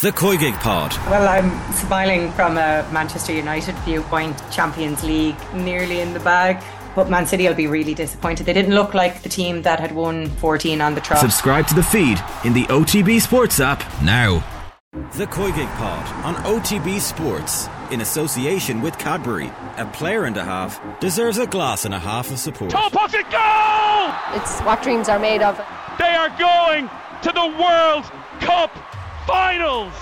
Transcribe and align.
The 0.00 0.12
COYGIG 0.12 0.54
Pod. 0.60 0.96
Well, 1.10 1.26
I'm 1.26 1.50
smiling 1.72 2.30
from 2.30 2.52
a 2.52 2.88
Manchester 2.92 3.32
United 3.32 3.74
viewpoint. 3.78 4.40
Champions 4.48 5.02
League 5.02 5.34
nearly 5.52 6.00
in 6.00 6.12
the 6.14 6.20
bag. 6.20 6.62
But 6.94 7.10
Man 7.10 7.26
City 7.26 7.48
will 7.48 7.56
be 7.56 7.66
really 7.66 7.94
disappointed. 7.94 8.46
They 8.46 8.52
didn't 8.52 8.76
look 8.76 8.94
like 8.94 9.22
the 9.22 9.28
team 9.28 9.62
that 9.62 9.80
had 9.80 9.90
won 9.90 10.28
14 10.36 10.80
on 10.80 10.94
the 10.94 11.00
trot. 11.00 11.18
Subscribe 11.18 11.66
to 11.66 11.74
the 11.74 11.82
feed 11.82 12.22
in 12.44 12.52
the 12.52 12.62
OTB 12.66 13.20
Sports 13.20 13.58
app 13.58 13.82
now. 14.00 14.44
The 15.16 15.26
COYGIG 15.26 15.66
Pod 15.74 16.24
on 16.24 16.36
OTB 16.44 17.00
Sports 17.00 17.68
in 17.90 18.00
association 18.00 18.80
with 18.80 18.96
Cadbury. 18.98 19.50
A 19.78 19.86
player 19.86 20.26
and 20.26 20.36
a 20.36 20.44
half 20.44 20.80
deserves 21.00 21.38
a 21.38 21.46
glass 21.48 21.84
and 21.84 21.92
a 21.92 21.98
half 21.98 22.30
of 22.30 22.38
support. 22.38 22.70
Top 22.70 22.92
pocket 22.92 23.28
goal! 23.32 24.40
It's 24.40 24.60
what 24.60 24.80
dreams 24.80 25.08
are 25.08 25.18
made 25.18 25.42
of. 25.42 25.56
They 25.98 26.14
are 26.14 26.28
going 26.38 26.88
to 27.22 27.32
the 27.32 27.46
World 27.60 28.04
Cup 28.40 28.70
Finals! 29.28 29.92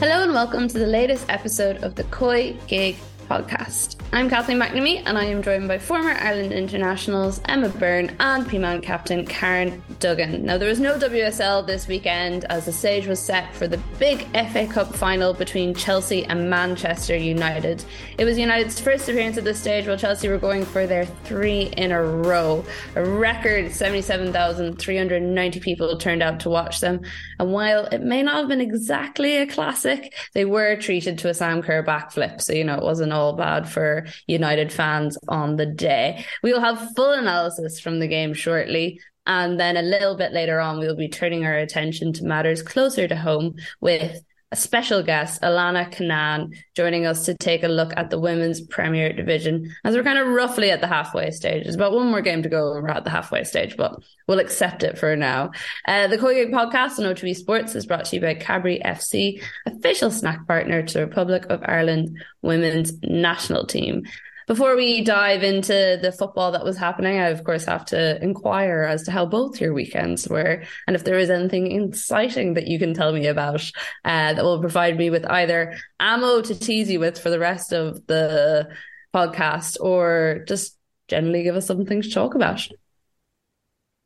Hello 0.00 0.24
and 0.24 0.32
welcome 0.32 0.66
to 0.66 0.80
the 0.80 0.86
latest 0.86 1.26
episode 1.28 1.76
of 1.84 1.94
the 1.94 2.02
Koi 2.02 2.56
Gig 2.66 2.96
podcast. 3.28 3.96
I'm 4.12 4.30
Kathleen 4.30 4.58
McNamee 4.58 5.02
and 5.04 5.18
I 5.18 5.24
am 5.24 5.42
joined 5.42 5.68
by 5.68 5.78
former 5.78 6.12
Ireland 6.12 6.52
internationals 6.52 7.40
Emma 7.46 7.68
Byrne 7.68 8.16
and 8.20 8.46
Peamount 8.46 8.82
captain 8.82 9.26
Karen 9.26 9.82
Duggan. 9.98 10.44
Now, 10.44 10.56
there 10.58 10.68
was 10.68 10.80
no 10.80 10.96
WSL 10.98 11.66
this 11.66 11.88
weekend 11.88 12.44
as 12.46 12.66
the 12.66 12.72
stage 12.72 13.06
was 13.06 13.20
set 13.20 13.54
for 13.54 13.66
the 13.66 13.78
big 13.98 14.26
FA 14.50 14.66
Cup 14.66 14.94
final 14.94 15.34
between 15.34 15.74
Chelsea 15.74 16.24
and 16.24 16.48
Manchester 16.48 17.16
United. 17.16 17.84
It 18.16 18.24
was 18.24 18.38
United's 18.38 18.80
first 18.80 19.08
appearance 19.08 19.36
at 19.36 19.44
this 19.44 19.58
stage 19.58 19.86
while 19.86 19.98
Chelsea 19.98 20.28
were 20.28 20.38
going 20.38 20.64
for 20.64 20.86
their 20.86 21.04
three 21.04 21.72
in 21.76 21.92
a 21.92 22.02
row. 22.02 22.64
A 22.94 23.04
record 23.04 23.72
77,390 23.72 25.60
people 25.60 25.96
turned 25.98 26.22
out 26.22 26.40
to 26.40 26.50
watch 26.50 26.80
them. 26.80 27.00
And 27.38 27.52
while 27.52 27.86
it 27.86 28.02
may 28.02 28.22
not 28.22 28.36
have 28.36 28.48
been 28.48 28.60
exactly 28.60 29.36
a 29.38 29.46
classic, 29.46 30.14
they 30.32 30.44
were 30.44 30.76
treated 30.76 31.18
to 31.18 31.28
a 31.28 31.34
Sam 31.34 31.62
Kerr 31.62 31.82
backflip. 31.82 32.40
So, 32.40 32.52
you 32.52 32.64
know, 32.64 32.76
it 32.76 32.82
wasn't 32.82 33.12
all 33.16 33.32
bad 33.32 33.68
for 33.68 34.06
United 34.26 34.72
fans 34.72 35.18
on 35.28 35.56
the 35.56 35.66
day. 35.66 36.24
We 36.42 36.52
will 36.52 36.60
have 36.60 36.94
full 36.94 37.12
analysis 37.12 37.80
from 37.80 37.98
the 37.98 38.08
game 38.08 38.34
shortly. 38.34 39.00
And 39.26 39.58
then 39.58 39.76
a 39.76 39.82
little 39.82 40.16
bit 40.16 40.32
later 40.32 40.60
on, 40.60 40.78
we'll 40.78 40.94
be 40.94 41.08
turning 41.08 41.44
our 41.44 41.56
attention 41.56 42.12
to 42.14 42.24
matters 42.24 42.62
closer 42.62 43.08
to 43.08 43.16
home 43.16 43.56
with 43.80 44.22
a 44.52 44.56
special 44.56 45.02
guest, 45.02 45.42
Alanna 45.42 45.92
Cunnane, 45.92 46.56
joining 46.76 47.04
us 47.04 47.24
to 47.24 47.34
take 47.34 47.64
a 47.64 47.68
look 47.68 47.92
at 47.96 48.10
the 48.10 48.20
women's 48.20 48.60
Premier 48.60 49.12
Division 49.12 49.74
as 49.84 49.96
we're 49.96 50.04
kind 50.04 50.18
of 50.18 50.28
roughly 50.28 50.70
at 50.70 50.80
the 50.80 50.86
halfway 50.86 51.32
stage. 51.32 51.64
There's 51.64 51.74
about 51.74 51.92
one 51.92 52.06
more 52.10 52.20
game 52.20 52.44
to 52.44 52.48
go 52.48 52.74
and 52.74 52.84
we're 52.84 52.90
at 52.90 53.02
the 53.02 53.10
halfway 53.10 53.42
stage, 53.42 53.76
but 53.76 53.96
we'll 54.28 54.38
accept 54.38 54.84
it 54.84 54.98
for 54.98 55.16
now. 55.16 55.50
Uh, 55.88 56.06
the 56.06 56.16
COYGIG 56.16 56.52
podcast 56.52 57.00
on 57.00 57.12
OTB 57.12 57.34
Sports 57.34 57.74
is 57.74 57.86
brought 57.86 58.04
to 58.04 58.16
you 58.16 58.22
by 58.22 58.34
Cadbury 58.34 58.80
FC, 58.84 59.42
official 59.66 60.12
snack 60.12 60.46
partner 60.46 60.80
to 60.80 60.94
the 60.94 61.06
Republic 61.06 61.46
of 61.50 61.62
Ireland 61.64 62.22
women's 62.42 62.92
national 63.02 63.66
team. 63.66 64.04
Before 64.46 64.76
we 64.76 65.02
dive 65.02 65.42
into 65.42 65.98
the 66.00 66.12
football 66.12 66.52
that 66.52 66.64
was 66.64 66.76
happening, 66.76 67.18
I 67.18 67.30
of 67.30 67.42
course 67.42 67.64
have 67.64 67.84
to 67.86 68.22
inquire 68.22 68.84
as 68.84 69.02
to 69.04 69.10
how 69.10 69.26
both 69.26 69.60
your 69.60 69.74
weekends 69.74 70.28
were, 70.28 70.62
and 70.86 70.94
if 70.94 71.02
there 71.02 71.18
is 71.18 71.30
anything 71.30 71.82
exciting 71.82 72.54
that 72.54 72.68
you 72.68 72.78
can 72.78 72.94
tell 72.94 73.12
me 73.12 73.26
about 73.26 73.60
uh, 74.04 74.34
that 74.34 74.44
will 74.44 74.60
provide 74.60 74.96
me 74.96 75.10
with 75.10 75.26
either 75.28 75.76
ammo 75.98 76.42
to 76.42 76.54
tease 76.58 76.88
you 76.88 77.00
with 77.00 77.18
for 77.18 77.28
the 77.28 77.40
rest 77.40 77.72
of 77.72 78.06
the 78.06 78.68
podcast, 79.12 79.78
or 79.80 80.44
just 80.46 80.78
generally 81.08 81.42
give 81.42 81.56
us 81.56 81.66
something 81.66 82.02
to 82.02 82.10
talk 82.10 82.36
about. 82.36 82.68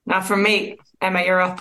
Not 0.07 0.25
for 0.25 0.37
me, 0.39 0.79
Emma, 1.03 1.23
you're 1.23 1.41
up. 1.41 1.61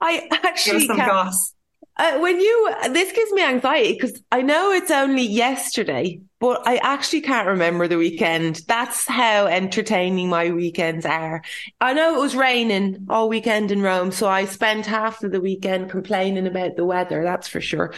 I 0.00 0.28
actually 0.32 0.86
some 0.86 0.96
can't- 0.96 1.08
goss. 1.10 1.54
Uh, 1.96 2.18
when 2.18 2.40
you 2.40 2.74
this 2.90 3.12
gives 3.12 3.30
me 3.32 3.42
anxiety 3.42 3.92
because 3.92 4.22
I 4.32 4.42
know 4.42 4.72
it's 4.72 4.90
only 4.90 5.22
yesterday, 5.22 6.20
but 6.38 6.66
I 6.66 6.76
actually 6.76 7.20
can't 7.20 7.48
remember 7.48 7.88
the 7.88 7.98
weekend. 7.98 8.62
That's 8.66 9.06
how 9.06 9.46
entertaining 9.46 10.28
my 10.28 10.50
weekends 10.50 11.04
are. 11.04 11.42
I 11.80 11.92
know 11.92 12.16
it 12.16 12.20
was 12.20 12.34
raining 12.34 13.06
all 13.10 13.28
weekend 13.28 13.70
in 13.70 13.82
Rome, 13.82 14.12
so 14.12 14.28
I 14.28 14.46
spent 14.46 14.86
half 14.86 15.22
of 15.22 15.32
the 15.32 15.40
weekend 15.40 15.90
complaining 15.90 16.46
about 16.46 16.76
the 16.76 16.86
weather. 16.86 17.22
That's 17.22 17.48
for 17.48 17.60
sure. 17.60 17.92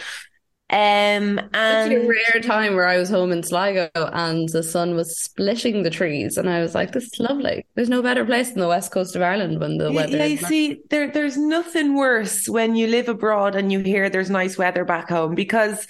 Um, 0.73 1.39
It's 1.69 1.85
a 1.87 2.07
rare 2.07 2.41
time 2.41 2.75
where 2.75 2.87
I 2.87 2.97
was 2.97 3.09
home 3.09 3.31
in 3.31 3.43
Sligo 3.43 3.89
and 3.95 4.49
the 4.49 4.63
sun 4.63 4.95
was 4.95 5.17
splitting 5.19 5.83
the 5.83 5.89
trees, 5.91 6.37
and 6.37 6.49
I 6.49 6.61
was 6.61 6.73
like, 6.73 6.91
"This 6.93 7.05
is 7.05 7.19
lovely." 7.19 7.65
There's 7.75 7.89
no 7.89 8.01
better 8.01 8.25
place 8.25 8.49
than 8.49 8.59
the 8.59 8.67
west 8.67 8.91
coast 8.91 9.15
of 9.15 9.21
Ireland 9.21 9.59
when 9.59 9.77
the 9.77 9.91
Yeah, 9.91 9.95
weather. 9.97 10.17
yeah, 10.17 10.25
you 10.25 10.41
nice. 10.41 10.47
see, 10.47 10.81
there 10.89 11.11
there's 11.11 11.37
nothing 11.37 11.95
worse 11.95 12.49
when 12.49 12.75
you 12.75 12.87
live 12.87 13.07
abroad 13.07 13.55
and 13.55 13.71
you 13.71 13.79
hear 13.79 14.09
there's 14.09 14.31
nice 14.31 14.57
weather 14.57 14.83
back 14.83 15.09
home 15.09 15.35
because 15.35 15.85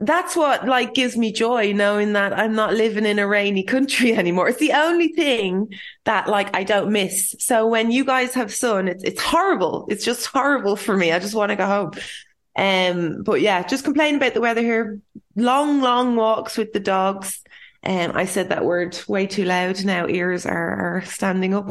that's 0.00 0.34
what 0.36 0.66
like 0.66 0.94
gives 0.94 1.16
me 1.16 1.32
joy 1.32 1.72
knowing 1.72 2.14
that 2.14 2.32
I'm 2.36 2.54
not 2.54 2.74
living 2.74 3.06
in 3.06 3.18
a 3.20 3.26
rainy 3.28 3.62
country 3.74 4.14
anymore. 4.14 4.48
It's 4.48 4.58
the 4.58 4.72
only 4.72 5.08
thing 5.14 5.68
that 6.04 6.28
like 6.28 6.54
I 6.56 6.64
don't 6.64 6.92
miss. 6.92 7.34
So 7.38 7.66
when 7.68 7.90
you 7.92 8.04
guys 8.04 8.34
have 8.34 8.52
sun, 8.52 8.88
it's 8.88 9.04
it's 9.04 9.22
horrible. 9.22 9.86
It's 9.90 10.04
just 10.04 10.26
horrible 10.26 10.76
for 10.76 10.96
me. 10.96 11.12
I 11.12 11.18
just 11.20 11.34
want 11.34 11.50
to 11.50 11.56
go 11.56 11.66
home. 11.66 11.92
Um, 12.56 13.22
but 13.22 13.40
yeah, 13.40 13.62
just 13.62 13.84
complain 13.84 14.16
about 14.16 14.34
the 14.34 14.40
weather 14.40 14.62
here. 14.62 15.00
Long, 15.36 15.80
long 15.80 16.16
walks 16.16 16.58
with 16.58 16.72
the 16.72 16.80
dogs. 16.80 17.40
Um, 17.84 18.12
I 18.14 18.26
said 18.26 18.50
that 18.50 18.64
word 18.64 18.96
way 19.08 19.26
too 19.26 19.44
loud. 19.44 19.84
Now 19.84 20.06
ears 20.06 20.46
are, 20.46 20.96
are 20.98 21.02
standing 21.04 21.54
up. 21.54 21.70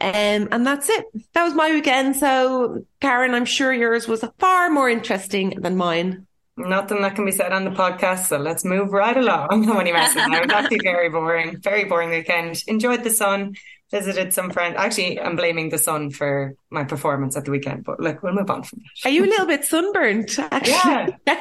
Um, 0.00 0.48
and 0.50 0.66
that's 0.66 0.90
it. 0.90 1.06
That 1.32 1.44
was 1.44 1.54
my 1.54 1.70
weekend. 1.70 2.16
So 2.16 2.84
Karen, 3.00 3.34
I'm 3.34 3.46
sure 3.46 3.72
yours 3.72 4.06
was 4.06 4.24
far 4.38 4.68
more 4.68 4.90
interesting 4.90 5.50
than 5.60 5.76
mine. 5.76 6.26
Nothing 6.58 7.02
that 7.02 7.14
can 7.14 7.26
be 7.26 7.32
said 7.32 7.52
on 7.52 7.64
the 7.64 7.70
podcast, 7.70 8.28
so 8.28 8.38
let's 8.38 8.64
move 8.64 8.90
right 8.90 9.16
along. 9.16 9.48
I'm. 9.50 9.62
It 9.62 9.92
was 9.92 10.50
actually 10.50 10.80
very 10.82 11.10
boring, 11.10 11.58
very 11.60 11.84
boring 11.84 12.08
weekend. 12.08 12.62
Enjoyed 12.66 13.04
the 13.04 13.10
sun, 13.10 13.56
visited 13.98 14.32
some 14.32 14.50
friends. 14.50 14.74
Actually, 14.78 15.20
I'm 15.20 15.36
blaming 15.36 15.70
the 15.70 15.78
sun 15.78 16.10
for 16.10 16.54
my 16.70 16.84
performance 16.84 17.36
at 17.36 17.44
the 17.44 17.50
weekend, 17.50 17.84
but 17.84 17.98
look, 18.00 18.22
we'll 18.22 18.34
move 18.34 18.50
on 18.50 18.62
from 18.62 18.80
that. 18.80 19.08
Are 19.08 19.12
you 19.12 19.24
a 19.24 19.30
little 19.32 19.46
bit 19.46 19.64
sunburnt? 19.64 20.38
Actually? 20.38 21.16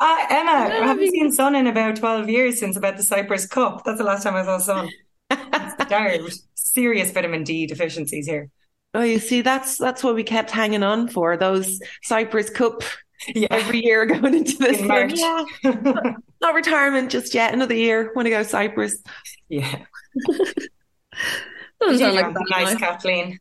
Uh, 0.00 0.24
Emma, 0.30 0.58
I 0.80 0.86
haven't 0.86 1.10
seen 1.10 1.32
sun 1.32 1.56
in 1.56 1.66
about 1.66 1.96
12 1.96 2.28
years 2.28 2.60
since 2.60 2.76
about 2.76 2.96
the 2.96 3.02
Cyprus 3.02 3.46
Cup. 3.48 3.82
That's 3.84 3.98
the 3.98 4.04
last 4.04 4.22
time 4.22 4.36
I 4.36 4.44
saw 4.44 4.58
sun. 4.58 4.88
Starved. 5.86 6.38
Serious 6.54 7.10
vitamin 7.10 7.42
D 7.42 7.66
deficiencies 7.66 8.24
here. 8.24 8.48
oh, 8.94 9.02
you 9.02 9.18
see, 9.18 9.40
that's 9.42 9.76
that's 9.76 10.04
what 10.04 10.14
we 10.14 10.22
kept 10.22 10.52
hanging 10.52 10.84
on 10.84 11.08
for 11.08 11.36
those 11.36 11.80
Cyprus 12.04 12.48
Cup 12.48 12.84
Yeah. 13.34 13.48
every 13.50 13.80
year 13.84 14.06
going 14.12 14.34
into 14.34 14.56
this. 14.58 14.78
In 14.80 14.86
March. 14.86 15.14
Yeah, 15.16 15.44
not 16.40 16.54
retirement 16.54 17.10
just 17.10 17.34
yet. 17.34 17.52
Another 17.52 17.74
year. 17.74 18.12
Want 18.14 18.26
to 18.26 18.30
go 18.30 18.44
Cyprus? 18.44 19.02
yeah. 19.48 19.82
Doesn't 21.80 21.98
sound 21.98 22.16
like 22.16 22.26
have 22.26 22.36
a 22.36 22.40
a 22.40 22.44
bad 22.44 22.48
nice. 22.64 22.74
Kathleen? 22.78 23.38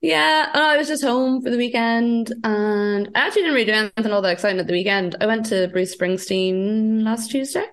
Yeah, 0.00 0.50
uh, 0.52 0.58
I 0.58 0.76
was 0.76 0.88
just 0.88 1.04
home 1.04 1.42
for 1.42 1.50
the 1.50 1.56
weekend, 1.56 2.32
and 2.42 3.08
I 3.14 3.20
actually 3.26 3.42
didn't 3.42 3.54
really 3.54 3.66
do 3.66 3.72
anything 3.72 4.12
all 4.12 4.22
that 4.22 4.32
exciting 4.32 4.58
at 4.58 4.66
the 4.66 4.72
weekend. 4.72 5.14
I 5.20 5.26
went 5.26 5.46
to 5.46 5.68
Bruce 5.68 5.94
Springsteen 5.96 7.02
last 7.04 7.30
Tuesday. 7.30 7.64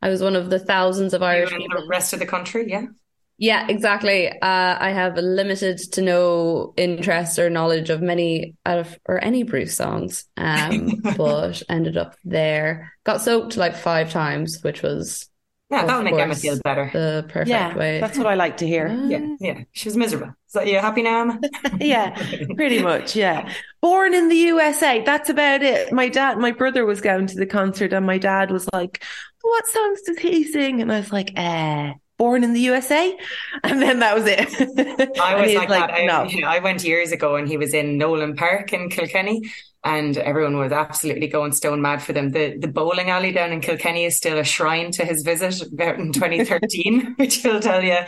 I 0.00 0.08
was 0.08 0.22
one 0.22 0.36
of 0.36 0.48
the 0.48 0.58
thousands 0.58 1.12
of 1.12 1.20
You 1.20 1.26
Irish 1.26 1.52
and 1.52 1.60
people. 1.60 1.82
the 1.82 1.86
rest 1.88 2.12
of 2.14 2.18
the 2.18 2.26
country, 2.26 2.70
yeah. 2.70 2.86
Yeah, 3.38 3.66
exactly. 3.68 4.30
Uh, 4.30 4.36
I 4.80 4.90
have 4.92 5.16
limited 5.18 5.76
to 5.92 6.00
no 6.00 6.72
interest 6.78 7.38
or 7.38 7.50
knowledge 7.50 7.90
of 7.90 8.00
many 8.00 8.54
out 8.64 8.78
of 8.78 8.98
or 9.06 9.22
any 9.22 9.42
Bruce 9.42 9.76
songs, 9.76 10.24
um, 10.38 10.96
but 11.18 11.62
ended 11.68 11.98
up 11.98 12.16
there. 12.24 12.94
Got 13.04 13.20
soaked 13.20 13.58
like 13.58 13.76
five 13.76 14.10
times, 14.10 14.62
which 14.62 14.82
was 14.82 15.28
Yeah, 15.68 15.80
Of 15.80 15.86
that'll 15.88 16.02
make 16.04 16.14
Emma 16.14 16.36
feel 16.36 16.58
better. 16.62 16.90
the 16.92 17.24
perfect 17.28 17.48
yeah, 17.48 17.76
way. 17.76 17.98
that's 18.00 18.16
what 18.16 18.28
I 18.28 18.34
like 18.34 18.58
to 18.58 18.66
hear. 18.66 18.86
Yeah, 19.08 19.34
yeah. 19.40 19.60
She 19.72 19.88
was 19.88 19.96
miserable. 19.96 20.32
So 20.46 20.62
you 20.62 20.78
happy 20.78 21.02
now, 21.02 21.22
Emma? 21.22 21.40
yeah, 21.80 22.14
pretty 22.54 22.80
much. 22.80 23.16
Yeah. 23.16 23.52
Born 23.82 24.14
in 24.14 24.28
the 24.28 24.36
USA. 24.36 25.02
That's 25.02 25.28
about 25.28 25.62
it. 25.62 25.92
My 25.92 26.08
dad, 26.08 26.38
my 26.38 26.52
brother 26.52 26.86
was 26.86 27.00
going 27.00 27.26
to 27.26 27.34
the 27.36 27.46
concert 27.46 27.92
and 27.92 28.06
my 28.06 28.16
dad 28.18 28.52
was 28.52 28.68
like, 28.72 29.02
what 29.42 29.66
songs 29.66 30.02
does 30.02 30.18
he 30.18 30.44
sing? 30.44 30.80
And 30.82 30.92
I 30.92 31.00
was 31.00 31.12
like, 31.12 31.32
eh, 31.36 31.94
born 32.16 32.44
in 32.44 32.52
the 32.52 32.60
USA. 32.60 33.16
And 33.64 33.82
then 33.82 33.98
that 33.98 34.14
was 34.14 34.24
it. 34.26 35.18
I 35.20 35.34
was 35.40 35.50
he's 35.50 35.58
like, 35.58 35.68
that. 35.68 35.90
I, 35.92 36.06
no. 36.06 36.24
you 36.24 36.42
know, 36.42 36.48
I 36.48 36.60
went 36.60 36.84
years 36.84 37.10
ago 37.10 37.34
and 37.34 37.48
he 37.48 37.56
was 37.56 37.74
in 37.74 37.98
Nowlan 37.98 38.36
Park 38.36 38.72
in 38.72 38.88
Kilkenny 38.88 39.42
and 39.86 40.18
everyone 40.18 40.58
was 40.58 40.72
absolutely 40.72 41.28
going 41.28 41.52
stone 41.52 41.80
mad 41.80 42.02
for 42.02 42.12
them. 42.12 42.30
The 42.32 42.58
the 42.58 42.66
bowling 42.68 43.08
alley 43.08 43.30
down 43.32 43.52
in 43.52 43.60
Kilkenny 43.60 44.04
is 44.04 44.16
still 44.16 44.36
a 44.36 44.44
shrine 44.44 44.90
to 44.92 45.04
his 45.04 45.22
visit 45.22 45.62
about 45.72 45.98
in 46.00 46.12
2013, 46.12 47.14
which 47.16 47.44
will 47.44 47.60
tell 47.60 47.82
you 47.82 47.98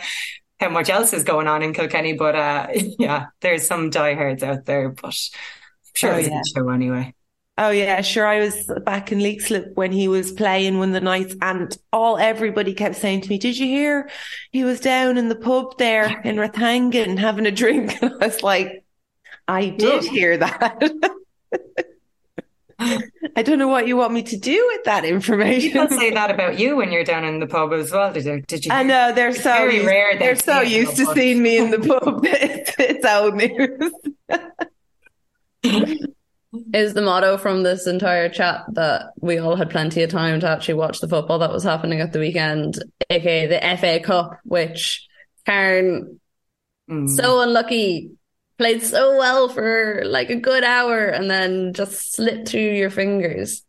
how 0.59 0.69
much 0.69 0.89
else 0.89 1.13
is 1.13 1.23
going 1.23 1.47
on 1.47 1.63
in 1.63 1.73
Kilkenny. 1.73 2.13
But 2.13 2.35
uh, 2.35 2.67
yeah, 2.99 3.27
there's 3.39 3.65
some 3.65 3.89
diehards 3.89 4.43
out 4.43 4.65
there, 4.65 4.89
but 4.89 5.15
I'm 5.15 5.91
sure 5.93 6.11
Oh, 6.11 6.17
it 6.17 6.29
was 6.31 6.55
a 6.55 6.59
show 6.59 6.69
anyway. 6.69 7.13
Oh 7.57 7.69
yeah, 7.71 8.01
sure. 8.01 8.25
I 8.25 8.39
was 8.39 8.71
back 8.85 9.11
in 9.11 9.19
Leixlip 9.19 9.75
when 9.75 9.91
he 9.91 10.07
was 10.07 10.31
playing 10.31 10.79
one 10.79 10.89
of 10.89 10.93
the 10.93 11.01
nights, 11.01 11.35
and 11.41 11.75
all 11.93 12.17
everybody 12.17 12.73
kept 12.73 12.95
saying 12.95 13.21
to 13.21 13.29
me, 13.29 13.37
"Did 13.37 13.57
you 13.57 13.67
hear? 13.67 14.09
He 14.51 14.65
was 14.65 14.81
down 14.81 15.17
in 15.17 15.29
the 15.29 15.35
pub 15.35 15.77
there 15.77 16.21
in 16.21 16.35
Rathangan 16.35 17.17
having 17.17 17.45
a 17.45 17.51
drink." 17.51 17.97
And 18.01 18.13
I 18.21 18.27
was 18.27 18.43
like, 18.43 18.83
I 19.47 19.69
did 19.69 20.03
hear 20.03 20.37
that. 20.37 20.79
I 22.79 23.41
don't 23.43 23.59
know 23.59 23.67
what 23.67 23.87
you 23.87 23.97
want 23.97 24.13
me 24.13 24.23
to 24.23 24.37
do 24.37 24.65
with 24.73 24.85
that 24.85 25.03
information. 25.03 25.71
People 25.71 25.89
say 25.89 26.11
that 26.11 26.31
about 26.31 26.57
you 26.57 26.77
when 26.77 26.91
you're 26.91 27.03
down 27.03 27.25
in 27.25 27.39
the 27.39 27.47
pub 27.47 27.73
as 27.73 27.91
well. 27.91 28.13
Did 28.13 28.25
you? 28.25 28.41
Did 28.41 28.65
you 28.65 28.71
I 28.71 28.83
know 28.83 29.11
they're 29.13 29.33
so 29.33 29.51
very 29.51 29.75
used, 29.75 29.87
rare. 29.87 30.17
They're 30.17 30.35
so 30.35 30.61
used 30.61 30.95
to 30.95 31.05
seeing 31.13 31.43
me 31.43 31.57
in 31.57 31.71
the 31.71 31.79
pub. 31.79 32.21
it's, 32.23 32.73
it's 32.79 33.05
old 33.05 33.35
news. 33.35 33.91
Is 36.73 36.93
the 36.93 37.01
motto 37.01 37.37
from 37.37 37.63
this 37.63 37.85
entire 37.85 38.29
chat 38.29 38.63
that 38.73 39.11
we 39.19 39.37
all 39.37 39.55
had 39.55 39.69
plenty 39.69 40.01
of 40.01 40.09
time 40.09 40.39
to 40.39 40.49
actually 40.49 40.75
watch 40.75 40.99
the 40.99 41.07
football 41.07 41.39
that 41.39 41.51
was 41.51 41.63
happening 41.63 41.99
at 41.99 42.13
the 42.13 42.19
weekend, 42.19 42.83
aka 43.09 43.45
the 43.45 43.77
FA 43.77 43.99
Cup, 43.99 44.39
which 44.43 45.05
Karen 45.45 46.19
mm. 46.89 47.09
so 47.09 47.41
unlucky 47.41 48.11
played 48.59 48.83
so 48.83 49.17
well 49.17 49.47
for 49.47 50.03
like 50.05 50.29
a 50.29 50.35
good 50.35 50.65
hour 50.65 51.05
and 51.07 51.31
then 51.31 51.73
just 51.73 52.13
slipped 52.13 52.49
through 52.49 52.73
your 52.73 52.89
fingers. 52.89 53.63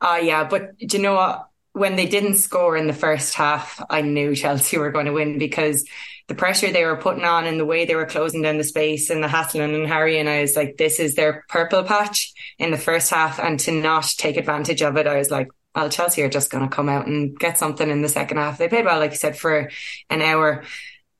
Oh, 0.00 0.14
uh, 0.14 0.16
yeah. 0.16 0.44
But 0.44 0.78
do 0.78 0.96
you 0.96 1.02
know 1.02 1.14
what? 1.14 1.48
When 1.72 1.96
they 1.96 2.06
didn't 2.06 2.36
score 2.36 2.76
in 2.76 2.86
the 2.86 2.92
first 2.92 3.34
half, 3.34 3.84
I 3.90 4.02
knew 4.02 4.34
Chelsea 4.34 4.78
were 4.78 4.92
going 4.92 5.06
to 5.06 5.12
win 5.12 5.38
because 5.38 5.84
the 6.28 6.34
pressure 6.36 6.70
they 6.70 6.84
were 6.84 6.96
putting 6.96 7.24
on 7.24 7.44
and 7.44 7.58
the 7.58 7.66
way 7.66 7.84
they 7.84 7.96
were 7.96 8.06
closing 8.06 8.42
down 8.42 8.56
the 8.56 8.64
space 8.64 9.10
and 9.10 9.22
the 9.22 9.28
Haslin 9.28 9.74
and 9.74 9.86
Harry 9.88 10.18
and 10.18 10.28
I 10.28 10.42
was 10.42 10.54
like, 10.54 10.76
this 10.76 11.00
is 11.00 11.16
their 11.16 11.44
purple 11.48 11.82
patch 11.82 12.32
in 12.58 12.70
the 12.70 12.78
first 12.78 13.10
half. 13.10 13.40
And 13.40 13.58
to 13.60 13.72
not 13.72 14.04
take 14.16 14.36
advantage 14.36 14.80
of 14.80 14.96
it, 14.96 15.08
I 15.08 15.18
was 15.18 15.30
like, 15.30 15.48
well, 15.74 15.90
Chelsea 15.90 16.22
are 16.22 16.28
just 16.28 16.50
going 16.50 16.68
to 16.68 16.74
come 16.74 16.88
out 16.88 17.08
and 17.08 17.36
get 17.36 17.58
something 17.58 17.90
in 17.90 18.02
the 18.02 18.08
second 18.08 18.36
half. 18.36 18.58
They 18.58 18.68
played 18.68 18.84
well, 18.84 19.00
like 19.00 19.10
you 19.10 19.16
said, 19.16 19.36
for 19.36 19.70
an 20.08 20.22
hour. 20.22 20.62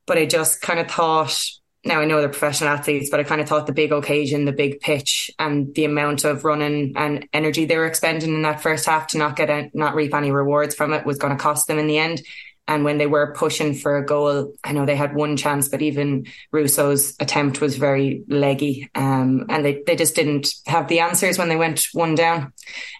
But 0.07 0.19
I 0.19 0.27
just 0.27 0.63
kind 0.63 0.79
of 0.79 0.89
thought 0.89 1.60
now 1.85 2.01
I 2.01 2.05
know 2.05 2.21
they're 2.21 2.29
professional 2.29 2.71
athletes, 2.71 3.09
but 3.11 3.21
I 3.21 3.25
kind 3.25 3.41
of 3.41 3.49
thought 3.49 3.67
the 3.67 3.73
big 3.73 3.93
occasion, 3.93 4.45
the 4.45 4.53
big 4.53 4.81
pitch, 4.81 5.31
and 5.39 5.75
the 5.75 5.87
amount 5.87 6.25
of 6.25 6.45
running 6.45 6.93
and 6.97 7.27
energy 7.33 7.65
they 7.65 7.77
were 7.77 7.87
expending 7.87 8.35
in 8.35 8.43
that 8.43 8.61
first 8.61 8.85
half 8.87 9.09
to 9.09 9.19
not 9.19 9.37
get 9.37 9.49
a, 9.49 9.71
not 9.73 9.95
reap 9.95 10.13
any 10.13 10.31
rewards 10.31 10.75
from 10.75 10.93
it 10.93 11.07
was 11.07 11.19
going 11.19 11.37
to 11.37 11.43
cost 11.43 11.69
them 11.69 11.79
in 11.79 11.87
the 11.87 11.99
end. 11.99 12.23
And 12.69 12.85
when 12.85 12.99
they 12.99 13.07
were 13.07 13.35
pushing 13.35 13.75
for 13.75 13.97
a 13.97 14.05
goal, 14.05 14.53
I 14.63 14.73
know 14.73 14.87
they 14.87 14.95
had 14.95 15.15
one 15.15 15.37
chance, 15.37 15.69
but 15.69 15.83
even 15.83 16.27
Russo's 16.53 17.17
attempt 17.19 17.61
was 17.61 17.77
very 17.77 18.23
leggy. 18.29 18.89
Um, 18.95 19.47
and 19.49 19.65
they, 19.65 19.83
they 19.85 19.97
just 19.97 20.15
didn't 20.15 20.51
have 20.67 20.87
the 20.87 21.01
answers 21.01 21.37
when 21.37 21.49
they 21.49 21.57
went 21.57 21.87
one 21.93 22.15
down. 22.15 22.53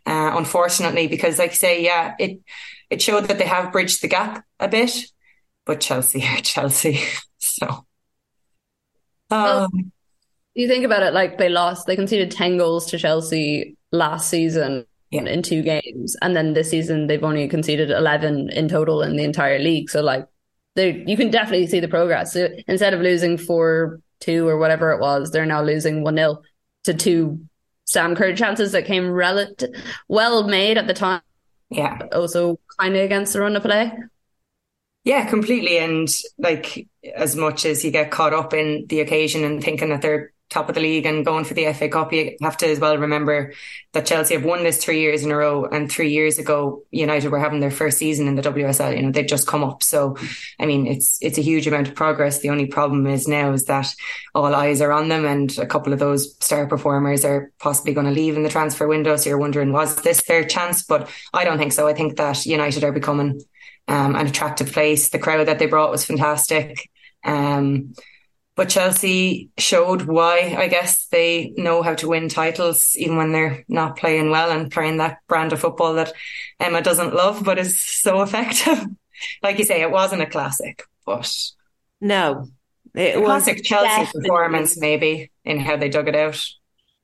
Uh, 0.07 0.33
unfortunately, 0.35 1.07
because 1.07 1.39
like 1.39 1.51
I 1.51 1.55
say, 1.55 1.85
yeah, 1.85 2.15
it, 2.19 2.41
it 2.89 3.01
showed 3.01 3.27
that 3.27 3.39
they 3.39 3.47
have 3.47 3.71
bridged 3.71 4.03
the 4.03 4.09
gap 4.09 4.45
a 4.59 4.67
bit, 4.67 4.91
but 5.67 5.81
Chelsea 5.81 6.25
are 6.27 6.37
Chelsea. 6.43 6.99
so 7.39 7.87
um, 9.31 9.93
you 10.55 10.69
think 10.69 10.85
about 10.85 11.03
it, 11.03 11.15
like 11.15 11.39
they 11.39 11.49
lost, 11.49 11.87
they 11.87 11.97
conceded 11.97 12.31
10 12.31 12.59
goals 12.59 12.87
to 12.87 12.99
Chelsea 12.99 13.77
last 13.93 14.29
season 14.29 14.87
yeah. 15.11 15.25
in 15.25 15.43
two 15.43 15.63
games. 15.63 16.17
And 16.23 16.35
then 16.37 16.55
this 16.55 16.71
season, 16.71 17.07
they've 17.07 17.23
only 17.23 17.49
conceded 17.49 17.91
11 17.91 18.51
in 18.51 18.69
total 18.69 19.03
in 19.03 19.17
the 19.17 19.25
entire 19.25 19.59
league. 19.59 19.91
So, 19.91 20.03
like, 20.03 20.27
they, 20.77 21.05
you 21.07 21.17
can 21.17 21.31
definitely 21.31 21.67
see 21.67 21.81
the 21.81 21.89
progress. 21.89 22.33
So 22.33 22.49
instead 22.69 22.95
of 22.95 23.01
losing 23.01 23.37
4 23.37 24.01
2 24.21 24.47
or 24.47 24.59
whatever 24.59 24.93
it 24.93 25.01
was, 25.01 25.31
they're 25.31 25.47
now 25.47 25.63
losing 25.63 26.03
1 26.03 26.17
0 26.17 26.43
to 26.85 26.95
two 26.95 27.41
Sam 27.85 28.15
Kerr 28.15 28.35
chances 28.35 28.73
that 28.73 28.85
came 28.85 29.11
relative 29.11 29.71
well 30.09 30.47
made 30.47 30.79
at 30.79 30.87
the 30.87 30.95
time. 30.95 31.23
Yeah. 31.71 31.99
Also, 32.13 32.59
kind 32.79 32.97
of 32.97 33.03
against 33.03 33.33
the 33.33 33.41
run 33.41 33.57
of 33.57 33.63
play. 33.63 33.93
Yeah, 35.05 35.27
completely. 35.29 35.79
And 35.79 36.09
like 36.39 36.87
as 37.15 37.35
much 37.35 37.65
as 37.65 37.85
you 37.85 37.91
get 37.91 38.11
caught 38.11 38.35
up 38.35 38.53
in 38.53 38.87
the 38.89 39.01
occasion 39.01 39.45
and 39.45 39.63
thinking 39.63 39.91
that 39.91 40.03
they're 40.03 40.33
top 40.51 40.69
of 40.69 40.75
the 40.75 40.81
league 40.81 41.07
and 41.07 41.25
going 41.25 41.45
for 41.45 41.55
the 41.55 41.73
FA 41.73 41.89
Cup, 41.89 42.13
you 42.13 42.37
have 42.43 42.57
to 42.57 42.67
as 42.67 42.81
well 42.81 42.99
remember 42.99 43.53
that 43.93 44.05
Chelsea 44.05 44.35
have 44.35 44.45
won 44.45 44.65
this 44.65 44.83
three 44.83 45.01
years 45.01 45.25
in 45.25 45.31
a 45.31 45.37
row. 45.37 45.65
And 45.65 45.91
three 45.91 46.11
years 46.11 46.39
ago, 46.39 46.83
United 46.91 47.31
were 47.31 47.39
having 47.39 47.61
their 47.61 47.71
first 47.71 47.99
season 47.99 48.27
in 48.27 48.35
the 48.35 48.43
WSL. 48.43 48.97
You 48.97 49.03
know, 49.03 49.13
they've 49.13 49.27
just 49.27 49.47
come 49.47 49.63
up. 49.63 49.83
So, 49.83 50.17
I 50.59 50.67
mean, 50.67 50.87
it's 50.87 51.19
it's 51.23 51.39
a 51.39 51.43
huge 51.43 51.67
amount 51.67 51.89
of 51.89 51.95
progress. 51.95 52.41
The 52.41 52.51
only 52.51 52.67
problem 52.67 53.07
is 53.07 53.29
now 53.29 53.53
is 53.53 53.65
that 53.67 53.95
all 54.35 54.55
eyes 54.55 54.81
are 54.81 54.93
on 54.93 55.09
them, 55.09 55.25
and 55.25 55.57
a 55.59 55.67
couple 55.67 55.93
of 55.93 55.99
those 55.99 56.35
star 56.45 56.67
performers 56.67 57.25
are 57.25 57.53
possibly 57.61 57.95
going 57.95 58.07
to 58.07 58.13
leave 58.13 58.37
in 58.37 58.43
the 58.43 58.49
transfer 58.49 58.89
window. 58.89 59.17
So 59.17 59.31
you're 59.31 59.39
wondering, 59.39 59.73
was 59.73 59.97
this 60.03 60.23
their 60.25 60.45
chance? 60.45 60.83
But 60.83 61.09
I 61.33 61.45
don't 61.45 61.59
think 61.59 61.73
so. 61.73 61.87
I 61.87 61.95
think 61.95 62.17
that 62.17 62.45
United 62.45 62.85
are 62.85 62.93
becoming 62.93 63.41
um, 63.91 64.15
an 64.15 64.29
attractive 64.29 64.73
place. 64.73 65.09
The 65.09 65.19
crowd 65.19 65.49
that 65.49 65.59
they 65.59 65.67
brought 65.67 65.91
was 65.91 66.05
fantastic. 66.05 66.89
Um, 67.25 67.95
but 68.55 68.69
Chelsea 68.69 69.51
showed 69.59 70.03
why, 70.03 70.55
I 70.57 70.69
guess, 70.69 71.09
they 71.09 71.53
know 71.57 71.83
how 71.83 71.95
to 71.97 72.09
win 72.09 72.29
titles 72.29 72.93
even 72.95 73.17
when 73.17 73.33
they're 73.33 73.65
not 73.69 73.97
playing 73.97 74.31
well 74.31 74.51
and 74.51 74.71
playing 74.71 74.99
that 74.99 75.19
brand 75.27 75.53
of 75.53 75.61
football 75.61 75.95
that 75.95 76.13
Emma 76.61 76.83
doesn't 76.83 77.15
love, 77.15 77.43
but 77.45 77.59
is 77.59 77.81
so 77.81 78.23
effective. 78.23 78.79
like 79.43 79.59
you 79.59 79.65
say, 79.65 79.83
it 79.83 79.91
wasn't 79.91 80.23
a 80.23 80.27
classic, 80.27 80.85
but 81.05 81.33
no, 82.01 82.49
it 82.95 83.19
was 83.19 83.27
classic 83.27 83.65
Chelsea 83.65 83.89
definitely. 83.89 84.29
performance, 84.29 84.79
maybe 84.79 85.33
in 85.45 85.59
how 85.59 85.77
they 85.77 85.89
dug 85.89 86.09
it 86.09 86.17
out. 86.17 86.45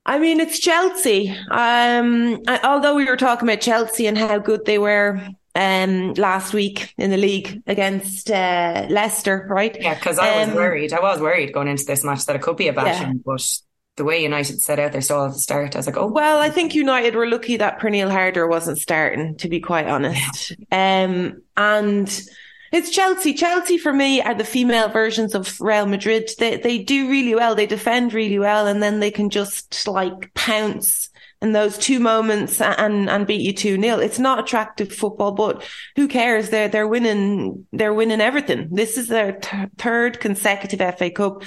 I 0.04 0.20
mean, 0.20 0.38
it's 0.38 0.60
Chelsea. 0.60 1.34
Um, 1.50 2.42
although 2.62 2.94
we 2.94 3.06
were 3.06 3.16
talking 3.16 3.48
about 3.48 3.60
Chelsea 3.60 4.06
and 4.06 4.16
how 4.16 4.38
good 4.38 4.64
they 4.64 4.78
were 4.78 5.20
um, 5.56 6.12
last 6.14 6.52
week 6.52 6.94
in 6.98 7.10
the 7.10 7.16
league 7.16 7.62
against 7.66 8.30
uh, 8.30 8.86
Leicester, 8.90 9.46
right? 9.48 9.74
Yeah, 9.80 9.94
because 9.94 10.18
I 10.18 10.40
was 10.40 10.50
um, 10.50 10.54
worried. 10.54 10.92
I 10.92 11.00
was 11.00 11.18
worried 11.18 11.52
going 11.52 11.68
into 11.68 11.84
this 11.84 12.04
match 12.04 12.26
that 12.26 12.36
it 12.36 12.42
could 12.42 12.58
be 12.58 12.68
a 12.68 12.74
bashing, 12.74 13.08
yeah. 13.08 13.22
but 13.24 13.58
the 13.96 14.04
way 14.04 14.22
United 14.22 14.60
set 14.60 14.78
out 14.78 14.92
their 14.92 15.00
stall 15.00 15.24
at 15.24 15.32
the 15.32 15.38
start, 15.38 15.74
I 15.74 15.78
was 15.78 15.86
like, 15.86 15.96
oh. 15.96 16.08
Well, 16.08 16.38
I 16.40 16.50
think 16.50 16.74
United 16.74 17.14
were 17.14 17.26
lucky 17.26 17.56
that 17.56 17.80
Pernille 17.80 18.10
Harder 18.10 18.46
wasn't 18.46 18.78
starting, 18.78 19.36
to 19.36 19.48
be 19.48 19.58
quite 19.58 19.86
honest. 19.86 20.52
Yeah. 20.70 21.04
Um, 21.04 21.42
and 21.56 22.22
it's 22.70 22.90
Chelsea. 22.90 23.32
Chelsea 23.32 23.78
for 23.78 23.94
me 23.94 24.20
are 24.20 24.34
the 24.34 24.44
female 24.44 24.90
versions 24.90 25.34
of 25.34 25.58
Real 25.58 25.86
Madrid. 25.86 26.28
They 26.38 26.58
they 26.58 26.78
do 26.78 27.08
really 27.08 27.34
well. 27.34 27.54
They 27.54 27.66
defend 27.66 28.12
really 28.12 28.38
well, 28.38 28.66
and 28.66 28.82
then 28.82 29.00
they 29.00 29.10
can 29.10 29.30
just 29.30 29.88
like 29.88 30.34
pounce 30.34 31.08
in 31.42 31.52
those 31.52 31.76
two 31.76 32.00
moments 32.00 32.60
and 32.60 33.10
and 33.10 33.26
beat 33.26 33.42
you 33.42 33.52
2 33.52 33.76
nil. 33.76 34.00
It's 34.00 34.18
not 34.18 34.38
attractive 34.38 34.92
football, 34.92 35.32
but 35.32 35.62
who 35.94 36.08
cares? 36.08 36.50
They're 36.50 36.68
they're 36.68 36.88
winning 36.88 37.66
they're 37.72 37.94
winning 37.94 38.20
everything. 38.20 38.68
This 38.70 38.96
is 38.96 39.08
their 39.08 39.32
th- 39.32 39.68
third 39.78 40.20
consecutive 40.20 40.96
FA 40.96 41.10
Cup 41.10 41.42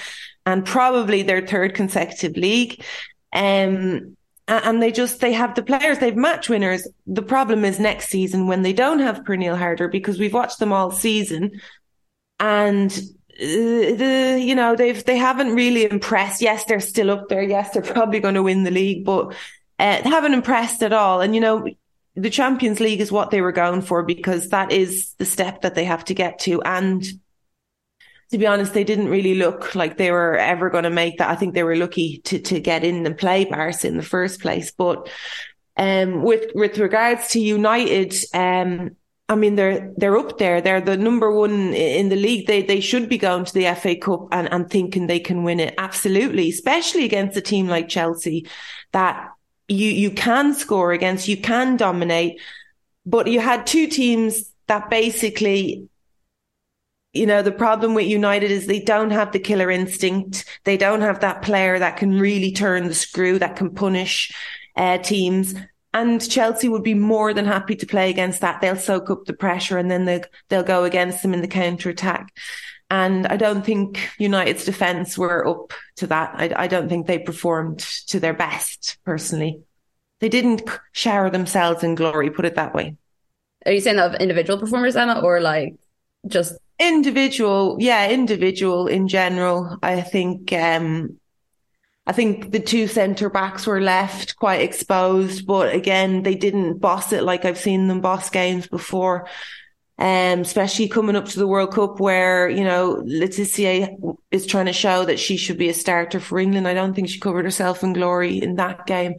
and 0.45 0.65
probably 0.65 1.24
their 1.24 1.45
third 1.45 1.74
consecutive 1.74 2.38
league. 2.38 2.83
Um 3.33 4.15
and 4.47 4.81
they 4.81 4.91
just 4.91 5.21
they 5.21 5.33
have 5.33 5.53
the 5.53 5.62
players 5.62 6.00
they've 6.00 6.15
match 6.15 6.50
winners 6.50 6.88
the 7.05 7.22
problem 7.22 7.63
is 7.63 7.79
next 7.79 8.10
season 8.10 8.48
when 8.48 8.63
they 8.63 8.74
don't 8.74 9.00
have 9.00 9.24
Pernille 9.24 9.58
Harder 9.58 9.88
because 9.88 10.17
we've 10.19 10.34
watched 10.34 10.58
them 10.58 10.74
all 10.74 10.89
season 10.89 11.51
and 12.39 12.91
uh, 12.91 13.46
the 13.46 14.39
you 14.41 14.55
know 14.55 14.75
they've 14.75 15.05
they 15.05 15.17
haven't 15.17 15.53
really 15.53 15.89
impressed 15.89 16.41
yes 16.41 16.65
they're 16.65 16.79
still 16.79 17.12
up 17.12 17.29
there 17.29 17.43
yes 17.43 17.72
they're 17.72 17.84
probably 17.84 18.19
going 18.19 18.34
to 18.34 18.43
win 18.43 18.63
the 18.63 18.72
league 18.72 19.05
but 19.05 19.36
uh, 19.79 20.01
haven't 20.03 20.33
impressed 20.33 20.83
at 20.83 20.93
all. 20.93 21.21
And, 21.21 21.33
you 21.33 21.41
know, 21.41 21.67
the 22.15 22.29
Champions 22.29 22.79
League 22.79 23.00
is 23.00 23.12
what 23.12 23.31
they 23.31 23.41
were 23.41 23.53
going 23.53 23.81
for 23.81 24.03
because 24.03 24.50
that 24.50 24.71
is 24.71 25.13
the 25.15 25.25
step 25.25 25.62
that 25.62 25.75
they 25.75 25.86
have 25.86 26.03
to 26.05 26.13
get 26.13 26.39
to. 26.39 26.62
And 26.62 27.03
to 28.31 28.38
be 28.38 28.45
honest, 28.45 28.74
they 28.74 28.83
didn't 28.83 29.07
really 29.07 29.36
look 29.36 29.74
like 29.75 29.98
they 29.98 30.12
were 30.12 30.36
ever 30.36 30.69
going 30.69 30.83
to 30.83 30.89
make 30.89 31.17
that. 31.17 31.29
I 31.29 31.36
think 31.36 31.53
they 31.53 31.63
were 31.63 31.75
lucky 31.75 32.19
to, 32.25 32.39
to 32.39 32.59
get 32.59 32.83
in 32.83 33.05
and 33.05 33.17
play 33.17 33.45
Barca 33.45 33.88
in 33.88 33.98
the 33.98 34.03
first 34.03 34.41
place. 34.41 34.71
But, 34.71 35.09
um, 35.77 36.24
with, 36.24 36.51
with 36.53 36.77
regards 36.77 37.29
to 37.29 37.39
United, 37.39 38.13
um, 38.33 38.91
I 39.29 39.36
mean, 39.36 39.55
they're, 39.55 39.93
they're 39.95 40.17
up 40.17 40.38
there. 40.39 40.59
They're 40.59 40.81
the 40.81 40.98
number 40.98 41.31
one 41.31 41.74
in 41.74 42.09
the 42.09 42.15
league. 42.15 42.48
They, 42.48 42.63
they 42.63 42.81
should 42.81 43.07
be 43.07 43.17
going 43.17 43.45
to 43.45 43.53
the 43.53 43.74
FA 43.75 43.95
Cup 43.95 44.27
and, 44.31 44.51
and 44.51 44.69
thinking 44.69 45.07
they 45.07 45.19
can 45.19 45.43
win 45.43 45.59
it. 45.59 45.75
Absolutely. 45.77 46.50
Especially 46.50 47.05
against 47.05 47.38
a 47.38 47.41
team 47.41 47.67
like 47.67 47.88
Chelsea 47.88 48.48
that 48.91 49.29
you 49.69 49.89
you 49.89 50.11
can 50.11 50.53
score 50.53 50.91
against, 50.91 51.27
you 51.27 51.38
can 51.38 51.77
dominate, 51.77 52.41
but 53.05 53.27
you 53.27 53.39
had 53.39 53.65
two 53.65 53.88
teams 53.88 54.51
that 54.67 54.89
basically 54.89 55.89
you 57.13 57.25
know, 57.25 57.41
the 57.41 57.51
problem 57.51 57.95
with 57.95 58.05
United 58.05 58.51
is 58.51 58.67
they 58.67 58.79
don't 58.79 59.09
have 59.09 59.31
the 59.31 59.39
killer 59.39 59.71
instinct. 59.71 60.45
They 60.63 60.77
don't 60.77 61.01
have 61.01 61.21
that 61.21 61.41
player 61.41 61.79
that 61.79 61.97
can 61.97 62.19
really 62.19 62.51
turn 62.51 62.88
the 62.88 62.93
screw, 62.93 63.39
that 63.39 63.55
can 63.55 63.73
punish 63.73 64.31
uh, 64.75 64.99
teams. 64.99 65.55
And 65.91 66.29
Chelsea 66.29 66.69
would 66.69 66.83
be 66.83 66.93
more 66.93 67.33
than 67.33 67.45
happy 67.45 67.75
to 67.77 67.88
play 67.88 68.11
against 68.11 68.41
that. 68.41 68.61
They'll 68.61 68.75
soak 68.75 69.09
up 69.09 69.25
the 69.25 69.33
pressure 69.33 69.79
and 69.79 69.89
then 69.89 70.05
they'll, 70.05 70.21
they'll 70.49 70.61
go 70.61 70.83
against 70.83 71.23
them 71.23 71.33
in 71.33 71.41
the 71.41 71.47
counter 71.47 71.89
attack. 71.89 72.31
And 72.89 73.27
I 73.27 73.38
don't 73.38 73.63
think 73.63 74.10
United's 74.17 74.65
defence 74.65 75.17
were 75.17 75.48
up 75.48 75.74
to 75.98 76.08
that. 76.08 76.31
I, 76.36 76.63
I 76.63 76.67
don't 76.67 76.89
think 76.89 77.05
they 77.05 77.19
performed 77.19 77.79
to 78.08 78.19
their 78.19 78.34
best, 78.34 78.98
personally. 79.05 79.62
They 80.19 80.29
didn't 80.29 80.63
shower 80.91 81.29
themselves 81.29 81.84
in 81.84 81.96
glory, 81.96 82.29
put 82.31 82.46
it 82.46 82.55
that 82.55 82.74
way. 82.74 82.96
Are 83.65 83.72
you 83.72 83.81
saying 83.81 84.00
of 84.00 84.15
individual 84.15 84.60
performers, 84.60 84.96
Emma, 84.96 85.22
or 85.22 85.39
like 85.39 85.75
just 86.27 86.58
individual? 86.79 87.77
Yeah, 87.79 88.10
individual 88.10 88.88
in 88.88 89.08
general. 89.08 89.77
I 89.84 90.01
think 90.01 90.51
um, 90.53 91.19
I 92.08 92.12
think 92.12 92.51
the 92.51 92.60
two 92.60 92.88
centre 92.88 93.29
backs 93.29 93.67
were 93.67 93.81
left 93.81 94.36
quite 94.36 94.62
exposed, 94.62 95.46
but 95.46 95.75
again, 95.75 96.24
they 96.24 96.36
didn't 96.36 96.79
boss 96.79 97.13
it 97.13 97.24
like 97.24 97.46
I've 97.46 97.60
seen 97.60 97.88
them 97.88 98.01
boss 98.01 98.31
games 98.31 98.67
before. 98.67 99.27
Um, 100.01 100.39
especially 100.39 100.88
coming 100.88 101.18
up 101.18 101.25
to 101.25 101.39
the 101.39 101.46
World 101.46 101.74
Cup 101.74 102.00
where, 102.00 102.48
you 102.50 102.63
know, 102.63 103.03
Le 103.06 103.27
Tissier 103.27 103.98
is 104.32 104.46
trying 104.46 104.68
to 104.68 104.72
show 104.72 105.03
that 105.03 105.20
she 105.20 105.36
should 105.36 105.58
be 105.58 105.68
a 105.68 105.74
starter 105.74 106.22
for 106.22 106.39
England. 106.39 106.70
I 106.70 106.74
don't 106.74 106.94
think 106.94 107.10
she 107.10 107.20
covered 107.20 107.44
herself 107.44 107.84
in 107.84 107.91
glory 107.91 108.38
in 108.38 108.56
that 108.56 108.86
game, 108.86 109.15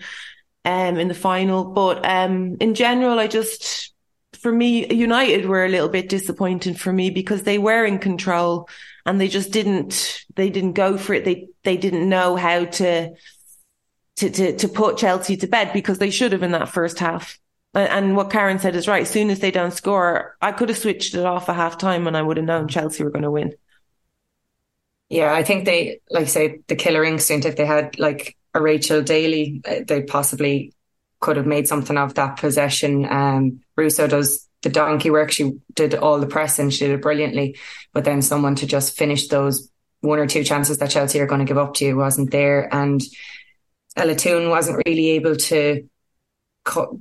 um, 0.65 0.97
in 0.97 1.09
the 1.09 1.15
final. 1.15 1.65
But, 1.65 2.07
um, 2.07 2.57
in 2.61 2.75
general, 2.75 3.19
I 3.19 3.27
just, 3.27 3.93
for 4.41 4.51
me, 4.51 4.91
United 4.91 5.45
were 5.45 5.67
a 5.67 5.69
little 5.69 5.91
bit 5.91 6.09
disappointing 6.09 6.73
for 6.73 6.91
me 6.91 7.11
because 7.11 7.43
they 7.43 7.59
were 7.59 7.85
in 7.85 7.99
control 7.99 8.67
and 9.05 9.21
they 9.21 9.29
just 9.29 9.53
didn't, 9.53 10.25
they 10.35 10.49
didn't 10.49 10.73
go 10.73 10.97
for 10.97 11.13
it. 11.13 11.27
They, 11.27 11.49
they 11.63 11.77
didn't 11.77 12.09
know 12.09 12.37
how 12.37 12.65
to, 12.65 13.11
to, 14.17 14.31
to, 14.31 14.57
to 14.57 14.69
put 14.69 14.97
Chelsea 14.97 15.37
to 15.37 15.47
bed 15.47 15.75
because 15.75 15.99
they 15.99 16.11
should 16.11 16.33
have 16.33 16.43
in 16.43 16.53
that 16.53 16.71
first 16.71 17.01
half. 17.01 17.39
And 17.73 18.17
what 18.17 18.31
Karen 18.31 18.59
said 18.59 18.75
is 18.75 18.89
right. 18.89 19.03
As 19.03 19.11
soon 19.11 19.31
as 19.31 19.39
they 19.39 19.53
don't 19.53 19.73
score, 19.73 20.37
I 20.41 20.53
could 20.53 20.69
have 20.71 20.79
switched 20.79 21.15
it 21.15 21.25
off 21.25 21.49
at 21.49 21.57
half 21.57 21.79
time 21.79 22.07
and 22.07 22.17
I 22.17 22.23
would 22.23 22.37
have 22.37 22.47
known 22.47 22.69
Chelsea 22.69 23.05
were 23.05 23.11
going 23.11 23.23
to 23.23 23.31
win. 23.31 23.55
Yeah, 25.09 25.33
I 25.33 25.43
think 25.43 25.65
they, 25.65 26.01
like 26.11 26.25
I 26.25 26.27
say, 26.27 26.61
the 26.69 26.77
killer 26.77 27.05
instinct, 27.05 27.47
if 27.47 27.57
they 27.57 27.67
had 27.67 27.99
like 27.99 28.37
a 28.55 28.63
Rachel 28.63 29.03
Daly, 29.03 29.61
uh, 29.69 29.81
they 29.87 30.03
possibly 30.03 30.73
could 31.21 31.37
have 31.37 31.47
made 31.47 31.69
something 31.69 31.97
of 31.97 32.15
that 32.15 32.39
possession. 32.39 33.07
Um, 33.11 33.61
Russo 33.77 34.07
does 34.07 34.49
the 34.63 34.71
donkey 34.71 35.11
work. 35.11 35.31
She 35.31 35.53
did 35.75 35.95
all 35.95 36.19
the 36.19 36.27
pressing. 36.27 36.71
She 36.71 36.87
did 36.87 36.95
it 36.95 37.03
brilliantly. 37.03 37.57
But 37.93 38.05
then 38.05 38.23
someone 38.23 38.55
to 38.57 38.67
just 38.67 38.97
finish 38.97 39.29
those 39.29 39.69
one 40.01 40.19
or 40.19 40.27
two 40.27 40.45
chances 40.45 40.79
that 40.79 40.91
Chelsea 40.91 41.21
are 41.21 41.27
going 41.27 41.41
to 41.41 41.45
give 41.45 41.59
up 41.59 41.75
to 41.75 41.85
you 41.85 41.97
wasn't 41.97 42.31
there. 42.31 42.73
And 42.73 43.03
Ella 43.97 44.15
Toone 44.15 44.49
wasn't 44.49 44.83
really 44.87 45.11
able 45.11 45.37
to 45.37 45.89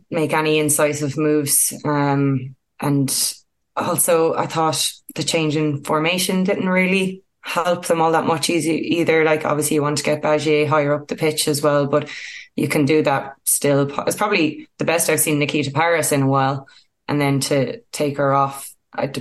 make 0.10 0.34
any 0.34 0.60
incisive 0.60 1.18
moves. 1.18 1.74
Um, 1.86 2.56
and 2.80 3.34
also, 3.76 4.34
I 4.34 4.46
thought 4.46 4.92
the 5.16 5.24
change 5.24 5.56
in 5.56 5.84
formation 5.84 6.44
didn't 6.44 6.70
really 6.70 7.24
help 7.42 7.88
them 7.88 8.02
all 8.02 8.12
that 8.12 8.26
much 8.26 8.50
easy 8.50 8.98
either. 8.98 9.24
Like, 9.24 9.46
obviously, 9.46 9.76
you 9.76 9.82
want 9.82 9.98
to 9.98 10.04
get 10.04 10.22
Batlle 10.22 10.68
higher 10.68 10.94
up 10.94 11.08
the 11.08 11.16
pitch 11.16 11.48
as 11.48 11.62
well, 11.62 11.88
but 11.88 12.10
you 12.56 12.68
can 12.68 12.86
do 12.86 13.02
that 13.04 13.36
still. 13.46 13.90
It's 14.06 14.16
probably 14.16 14.68
the 14.78 14.86
best 14.86 15.10
I've 15.10 15.20
seen 15.20 15.40
Nikita 15.40 15.72
Parris 15.72 16.12
in 16.12 16.24
a 16.24 16.28
while. 16.28 16.68
And 17.08 17.20
then 17.20 17.40
to 17.42 17.82
take 17.92 18.18
her 18.18 18.34
off, 18.34 18.74
I, 18.94 19.12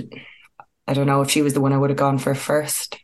I 0.87 0.93
don't 0.93 1.07
know 1.07 1.21
if 1.21 1.31
she 1.31 1.41
was 1.41 1.53
the 1.53 1.61
one 1.61 1.73
I 1.73 1.77
would 1.77 1.89
have 1.89 1.97
gone 1.97 2.17
for 2.19 2.35
first. 2.35 2.97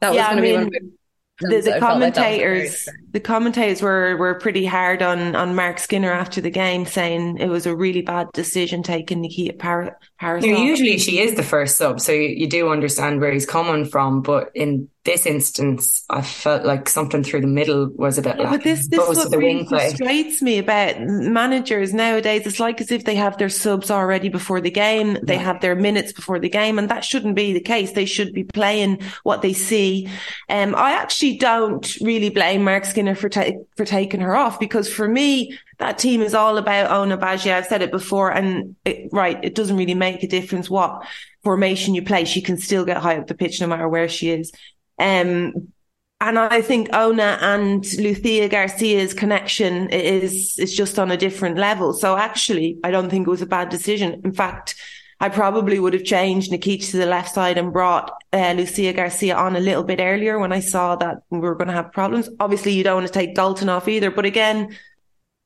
That 0.00 0.10
was 0.10 0.16
yeah, 0.16 0.26
going 0.30 0.36
to 0.36 0.42
be 0.42 0.52
one 0.52 0.62
of 0.64 0.97
the, 1.40 1.60
the 1.60 1.78
commentators 1.78 2.86
like 2.86 2.96
the 3.12 3.20
commentators 3.20 3.80
were 3.80 4.16
were 4.16 4.34
pretty 4.34 4.64
hard 4.64 5.02
on 5.02 5.36
on 5.36 5.54
Mark 5.54 5.78
Skinner 5.78 6.12
after 6.12 6.40
the 6.40 6.50
game 6.50 6.84
saying 6.84 7.38
it 7.38 7.48
was 7.48 7.66
a 7.66 7.74
really 7.74 8.02
bad 8.02 8.30
decision 8.32 8.82
taking 8.82 9.20
Nikita 9.20 9.54
Par- 9.54 9.98
Parris. 10.18 10.44
Usually 10.44 10.98
she 10.98 11.20
is 11.20 11.34
the 11.34 11.42
first 11.42 11.76
sub 11.76 12.00
so 12.00 12.12
you, 12.12 12.28
you 12.28 12.48
do 12.48 12.70
understand 12.70 13.20
where 13.20 13.32
he's 13.32 13.46
coming 13.46 13.84
from 13.84 14.22
but 14.22 14.50
in 14.54 14.88
this 15.08 15.24
instance, 15.24 16.04
I 16.10 16.20
felt 16.20 16.66
like 16.66 16.86
something 16.86 17.24
through 17.24 17.40
the 17.40 17.46
middle 17.46 17.88
was 17.94 18.18
a 18.18 18.22
bit 18.22 18.36
yeah, 18.38 18.50
But 18.50 18.62
this, 18.62 18.88
this 18.88 19.08
is 19.08 19.16
what 19.16 19.34
really 19.34 19.66
frustrates 19.66 20.42
me 20.42 20.58
about 20.58 21.00
managers 21.00 21.94
nowadays. 21.94 22.46
It's 22.46 22.60
like 22.60 22.78
as 22.82 22.90
if 22.90 23.04
they 23.04 23.14
have 23.14 23.38
their 23.38 23.48
subs 23.48 23.90
already 23.90 24.28
before 24.28 24.60
the 24.60 24.70
game. 24.70 25.16
They 25.22 25.36
yeah. 25.36 25.40
have 25.40 25.62
their 25.62 25.74
minutes 25.74 26.12
before 26.12 26.38
the 26.38 26.50
game, 26.50 26.78
and 26.78 26.90
that 26.90 27.06
shouldn't 27.06 27.36
be 27.36 27.54
the 27.54 27.60
case. 27.60 27.92
They 27.92 28.04
should 28.04 28.34
be 28.34 28.44
playing 28.44 29.00
what 29.22 29.40
they 29.40 29.54
see. 29.54 30.10
Um, 30.50 30.74
I 30.74 30.92
actually 30.92 31.38
don't 31.38 31.96
really 32.02 32.28
blame 32.28 32.62
Mark 32.62 32.84
Skinner 32.84 33.14
for 33.14 33.30
ta- 33.30 33.52
for 33.76 33.86
taking 33.86 34.20
her 34.20 34.36
off 34.36 34.60
because 34.60 34.92
for 34.92 35.08
me, 35.08 35.58
that 35.78 35.96
team 35.96 36.20
is 36.20 36.34
all 36.34 36.58
about 36.58 36.90
Ona 36.90 37.16
Batlle. 37.16 37.52
I've 37.52 37.66
said 37.66 37.80
it 37.80 37.90
before, 37.90 38.30
and 38.30 38.76
it, 38.84 39.08
right, 39.10 39.42
it 39.42 39.54
doesn't 39.54 39.76
really 39.78 39.94
make 39.94 40.22
a 40.22 40.28
difference 40.28 40.68
what 40.68 41.06
formation 41.42 41.94
you 41.94 42.02
play. 42.02 42.26
She 42.26 42.42
can 42.42 42.58
still 42.58 42.84
get 42.84 42.98
high 42.98 43.16
up 43.16 43.26
the 43.26 43.34
pitch 43.34 43.58
no 43.60 43.68
matter 43.68 43.88
where 43.88 44.08
she 44.08 44.30
is. 44.30 44.52
Um, 44.98 45.72
and 46.20 46.38
I 46.38 46.62
think 46.62 46.92
Ona 46.92 47.38
and 47.40 47.84
Lucia 47.98 48.48
Garcia's 48.48 49.14
connection 49.14 49.88
is 49.90 50.58
is 50.58 50.76
just 50.76 50.98
on 50.98 51.12
a 51.12 51.16
different 51.16 51.58
level. 51.58 51.92
So 51.92 52.16
actually, 52.16 52.78
I 52.82 52.90
don't 52.90 53.08
think 53.08 53.26
it 53.26 53.30
was 53.30 53.42
a 53.42 53.46
bad 53.46 53.68
decision. 53.68 54.20
In 54.24 54.32
fact, 54.32 54.74
I 55.20 55.28
probably 55.28 55.78
would 55.78 55.94
have 55.94 56.04
changed 56.04 56.50
Nikita 56.50 56.90
to 56.90 56.96
the 56.96 57.06
left 57.06 57.34
side 57.34 57.56
and 57.56 57.72
brought 57.72 58.12
uh, 58.32 58.52
Lucia 58.56 58.92
Garcia 58.92 59.36
on 59.36 59.54
a 59.54 59.60
little 59.60 59.84
bit 59.84 60.00
earlier 60.00 60.40
when 60.40 60.52
I 60.52 60.60
saw 60.60 60.96
that 60.96 61.18
we 61.30 61.38
were 61.38 61.54
going 61.54 61.68
to 61.68 61.74
have 61.74 61.92
problems. 61.92 62.28
Obviously, 62.40 62.72
you 62.72 62.82
don't 62.82 62.96
want 62.96 63.06
to 63.06 63.12
take 63.12 63.36
Galton 63.36 63.68
off 63.68 63.86
either. 63.86 64.10
But 64.10 64.26
again, 64.26 64.76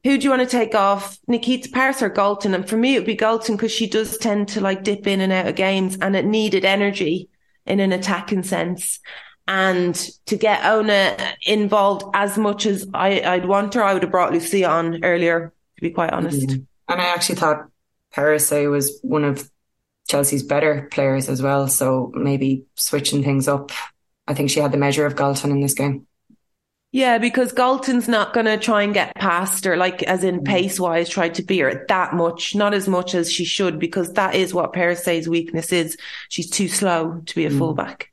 who 0.04 0.16
do 0.16 0.24
you 0.24 0.30
want 0.30 0.42
to 0.42 0.48
take 0.48 0.74
off? 0.74 1.18
Nikita 1.26 1.68
Parris 1.70 2.02
or 2.02 2.08
Galton? 2.08 2.54
And 2.54 2.68
for 2.68 2.76
me, 2.76 2.96
it 2.96 3.00
would 3.00 3.06
be 3.06 3.14
Galton 3.14 3.56
because 3.56 3.72
she 3.72 3.86
does 3.86 4.16
tend 4.16 4.48
to 4.48 4.60
like 4.62 4.84
dip 4.84 5.06
in 5.06 5.20
and 5.20 5.32
out 5.32 5.48
of 5.48 5.54
games 5.54 5.98
and 6.00 6.16
it 6.16 6.24
needed 6.24 6.64
energy 6.64 7.28
in 7.66 7.78
an 7.78 7.92
attacking 7.92 8.42
sense 8.42 9.00
and 9.52 9.94
to 10.24 10.36
get 10.36 10.64
Ona 10.64 11.14
involved 11.42 12.06
as 12.14 12.38
much 12.38 12.64
as 12.64 12.88
I, 12.94 13.36
would 13.36 13.46
want 13.46 13.74
her, 13.74 13.84
I 13.84 13.92
would 13.92 14.02
have 14.02 14.10
brought 14.10 14.32
Lucia 14.32 14.66
on 14.66 15.04
earlier, 15.04 15.52
to 15.76 15.82
be 15.82 15.90
quite 15.90 16.10
honest. 16.10 16.48
Mm-hmm. 16.48 16.62
And 16.88 17.00
I 17.00 17.04
actually 17.04 17.34
thought 17.34 17.68
Perisset 18.16 18.70
was 18.70 18.98
one 19.02 19.24
of 19.24 19.50
Chelsea's 20.08 20.42
better 20.42 20.88
players 20.90 21.28
as 21.28 21.42
well. 21.42 21.68
So 21.68 22.10
maybe 22.14 22.64
switching 22.76 23.22
things 23.22 23.46
up. 23.46 23.72
I 24.26 24.32
think 24.32 24.48
she 24.48 24.60
had 24.60 24.72
the 24.72 24.78
measure 24.78 25.04
of 25.04 25.16
Galton 25.16 25.50
in 25.50 25.60
this 25.60 25.74
game. 25.74 26.06
Yeah, 26.90 27.18
because 27.18 27.52
Galton's 27.52 28.08
not 28.08 28.32
going 28.32 28.46
to 28.46 28.56
try 28.56 28.84
and 28.84 28.94
get 28.94 29.14
past 29.16 29.66
her, 29.66 29.76
like 29.76 30.02
as 30.02 30.24
in 30.24 30.40
mm. 30.40 30.44
pace 30.46 30.80
wise, 30.80 31.10
try 31.10 31.28
to 31.28 31.42
beat 31.42 31.58
her 31.58 31.84
that 31.88 32.14
much, 32.14 32.54
not 32.54 32.72
as 32.72 32.88
much 32.88 33.14
as 33.14 33.30
she 33.30 33.44
should, 33.44 33.78
because 33.78 34.14
that 34.14 34.34
is 34.34 34.54
what 34.54 34.72
Perisset's 34.72 35.28
weakness 35.28 35.72
is. 35.72 35.98
She's 36.30 36.48
too 36.48 36.68
slow 36.68 37.20
to 37.26 37.34
be 37.34 37.44
a 37.44 37.50
mm. 37.50 37.58
fullback. 37.58 38.11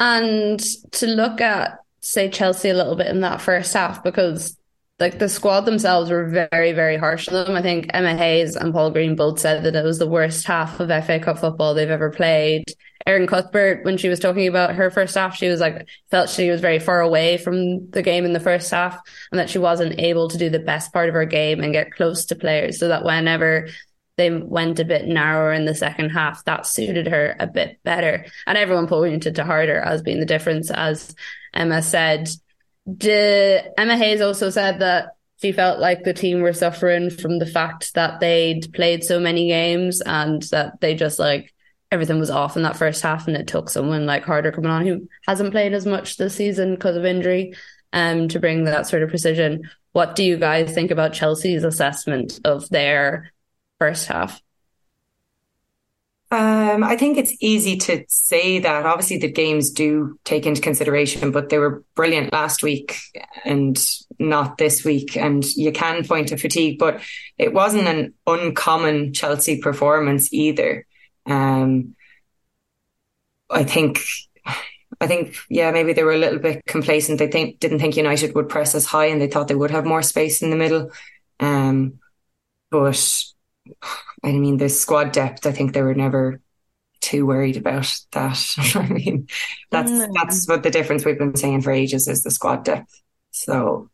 And 0.00 0.60
to 0.92 1.06
look 1.06 1.40
at, 1.40 1.78
say, 2.00 2.28
Chelsea 2.30 2.70
a 2.70 2.74
little 2.74 2.96
bit 2.96 3.08
in 3.08 3.20
that 3.20 3.40
first 3.40 3.74
half, 3.74 4.02
because 4.02 4.56
like 4.98 5.18
the 5.18 5.28
squad 5.28 5.60
themselves 5.60 6.10
were 6.10 6.26
very, 6.26 6.72
very 6.72 6.96
harsh 6.96 7.28
on 7.28 7.44
them. 7.44 7.56
I 7.56 7.62
think 7.62 7.86
Emma 7.94 8.16
Hayes 8.16 8.56
and 8.56 8.72
Paul 8.72 8.90
Green 8.90 9.14
both 9.14 9.38
said 9.38 9.62
that 9.62 9.76
it 9.76 9.84
was 9.84 9.98
the 9.98 10.08
worst 10.08 10.44
half 10.46 10.80
of 10.80 10.88
FA 10.88 11.20
Cup 11.20 11.38
football 11.38 11.74
they've 11.74 11.88
ever 11.88 12.10
played. 12.10 12.64
Erin 13.06 13.26
Cuthbert, 13.26 13.84
when 13.84 13.96
she 13.96 14.08
was 14.08 14.18
talking 14.18 14.48
about 14.48 14.74
her 14.74 14.90
first 14.90 15.14
half, 15.14 15.36
she 15.36 15.48
was 15.48 15.60
like, 15.60 15.88
felt 16.10 16.28
she 16.28 16.50
was 16.50 16.60
very 16.60 16.78
far 16.78 17.00
away 17.00 17.38
from 17.38 17.88
the 17.90 18.02
game 18.02 18.24
in 18.24 18.32
the 18.32 18.40
first 18.40 18.70
half 18.70 19.00
and 19.30 19.38
that 19.38 19.48
she 19.48 19.58
wasn't 19.58 19.98
able 19.98 20.28
to 20.28 20.36
do 20.36 20.50
the 20.50 20.58
best 20.58 20.92
part 20.92 21.08
of 21.08 21.14
her 21.14 21.24
game 21.24 21.60
and 21.60 21.72
get 21.72 21.92
close 21.92 22.26
to 22.26 22.34
players 22.34 22.78
so 22.78 22.88
that 22.88 23.04
whenever 23.04 23.68
they 24.18 24.30
went 24.30 24.80
a 24.80 24.84
bit 24.84 25.06
narrower 25.06 25.52
in 25.52 25.64
the 25.64 25.74
second 25.74 26.10
half. 26.10 26.44
That 26.44 26.66
suited 26.66 27.06
her 27.06 27.36
a 27.38 27.46
bit 27.46 27.78
better. 27.84 28.26
And 28.46 28.58
everyone 28.58 28.88
pointed 28.88 29.36
to 29.36 29.44
Harder 29.44 29.78
as 29.78 30.02
being 30.02 30.18
the 30.18 30.26
difference, 30.26 30.70
as 30.70 31.14
Emma 31.54 31.80
said. 31.80 32.28
De, 32.96 33.62
Emma 33.78 33.96
Hayes 33.96 34.20
also 34.20 34.50
said 34.50 34.80
that 34.80 35.12
she 35.40 35.52
felt 35.52 35.78
like 35.78 36.02
the 36.02 36.12
team 36.12 36.40
were 36.40 36.52
suffering 36.52 37.10
from 37.10 37.38
the 37.38 37.46
fact 37.46 37.94
that 37.94 38.18
they'd 38.18 38.72
played 38.74 39.04
so 39.04 39.20
many 39.20 39.46
games 39.46 40.00
and 40.00 40.42
that 40.50 40.80
they 40.80 40.94
just 40.94 41.20
like 41.20 41.54
everything 41.92 42.18
was 42.18 42.30
off 42.30 42.56
in 42.56 42.64
that 42.64 42.76
first 42.76 43.02
half 43.02 43.28
and 43.28 43.36
it 43.36 43.46
took 43.46 43.70
someone 43.70 44.04
like 44.04 44.24
Harder 44.24 44.50
coming 44.50 44.70
on 44.70 44.84
who 44.84 45.08
hasn't 45.26 45.52
played 45.52 45.74
as 45.74 45.86
much 45.86 46.16
this 46.16 46.34
season 46.34 46.74
because 46.74 46.96
of 46.96 47.04
injury 47.04 47.54
um 47.92 48.28
to 48.28 48.40
bring 48.40 48.64
that 48.64 48.88
sort 48.88 49.02
of 49.02 49.10
precision. 49.10 49.62
What 49.92 50.16
do 50.16 50.24
you 50.24 50.38
guys 50.38 50.74
think 50.74 50.90
about 50.90 51.12
Chelsea's 51.12 51.64
assessment 51.64 52.40
of 52.44 52.68
their 52.68 53.32
first 53.78 54.06
half? 54.06 54.40
Um, 56.30 56.84
I 56.84 56.96
think 56.96 57.16
it's 57.16 57.34
easy 57.40 57.78
to 57.78 58.04
say 58.08 58.58
that. 58.58 58.84
Obviously, 58.84 59.16
the 59.16 59.32
games 59.32 59.70
do 59.70 60.18
take 60.24 60.44
into 60.44 60.60
consideration, 60.60 61.30
but 61.30 61.48
they 61.48 61.56
were 61.56 61.84
brilliant 61.94 62.34
last 62.34 62.62
week 62.62 62.98
and 63.46 63.82
not 64.18 64.58
this 64.58 64.84
week. 64.84 65.16
And 65.16 65.42
you 65.56 65.72
can 65.72 66.04
point 66.04 66.28
to 66.28 66.36
fatigue, 66.36 66.78
but 66.78 67.00
it 67.38 67.54
wasn't 67.54 67.88
an 67.88 68.12
uncommon 68.26 69.14
Chelsea 69.14 69.58
performance 69.60 70.30
either. 70.30 70.86
Um, 71.24 71.96
I 73.48 73.64
think, 73.64 74.00
I 75.00 75.06
think, 75.06 75.34
yeah, 75.48 75.70
maybe 75.70 75.94
they 75.94 76.02
were 76.02 76.12
a 76.12 76.18
little 76.18 76.40
bit 76.40 76.62
complacent. 76.66 77.18
They 77.18 77.28
think 77.28 77.58
didn't 77.58 77.78
think 77.78 77.96
United 77.96 78.34
would 78.34 78.50
press 78.50 78.74
as 78.74 78.84
high, 78.84 79.06
and 79.06 79.18
they 79.18 79.28
thought 79.28 79.48
they 79.48 79.54
would 79.54 79.70
have 79.70 79.86
more 79.86 80.02
space 80.02 80.42
in 80.42 80.50
the 80.50 80.56
middle. 80.56 80.90
Um, 81.40 82.00
but 82.70 83.24
I 84.22 84.32
mean, 84.32 84.56
the 84.56 84.68
squad 84.68 85.12
depth, 85.12 85.46
I 85.46 85.52
think 85.52 85.72
they 85.72 85.82
were 85.82 85.94
never 85.94 86.40
too 87.00 87.26
worried 87.26 87.56
about 87.56 87.92
that. 88.12 88.54
I 88.74 88.88
mean, 88.88 89.28
that's 89.70 89.90
mm. 89.90 90.08
that's 90.14 90.48
what 90.48 90.62
the 90.62 90.70
difference 90.70 91.04
we've 91.04 91.18
been 91.18 91.36
saying 91.36 91.62
for 91.62 91.72
ages 91.72 92.08
is 92.08 92.22
the 92.22 92.30
squad 92.30 92.64
depth. 92.64 93.00
So 93.30 93.90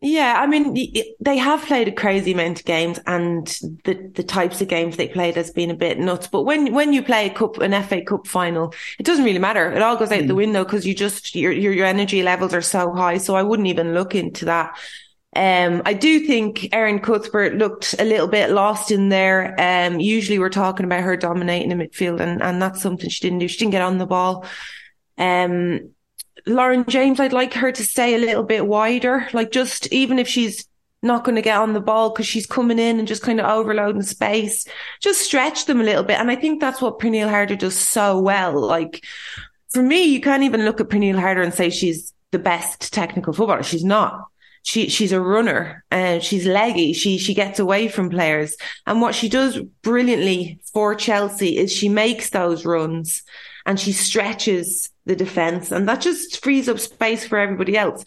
Yeah, 0.00 0.36
I 0.40 0.48
mean, 0.48 0.76
they 1.20 1.38
have 1.38 1.62
played 1.62 1.86
a 1.86 1.92
crazy 1.92 2.32
amount 2.32 2.58
of 2.58 2.66
games, 2.66 2.98
and 3.06 3.46
the 3.84 4.10
the 4.14 4.24
types 4.24 4.60
of 4.60 4.66
games 4.66 4.96
they 4.96 5.06
played 5.06 5.36
has 5.36 5.52
been 5.52 5.70
a 5.70 5.76
bit 5.76 5.98
nuts. 5.98 6.26
But 6.26 6.42
when 6.42 6.72
when 6.72 6.92
you 6.92 7.02
play 7.02 7.26
a 7.26 7.34
cup, 7.34 7.58
an 7.58 7.80
FA 7.84 8.02
Cup 8.02 8.26
final, 8.26 8.74
it 8.98 9.06
doesn't 9.06 9.24
really 9.24 9.38
matter. 9.38 9.70
It 9.70 9.82
all 9.82 9.96
goes 9.96 10.10
out 10.10 10.22
mm. 10.22 10.28
the 10.28 10.34
window 10.34 10.64
because 10.64 10.84
you 10.84 10.94
just 10.94 11.36
your, 11.36 11.52
your 11.52 11.72
your 11.72 11.86
energy 11.86 12.22
levels 12.22 12.52
are 12.52 12.62
so 12.62 12.92
high. 12.92 13.18
So 13.18 13.36
I 13.36 13.44
wouldn't 13.44 13.68
even 13.68 13.94
look 13.94 14.14
into 14.16 14.46
that. 14.46 14.76
Um, 15.34 15.80
I 15.86 15.94
do 15.94 16.20
think 16.20 16.68
Erin 16.72 17.00
Cuthbert 17.00 17.54
looked 17.54 17.94
a 17.98 18.04
little 18.04 18.28
bit 18.28 18.50
lost 18.50 18.90
in 18.90 19.08
there. 19.08 19.54
Um, 19.58 19.98
usually 19.98 20.38
we're 20.38 20.50
talking 20.50 20.84
about 20.84 21.02
her 21.02 21.16
dominating 21.16 21.70
the 21.70 21.74
midfield, 21.74 22.20
and 22.20 22.42
and 22.42 22.60
that's 22.60 22.82
something 22.82 23.08
she 23.08 23.22
didn't 23.22 23.38
do. 23.38 23.48
She 23.48 23.58
didn't 23.58 23.72
get 23.72 23.82
on 23.82 23.98
the 23.98 24.06
ball. 24.06 24.44
Um, 25.16 25.90
Lauren 26.46 26.84
James, 26.86 27.20
I'd 27.20 27.32
like 27.32 27.54
her 27.54 27.72
to 27.72 27.84
stay 27.84 28.14
a 28.14 28.18
little 28.18 28.42
bit 28.42 28.66
wider. 28.66 29.28
Like 29.32 29.52
just 29.52 29.90
even 29.92 30.18
if 30.18 30.28
she's 30.28 30.66
not 31.02 31.24
going 31.24 31.34
to 31.34 31.42
get 31.42 31.58
on 31.58 31.72
the 31.72 31.80
ball 31.80 32.10
because 32.10 32.26
she's 32.26 32.46
coming 32.46 32.78
in 32.78 32.98
and 32.98 33.08
just 33.08 33.22
kind 33.22 33.40
of 33.40 33.46
overloading 33.46 34.02
space, 34.02 34.66
just 35.00 35.20
stretch 35.20 35.64
them 35.66 35.80
a 35.80 35.84
little 35.84 36.04
bit. 36.04 36.18
And 36.20 36.30
I 36.30 36.36
think 36.36 36.60
that's 36.60 36.80
what 36.80 36.98
Pernille 36.98 37.28
Harder 37.28 37.56
does 37.56 37.76
so 37.76 38.20
well. 38.20 38.60
Like 38.60 39.04
for 39.70 39.82
me, 39.82 40.04
you 40.04 40.20
can't 40.20 40.44
even 40.44 40.64
look 40.64 40.80
at 40.80 40.88
Pernille 40.88 41.18
Harder 41.18 41.42
and 41.42 41.54
say 41.54 41.70
she's 41.70 42.12
the 42.30 42.38
best 42.38 42.92
technical 42.92 43.32
footballer. 43.32 43.62
She's 43.62 43.84
not. 43.84 44.26
She 44.62 44.88
she's 44.88 45.12
a 45.12 45.20
runner 45.20 45.84
and 45.90 46.22
she's 46.22 46.46
leggy. 46.46 46.92
She 46.92 47.18
she 47.18 47.34
gets 47.34 47.58
away 47.58 47.88
from 47.88 48.10
players. 48.10 48.56
And 48.86 49.00
what 49.00 49.14
she 49.14 49.28
does 49.28 49.58
brilliantly 49.82 50.60
for 50.72 50.94
Chelsea 50.94 51.58
is 51.58 51.72
she 51.72 51.88
makes 51.88 52.30
those 52.30 52.64
runs 52.64 53.22
and 53.66 53.78
she 53.78 53.92
stretches 53.92 54.90
the 55.04 55.16
defense 55.16 55.72
and 55.72 55.88
that 55.88 56.00
just 56.00 56.42
frees 56.42 56.68
up 56.68 56.78
space 56.78 57.26
for 57.26 57.38
everybody 57.38 57.76
else. 57.76 58.04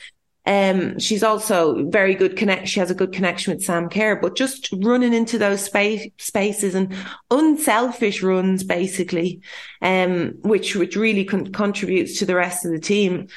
Um, 0.48 1.00
she's 1.00 1.24
also 1.24 1.90
very 1.90 2.14
good 2.14 2.38
connect. 2.38 2.68
She 2.68 2.80
has 2.80 2.92
a 2.92 2.96
good 2.96 3.12
connection 3.12 3.54
with 3.54 3.64
Sam 3.64 3.90
Kerr, 3.90 4.16
but 4.16 4.36
just 4.36 4.70
running 4.72 5.14
into 5.14 5.38
those 5.40 5.64
space 5.64 6.08
spaces 6.20 6.76
and 6.76 6.96
unselfish 7.32 8.22
runs, 8.22 8.64
basically, 8.64 9.42
um, 9.82 10.36
which 10.42 10.76
which 10.76 10.96
really 10.96 11.26
con- 11.26 11.52
contributes 11.52 12.20
to 12.20 12.26
the 12.26 12.36
rest 12.36 12.64
of 12.64 12.72
the 12.72 12.80
team. 12.80 13.28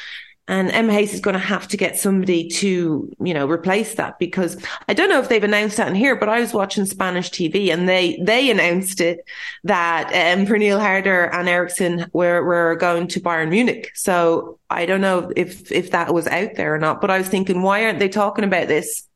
And 0.49 0.71
Emma 0.71 0.95
Hayes 0.95 1.13
is 1.13 1.21
going 1.21 1.35
to 1.35 1.39
have 1.39 1.69
to 1.69 1.77
get 1.77 1.99
somebody 1.99 2.49
to, 2.49 3.15
you 3.21 3.35
know, 3.35 3.47
replace 3.47 3.95
that 3.95 4.19
because 4.19 4.57
I 4.89 4.95
don't 4.95 5.11
know 5.11 5.21
if 5.21 5.29
they've 5.29 5.45
announced 5.45 5.77
that 5.77 5.89
in 5.89 5.95
here, 5.95 6.17
but 6.17 6.31
I 6.31 6.41
was 6.41 6.55
watching 6.55 6.87
Spanish 6.87 7.31
TV 7.31 7.71
and 7.71 7.87
they, 7.87 8.19
they 8.23 8.51
announced 8.51 9.03
it 9.03 9.25
that, 9.65 10.07
um, 10.07 10.47
Pernille 10.47 10.81
Harder 10.81 11.27
and 11.27 11.49
Eriksson 11.49 12.07
were, 12.15 12.43
were 12.43 12.77
going 12.77 13.09
to 13.09 13.21
Bayern 13.21 13.51
Munich. 13.51 13.93
So 13.95 14.59
I 14.71 14.87
don't 14.87 15.03
know 15.03 15.31
if, 15.37 15.71
if 15.71 15.91
that 15.91 16.15
was 16.15 16.27
out 16.27 16.55
there 16.55 16.75
or 16.75 16.79
not, 16.79 17.03
but 17.03 17.11
I 17.11 17.19
was 17.19 17.29
thinking, 17.29 17.61
why 17.63 17.85
aren't 17.85 17.99
they 17.99 18.09
talking 18.09 18.45
about 18.45 18.69
this 18.69 19.07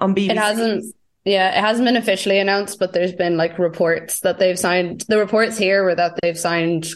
on 0.00 0.14
BBC? 0.14 0.30
It 0.30 0.38
hasn't. 0.38 0.94
Yeah, 1.24 1.56
it 1.56 1.60
hasn't 1.60 1.86
been 1.86 1.96
officially 1.96 2.40
announced, 2.40 2.80
but 2.80 2.92
there's 2.92 3.12
been 3.12 3.36
like 3.36 3.56
reports 3.56 4.20
that 4.20 4.40
they've 4.40 4.58
signed. 4.58 5.04
The 5.06 5.18
reports 5.18 5.56
here 5.56 5.84
were 5.84 5.94
that 5.94 6.18
they've 6.20 6.38
signed, 6.38 6.88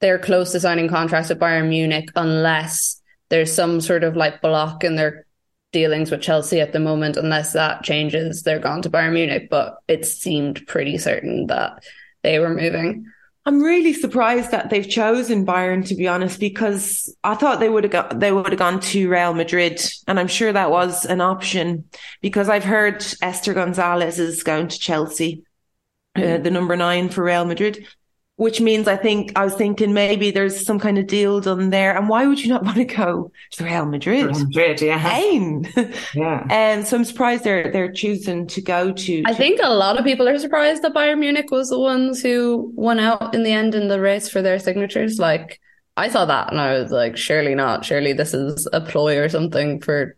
they're 0.00 0.18
close 0.18 0.52
to 0.52 0.60
signing 0.60 0.88
contracts 0.88 1.28
with 1.28 1.38
Bayern 1.38 1.68
Munich 1.68 2.08
unless 2.16 3.01
there's 3.32 3.52
some 3.52 3.80
sort 3.80 4.04
of 4.04 4.14
like 4.14 4.42
block 4.42 4.84
in 4.84 4.94
their 4.94 5.24
dealings 5.72 6.10
with 6.10 6.20
Chelsea 6.20 6.60
at 6.60 6.74
the 6.74 6.78
moment. 6.78 7.16
Unless 7.16 7.54
that 7.54 7.82
changes, 7.82 8.42
they're 8.42 8.58
gone 8.58 8.82
to 8.82 8.90
Bayern 8.90 9.14
Munich. 9.14 9.48
But 9.48 9.78
it 9.88 10.04
seemed 10.04 10.66
pretty 10.66 10.98
certain 10.98 11.46
that 11.46 11.82
they 12.22 12.38
were 12.38 12.54
moving. 12.54 13.06
I'm 13.46 13.62
really 13.62 13.94
surprised 13.94 14.50
that 14.50 14.68
they've 14.68 14.88
chosen 14.88 15.46
Bayern 15.46 15.84
to 15.86 15.94
be 15.94 16.06
honest, 16.06 16.38
because 16.38 17.16
I 17.24 17.34
thought 17.34 17.58
they 17.58 17.70
would 17.70 17.84
have 17.84 17.90
got 17.90 18.20
they 18.20 18.32
would 18.32 18.50
have 18.50 18.58
gone 18.58 18.80
to 18.80 19.08
Real 19.08 19.32
Madrid, 19.32 19.80
and 20.06 20.20
I'm 20.20 20.28
sure 20.28 20.52
that 20.52 20.70
was 20.70 21.06
an 21.06 21.22
option 21.22 21.86
because 22.20 22.50
I've 22.50 22.64
heard 22.64 23.02
Esther 23.22 23.54
Gonzalez 23.54 24.18
is 24.18 24.42
going 24.42 24.68
to 24.68 24.78
Chelsea, 24.78 25.42
uh, 26.16 26.36
the 26.36 26.50
number 26.50 26.76
nine 26.76 27.08
for 27.08 27.24
Real 27.24 27.46
Madrid 27.46 27.86
which 28.42 28.60
means 28.60 28.88
I 28.88 28.96
think 28.96 29.30
I 29.36 29.44
was 29.44 29.54
thinking 29.54 29.94
maybe 29.94 30.32
there's 30.32 30.66
some 30.66 30.80
kind 30.80 30.98
of 30.98 31.06
deal 31.06 31.40
done 31.40 31.70
there. 31.70 31.96
And 31.96 32.08
why 32.08 32.26
would 32.26 32.42
you 32.42 32.48
not 32.48 32.64
want 32.64 32.76
to 32.76 32.84
go 32.84 33.30
to 33.52 33.64
Real 33.64 33.86
Madrid? 33.86 34.26
Real 34.26 34.46
Madrid, 34.46 34.80
yeah. 34.80 35.16
Ain. 35.16 35.72
Yeah. 36.14 36.44
And 36.50 36.86
so 36.86 36.96
I'm 36.96 37.04
surprised 37.04 37.44
they're 37.44 37.70
they're 37.70 37.92
choosing 37.92 38.48
to 38.48 38.60
go 38.60 38.92
to, 38.92 39.22
I 39.26 39.34
think 39.34 39.60
a 39.62 39.70
lot 39.70 39.96
of 39.98 40.04
people 40.04 40.28
are 40.28 40.38
surprised 40.38 40.82
that 40.82 40.92
Bayern 40.92 41.20
Munich 41.20 41.50
was 41.52 41.68
the 41.68 41.78
ones 41.78 42.20
who 42.20 42.72
won 42.74 42.98
out 42.98 43.32
in 43.34 43.44
the 43.44 43.52
end 43.52 43.76
in 43.76 43.86
the 43.86 44.00
race 44.00 44.28
for 44.28 44.42
their 44.42 44.58
signatures. 44.58 45.20
Like 45.20 45.60
I 45.96 46.08
saw 46.08 46.24
that 46.24 46.50
and 46.50 46.60
I 46.60 46.72
was 46.80 46.90
like, 46.90 47.16
surely 47.16 47.54
not. 47.54 47.84
Surely 47.84 48.12
this 48.12 48.34
is 48.34 48.68
a 48.72 48.80
ploy 48.80 49.18
or 49.18 49.28
something 49.28 49.80
for 49.80 50.16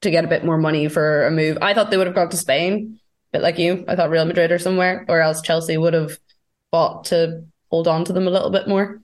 to 0.00 0.10
get 0.10 0.24
a 0.24 0.28
bit 0.28 0.44
more 0.44 0.58
money 0.58 0.88
for 0.88 1.26
a 1.26 1.30
move. 1.30 1.58
I 1.60 1.74
thought 1.74 1.90
they 1.90 1.98
would 1.98 2.06
have 2.06 2.16
gone 2.16 2.30
to 2.30 2.36
Spain, 2.38 2.98
a 3.32 3.38
bit 3.38 3.42
like 3.42 3.58
you. 3.58 3.84
I 3.86 3.96
thought 3.96 4.10
Real 4.10 4.24
Madrid 4.24 4.50
or 4.50 4.58
somewhere, 4.58 5.04
or 5.08 5.20
else 5.20 5.42
Chelsea 5.42 5.76
would 5.76 5.94
have 5.94 6.18
bought 6.70 7.04
to 7.06 7.44
hold 7.70 7.88
on 7.88 8.04
to 8.04 8.12
them 8.12 8.26
a 8.26 8.30
little 8.30 8.50
bit 8.50 8.68
more. 8.68 9.00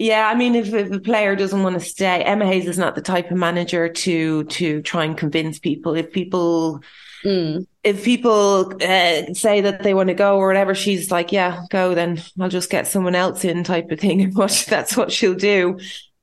Yeah, 0.00 0.26
I 0.26 0.34
mean, 0.34 0.54
if, 0.54 0.72
if 0.72 0.90
a 0.90 0.98
player 0.98 1.36
doesn't 1.36 1.62
want 1.62 1.74
to 1.74 1.80
stay, 1.80 2.24
Emma 2.24 2.46
Hayes 2.46 2.66
is 2.66 2.78
not 2.78 2.94
the 2.94 3.02
type 3.02 3.30
of 3.30 3.36
manager 3.36 3.90
to 3.90 4.44
to 4.44 4.80
try 4.80 5.04
and 5.04 5.14
convince 5.14 5.58
people. 5.58 5.94
If 5.94 6.10
people 6.10 6.80
mm. 7.22 7.66
if 7.84 8.02
people 8.02 8.72
uh, 8.82 9.34
say 9.34 9.60
that 9.60 9.82
they 9.82 9.92
want 9.92 10.08
to 10.08 10.14
go 10.14 10.38
or 10.38 10.46
whatever, 10.46 10.74
she's 10.74 11.10
like, 11.10 11.32
"Yeah, 11.32 11.64
go." 11.68 11.94
Then 11.94 12.22
I'll 12.40 12.48
just 12.48 12.70
get 12.70 12.86
someone 12.86 13.14
else 13.14 13.44
in, 13.44 13.62
type 13.62 13.90
of 13.90 14.00
thing. 14.00 14.22
And 14.22 14.34
what 14.34 14.64
that's 14.70 14.96
what 14.96 15.12
she'll 15.12 15.34
do. 15.34 15.78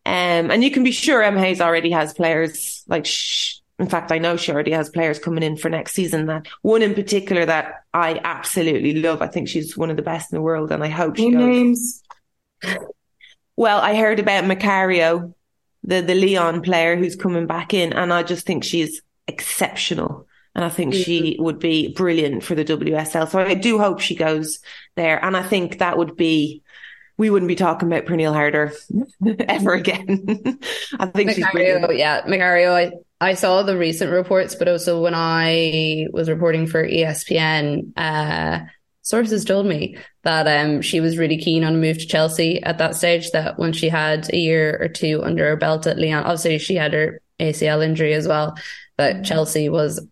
Um, 0.07 0.49
and 0.49 0.63
you 0.63 0.71
can 0.71 0.83
be 0.83 0.91
sure 0.91 1.21
Emma 1.21 1.39
Hayes 1.41 1.61
already 1.61 1.91
has 1.91 2.15
players 2.15 2.83
like 2.87 3.05
sh- 3.05 3.59
in 3.79 3.87
fact, 3.87 4.11
I 4.11 4.17
know 4.17 4.37
she 4.37 4.51
already 4.51 4.71
has 4.71 4.89
players 4.89 5.19
coming 5.19 5.43
in 5.43 5.55
for 5.55 5.69
next 5.69 5.93
season. 5.93 6.25
That 6.25 6.47
one 6.61 6.81
in 6.81 6.95
particular 6.95 7.45
that 7.45 7.83
I 7.93 8.19
absolutely 8.23 8.95
love. 8.95 9.21
I 9.21 9.27
think 9.27 9.47
she's 9.47 9.77
one 9.77 9.91
of 9.91 9.97
the 9.97 10.03
best 10.03 10.31
in 10.31 10.37
the 10.37 10.41
world, 10.41 10.71
and 10.71 10.83
I 10.83 10.87
hope 10.87 11.17
she 11.17 11.31
goes. 11.31 11.41
Names. 11.41 12.03
Well, 13.59 13.81
I 13.81 13.95
heard 13.95 14.19
about 14.19 14.43
Macario, 14.43 15.33
the 15.83 16.01
the 16.01 16.13
Lyon 16.13 16.61
player 16.61 16.95
who's 16.95 17.15
coming 17.15 17.47
back 17.47 17.73
in, 17.73 17.91
and 17.91 18.13
I 18.13 18.21
just 18.21 18.45
think 18.45 18.63
she's 18.63 19.01
exceptional. 19.27 20.27
And 20.53 20.63
I 20.63 20.69
think 20.69 20.93
mm-hmm. 20.93 21.03
she 21.03 21.37
would 21.39 21.57
be 21.57 21.93
brilliant 21.93 22.43
for 22.43 22.53
the 22.53 22.63
WSL. 22.63 23.27
So 23.27 23.39
I 23.39 23.55
do 23.55 23.77
hope 23.79 23.99
she 23.99 24.15
goes 24.15 24.59
there. 24.95 25.23
And 25.23 25.35
I 25.35 25.43
think 25.43 25.79
that 25.79 25.97
would 25.97 26.15
be 26.15 26.63
we 27.17 27.29
wouldn't 27.29 27.47
be 27.47 27.55
talking 27.55 27.87
about 27.87 28.05
Pernille 28.05 28.33
Harder 28.33 28.73
ever 29.47 29.73
again. 29.73 30.05
I 30.99 31.07
think 31.07 31.31
Macario, 31.31 31.35
she's 31.35 31.51
brilliant. 31.51 31.97
Yeah, 31.97 32.21
Macario, 32.25 32.73
I, 32.73 32.91
I 33.19 33.33
saw 33.33 33.63
the 33.63 33.77
recent 33.77 34.11
reports, 34.11 34.55
but 34.55 34.67
also 34.67 35.01
when 35.01 35.15
I 35.15 36.07
was 36.11 36.29
reporting 36.29 36.67
for 36.67 36.87
ESPN, 36.87 37.93
uh, 37.97 38.65
sources 39.01 39.43
told 39.43 39.65
me 39.65 39.97
that 40.23 40.47
um, 40.47 40.81
she 40.81 40.99
was 40.99 41.17
really 41.17 41.37
keen 41.37 41.63
on 41.63 41.75
a 41.75 41.77
move 41.77 41.97
to 41.97 42.05
Chelsea 42.05 42.61
at 42.61 42.77
that 42.77 42.95
stage. 42.95 43.31
That 43.31 43.57
when 43.57 43.73
she 43.73 43.89
had 43.89 44.31
a 44.31 44.37
year 44.37 44.77
or 44.79 44.87
two 44.87 45.23
under 45.23 45.47
her 45.47 45.55
belt 45.55 45.87
at 45.87 45.97
Lyon, 45.97 46.23
obviously 46.23 46.59
she 46.59 46.75
had 46.75 46.93
her 46.93 47.21
ACL 47.39 47.83
injury 47.83 48.13
as 48.13 48.27
well. 48.27 48.55
but 48.97 49.15
mm-hmm. 49.15 49.23
Chelsea 49.23 49.69
was 49.69 50.05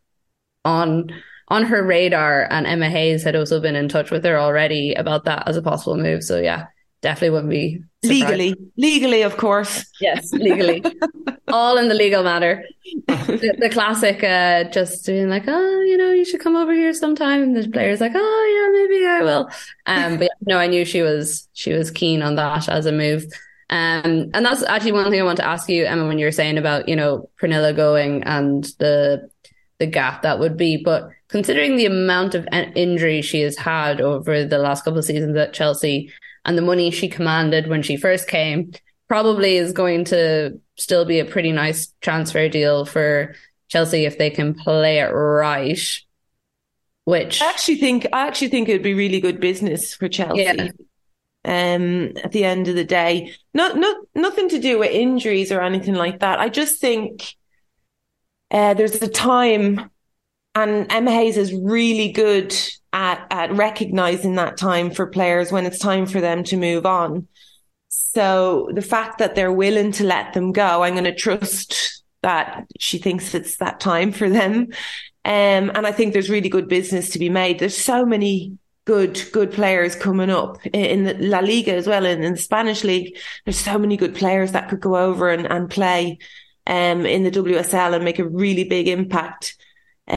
on 0.64 1.12
on 1.48 1.64
her 1.66 1.84
radar, 1.84 2.48
and 2.50 2.66
Emma 2.66 2.90
Hayes 2.90 3.24
had 3.24 3.36
also 3.36 3.60
been 3.60 3.76
in 3.76 3.88
touch 3.88 4.10
with 4.10 4.26
her 4.26 4.40
already 4.40 4.96
about 4.96 5.26
that 5.26 5.48
as 5.48 5.58
a 5.58 5.62
possible 5.62 5.96
move. 5.96 6.24
So 6.24 6.40
yeah, 6.40 6.66
definitely 7.06 7.30
wouldn't 7.30 7.52
be 7.52 7.84
surprised. 8.04 8.38
legally, 8.38 8.56
legally, 8.78 9.22
of 9.22 9.38
course. 9.38 9.86
Yes, 10.02 10.34
legally, 10.34 10.84
all 11.48 11.78
in 11.78 11.88
the 11.88 11.94
legal 11.94 12.24
matter. 12.24 12.66
the, 13.08 13.56
the, 13.60 13.70
classic, 13.70 14.24
uh, 14.24 14.64
just 14.72 15.06
being 15.06 15.30
like, 15.30 15.44
oh, 15.48 15.82
you 15.82 15.98
know, 15.98 16.10
you 16.10 16.26
should 16.26 16.40
come 16.40 16.56
over 16.56 16.74
here 16.74 16.94
sometime. 16.94 17.44
And 17.44 17.56
the 17.56 17.70
player's 17.70 18.02
like, 18.02 18.14
oh, 18.16 18.44
yeah, 18.56 18.82
maybe 18.82 19.06
I 19.06 19.22
will. 19.22 19.50
Um, 19.86 20.18
but 20.18 20.32
no, 20.42 20.58
I 20.58 20.66
knew 20.66 20.84
she 20.84 21.04
was 21.04 21.48
she 21.54 21.74
was 21.74 21.92
keen 21.92 22.24
on 22.24 22.36
that 22.36 22.68
as 22.68 22.88
a 22.88 22.92
move. 22.92 23.24
Um, 23.70 24.32
and 24.34 24.46
that's 24.46 24.64
actually 24.64 24.94
one 24.94 25.12
thing 25.12 25.22
I 25.22 25.24
want 25.24 25.38
to 25.38 25.48
ask 25.48 25.70
you, 25.70 25.86
Emma, 25.86 26.08
when 26.08 26.18
you 26.18 26.26
were 26.26 26.32
saying 26.32 26.58
about 26.58 26.90
you 26.90 26.96
know 26.96 27.30
Pernille 27.40 27.76
going 27.76 28.24
and 28.24 28.64
the 28.80 29.30
the 29.78 29.86
gap 29.86 30.24
that 30.24 30.40
would 30.40 30.58
be, 30.58 30.82
but 30.84 31.10
considering 31.28 31.76
the 31.76 31.86
amount 31.86 32.34
of 32.34 32.48
injury 32.76 33.22
she 33.22 33.42
has 33.42 33.58
had 33.58 34.02
over 34.02 34.44
the 34.44 34.58
last 34.58 34.86
couple 34.86 35.00
of 35.00 35.06
seasons 35.06 35.38
at 35.38 35.54
Chelsea, 35.54 36.12
and 36.46 36.58
the 36.58 36.62
money 36.62 36.92
she 36.92 37.10
commanded 37.10 37.68
when 37.68 37.82
she 37.82 37.98
first 37.98 38.28
came 38.28 38.72
probably 39.08 39.58
is 39.58 39.72
going 39.72 40.06
to 40.06 40.60
still 40.78 41.06
be 41.06 41.20
a 41.20 41.26
pretty 41.26 41.52
nice 41.52 41.94
transfer 42.02 42.50
deal 42.50 42.86
for 42.86 43.36
Chelsea 43.68 44.06
if 44.06 44.18
they 44.18 44.30
can 44.30 44.54
play 44.54 45.00
it 45.00 45.12
right. 45.12 45.80
Which 47.06 47.42
I 47.42 47.50
actually 47.50 47.78
think 47.78 48.08
I 48.14 48.28
actually 48.28 48.50
think 48.50 48.68
it'd 48.68 48.82
be 48.82 48.94
really 48.94 49.20
good 49.20 49.40
business 49.40 49.94
for 49.94 50.08
Chelsea. 50.08 50.42
Yeah. 50.42 50.70
Um, 51.48 52.18
at 52.24 52.32
the 52.32 52.44
end 52.44 52.68
of 52.68 52.76
the 52.76 52.84
day, 52.84 53.36
not 53.54 53.78
not 53.78 53.96
nothing 54.16 54.50
to 54.50 54.60
do 54.60 54.80
with 54.80 54.90
injuries 54.90 55.52
or 55.52 55.62
anything 55.62 55.94
like 55.94 56.22
that. 56.22 56.40
I 56.40 56.50
just 56.50 56.82
think 56.82 57.36
uh, 58.50 58.74
there's 58.74 59.00
a 59.02 59.08
time, 59.08 59.92
and 60.56 60.92
Emma 60.92 61.12
Hayes 61.12 61.38
is 61.38 61.54
really 61.54 62.12
good 62.12 62.56
at, 62.94 63.28
at 63.30 63.52
recognizing 63.52 64.36
that 64.36 64.58
time 64.58 64.90
for 64.90 65.06
players 65.06 65.52
when 65.52 65.66
it's 65.66 65.80
time 65.80 66.06
for 66.06 66.22
them 66.22 66.44
to 66.46 66.58
move 66.58 66.86
on. 66.86 67.28
So 67.90 68.70
the 68.74 68.82
fact 68.82 69.18
that 69.18 69.36
they're 69.36 69.52
willing 69.52 69.92
to 69.94 70.06
let 70.06 70.34
them 70.34 70.54
go, 70.54 70.84
I'm 70.84 70.94
going 70.94 71.04
to 71.04 71.14
trust 71.14 72.04
that 72.24 72.66
she 72.80 72.98
thinks 72.98 73.36
it's 73.36 73.58
that 73.58 73.80
time 73.82 74.14
for 74.14 74.30
them. 74.30 74.70
Um, 75.26 75.72
and 75.76 75.86
I 75.86 75.92
think 75.92 76.14
there's 76.14 76.30
really 76.30 76.50
good 76.50 76.70
business 76.70 77.10
to 77.10 77.20
be 77.20 77.30
made. 77.30 77.60
There's 77.60 77.78
so 77.78 78.06
many 78.06 78.58
good, 78.86 79.22
good 79.34 79.52
players 79.52 79.96
coming 79.96 80.30
up 80.30 80.66
in 80.68 81.04
the 81.04 81.16
La 81.16 81.40
Liga 81.40 81.74
as 81.74 81.88
well. 81.88 82.06
And 82.06 82.24
in 82.24 82.34
the 82.34 82.40
Spanish 82.40 82.84
league, 82.84 83.18
there's 83.44 83.58
so 83.58 83.78
many 83.78 83.98
good 83.98 84.16
players 84.16 84.54
that 84.54 84.70
could 84.70 84.80
go 84.80 84.96
over 84.96 85.30
and, 85.30 85.46
and 85.48 85.70
play, 85.70 86.20
um, 86.68 87.06
in 87.06 87.24
the 87.24 87.32
WSL 87.32 87.94
and 87.94 88.06
make 88.06 88.20
a 88.20 88.28
really 88.28 88.64
big 88.64 88.88
impact. 88.88 89.58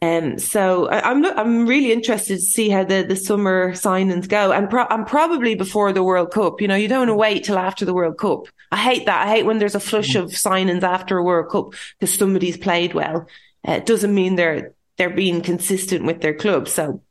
Um, 0.02 0.38
so 0.38 0.86
I, 0.88 1.10
am 1.10 1.24
I'm, 1.24 1.38
I'm 1.38 1.66
really 1.66 1.92
interested 1.92 2.36
to 2.36 2.42
see 2.42 2.68
how 2.68 2.84
the, 2.84 3.06
the 3.08 3.16
summer 3.16 3.72
signings 3.72 4.28
go 4.28 4.52
and 4.52 4.68
pro- 4.68 4.86
and 4.86 5.06
probably 5.06 5.54
before 5.54 5.92
the 5.92 6.02
World 6.02 6.30
Cup. 6.30 6.60
You 6.60 6.68
know, 6.68 6.76
you 6.76 6.88
don't 6.88 7.00
want 7.00 7.08
to 7.08 7.14
wait 7.14 7.44
till 7.44 7.58
after 7.58 7.84
the 7.84 7.94
World 7.94 8.18
Cup. 8.18 8.46
I 8.70 8.76
hate 8.76 9.06
that. 9.06 9.26
I 9.26 9.30
hate 9.30 9.46
when 9.46 9.58
there's 9.58 9.74
a 9.74 9.80
flush 9.80 10.14
of 10.14 10.30
signings 10.30 10.82
after 10.82 11.16
a 11.16 11.24
World 11.24 11.50
Cup 11.50 11.72
because 11.98 12.14
somebody's 12.14 12.58
played 12.58 12.92
well. 12.92 13.26
Uh, 13.66 13.72
it 13.72 13.86
doesn't 13.86 14.14
mean 14.14 14.36
they're 14.36 14.74
they're 14.98 15.10
being 15.10 15.40
consistent 15.40 16.04
with 16.04 16.20
their 16.20 16.34
club. 16.34 16.68
So 16.68 17.02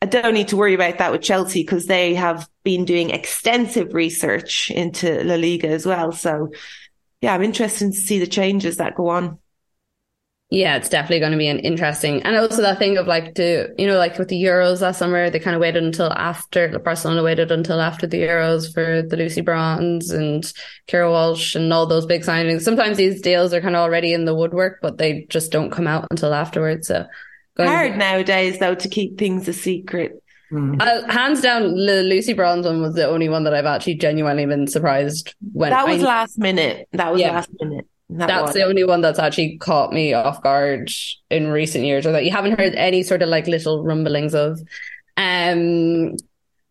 I 0.00 0.06
don't 0.06 0.34
need 0.34 0.48
to 0.48 0.56
worry 0.56 0.74
about 0.74 0.98
that 0.98 1.12
with 1.12 1.22
Chelsea 1.22 1.62
because 1.62 1.86
they 1.86 2.14
have 2.14 2.48
been 2.64 2.84
doing 2.84 3.10
extensive 3.10 3.92
research 3.94 4.70
into 4.70 5.22
La 5.24 5.34
Liga 5.34 5.68
as 5.68 5.84
well. 5.84 6.12
So 6.12 6.52
yeah, 7.20 7.34
I'm 7.34 7.42
interested 7.42 7.92
to 7.92 7.98
see 7.98 8.18
the 8.18 8.26
changes 8.26 8.78
that 8.78 8.94
go 8.94 9.08
on. 9.08 9.38
Yeah, 10.52 10.76
it's 10.76 10.90
definitely 10.90 11.20
going 11.20 11.32
to 11.32 11.38
be 11.38 11.48
an 11.48 11.60
interesting, 11.60 12.22
and 12.24 12.36
also 12.36 12.60
that 12.60 12.78
thing 12.78 12.98
of 12.98 13.06
like, 13.06 13.32
do 13.32 13.68
you 13.78 13.86
know, 13.86 13.96
like 13.96 14.18
with 14.18 14.28
the 14.28 14.36
Euros 14.36 14.82
last 14.82 14.98
summer, 14.98 15.30
they 15.30 15.38
kind 15.38 15.56
of 15.56 15.62
waited 15.62 15.82
until 15.82 16.12
after 16.12 16.70
the 16.70 16.78
Barcelona 16.78 17.22
waited 17.22 17.50
until 17.50 17.80
after 17.80 18.06
the 18.06 18.20
Euros 18.20 18.70
for 18.70 19.00
the 19.00 19.16
Lucy 19.16 19.40
Bronze 19.40 20.10
and 20.10 20.44
Keira 20.88 21.10
Walsh 21.10 21.54
and 21.54 21.72
all 21.72 21.86
those 21.86 22.04
big 22.04 22.20
signings. 22.20 22.60
Sometimes 22.60 22.98
these 22.98 23.22
deals 23.22 23.54
are 23.54 23.62
kind 23.62 23.74
of 23.74 23.80
already 23.80 24.12
in 24.12 24.26
the 24.26 24.34
woodwork, 24.34 24.80
but 24.82 24.98
they 24.98 25.24
just 25.30 25.52
don't 25.52 25.70
come 25.70 25.86
out 25.86 26.06
until 26.10 26.34
afterwards. 26.34 26.88
So 26.88 27.06
hard 27.56 27.96
nowadays 27.96 28.58
though 28.58 28.74
to 28.74 28.88
keep 28.90 29.16
things 29.16 29.48
a 29.48 29.54
secret. 29.54 30.22
Mm. 30.52 30.82
Uh, 30.82 31.10
hands 31.10 31.40
down, 31.40 31.62
the 31.62 32.02
Lucy 32.02 32.34
Bronze 32.34 32.66
one 32.66 32.82
was 32.82 32.94
the 32.94 33.08
only 33.08 33.30
one 33.30 33.44
that 33.44 33.54
I've 33.54 33.64
actually 33.64 33.94
genuinely 33.94 34.44
been 34.44 34.66
surprised 34.66 35.34
when. 35.54 35.70
That 35.70 35.88
was 35.88 36.02
I, 36.02 36.06
last 36.06 36.38
minute. 36.38 36.88
That 36.92 37.10
was 37.10 37.22
yeah. 37.22 37.32
last 37.32 37.48
minute. 37.58 37.86
That 38.10 38.26
that's 38.26 38.46
one. 38.48 38.52
the 38.54 38.64
only 38.64 38.84
one 38.84 39.00
that's 39.00 39.18
actually 39.18 39.58
caught 39.58 39.92
me 39.92 40.12
off 40.12 40.42
guard 40.42 40.90
in 41.30 41.48
recent 41.48 41.84
years, 41.84 42.06
or 42.06 42.12
that 42.12 42.24
you 42.24 42.30
haven't 42.30 42.58
heard 42.58 42.74
any 42.74 43.02
sort 43.02 43.22
of 43.22 43.28
like 43.28 43.46
little 43.46 43.82
rumblings 43.82 44.34
of. 44.34 44.60
Um, 45.16 46.16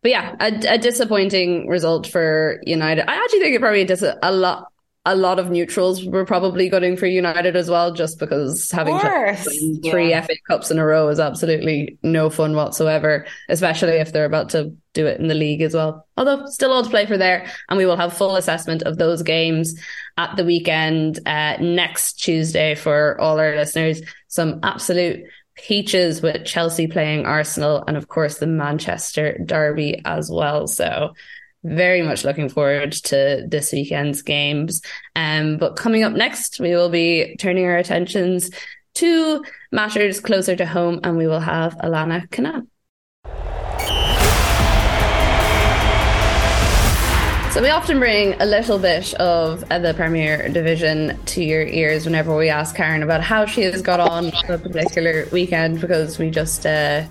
but 0.02 0.10
yeah, 0.10 0.34
a, 0.40 0.74
a 0.74 0.78
disappointing 0.78 1.68
result 1.68 2.06
for 2.06 2.60
United. 2.64 3.08
I 3.08 3.14
actually 3.14 3.40
think 3.40 3.56
it 3.56 3.60
probably 3.60 3.84
does 3.84 4.02
a, 4.02 4.18
a 4.22 4.32
lot 4.32 4.71
a 5.04 5.16
lot 5.16 5.40
of 5.40 5.50
neutrals 5.50 6.04
were 6.04 6.24
probably 6.24 6.68
going 6.68 6.96
for 6.96 7.06
United 7.06 7.56
as 7.56 7.68
well, 7.68 7.92
just 7.92 8.20
because 8.20 8.70
having 8.70 8.96
three 9.82 10.10
yeah. 10.10 10.20
FA 10.20 10.34
Cups 10.48 10.70
in 10.70 10.78
a 10.78 10.86
row 10.86 11.08
is 11.08 11.18
absolutely 11.18 11.98
no 12.04 12.30
fun 12.30 12.54
whatsoever, 12.54 13.26
especially 13.48 13.94
if 13.94 14.12
they're 14.12 14.24
about 14.24 14.50
to 14.50 14.72
do 14.94 15.06
it 15.06 15.18
in 15.18 15.26
the 15.26 15.34
league 15.34 15.60
as 15.60 15.74
well. 15.74 16.06
Although 16.16 16.46
still 16.46 16.72
all 16.72 16.84
to 16.84 16.90
play 16.90 17.06
for 17.06 17.18
there, 17.18 17.50
and 17.68 17.78
we 17.78 17.86
will 17.86 17.96
have 17.96 18.16
full 18.16 18.36
assessment 18.36 18.82
of 18.82 18.96
those 18.96 19.24
games 19.24 19.74
at 20.18 20.36
the 20.36 20.44
weekend 20.44 21.18
uh, 21.26 21.56
next 21.56 22.14
Tuesday 22.14 22.76
for 22.76 23.20
all 23.20 23.40
our 23.40 23.56
listeners. 23.56 24.02
Some 24.28 24.60
absolute 24.62 25.24
peaches 25.56 26.22
with 26.22 26.44
Chelsea 26.44 26.86
playing 26.86 27.26
Arsenal, 27.26 27.82
and 27.88 27.96
of 27.96 28.06
course 28.06 28.38
the 28.38 28.46
Manchester 28.46 29.36
Derby 29.44 30.00
as 30.04 30.30
well. 30.30 30.68
So 30.68 31.14
very 31.64 32.02
much 32.02 32.24
looking 32.24 32.48
forward 32.48 32.92
to 32.92 33.44
this 33.48 33.72
weekend's 33.72 34.22
games. 34.22 34.82
Um, 35.14 35.58
but 35.58 35.76
coming 35.76 36.02
up 36.02 36.12
next, 36.12 36.60
we 36.60 36.70
will 36.70 36.90
be 36.90 37.36
turning 37.38 37.64
our 37.64 37.76
attentions 37.76 38.50
to 38.94 39.44
matters 39.70 40.20
closer 40.20 40.54
to 40.56 40.66
home, 40.66 41.00
and 41.02 41.16
we 41.16 41.26
will 41.26 41.40
have 41.40 41.76
Alanna 41.78 42.28
Cunnane. 42.28 42.66
So 47.52 47.60
we 47.60 47.68
often 47.68 47.98
bring 47.98 48.40
a 48.40 48.46
little 48.46 48.78
bit 48.78 49.12
of 49.14 49.60
the 49.68 49.92
Premier 49.94 50.48
Division 50.48 51.22
to 51.26 51.44
your 51.44 51.66
ears 51.66 52.06
whenever 52.06 52.34
we 52.34 52.48
ask 52.48 52.74
Karen 52.74 53.02
about 53.02 53.20
how 53.20 53.44
she 53.44 53.60
has 53.60 53.82
got 53.82 54.00
on 54.00 54.32
a 54.48 54.56
particular 54.56 55.26
weekend 55.32 55.78
because 55.78 56.18
we 56.18 56.30
just 56.30 56.64
uh, 56.64 57.04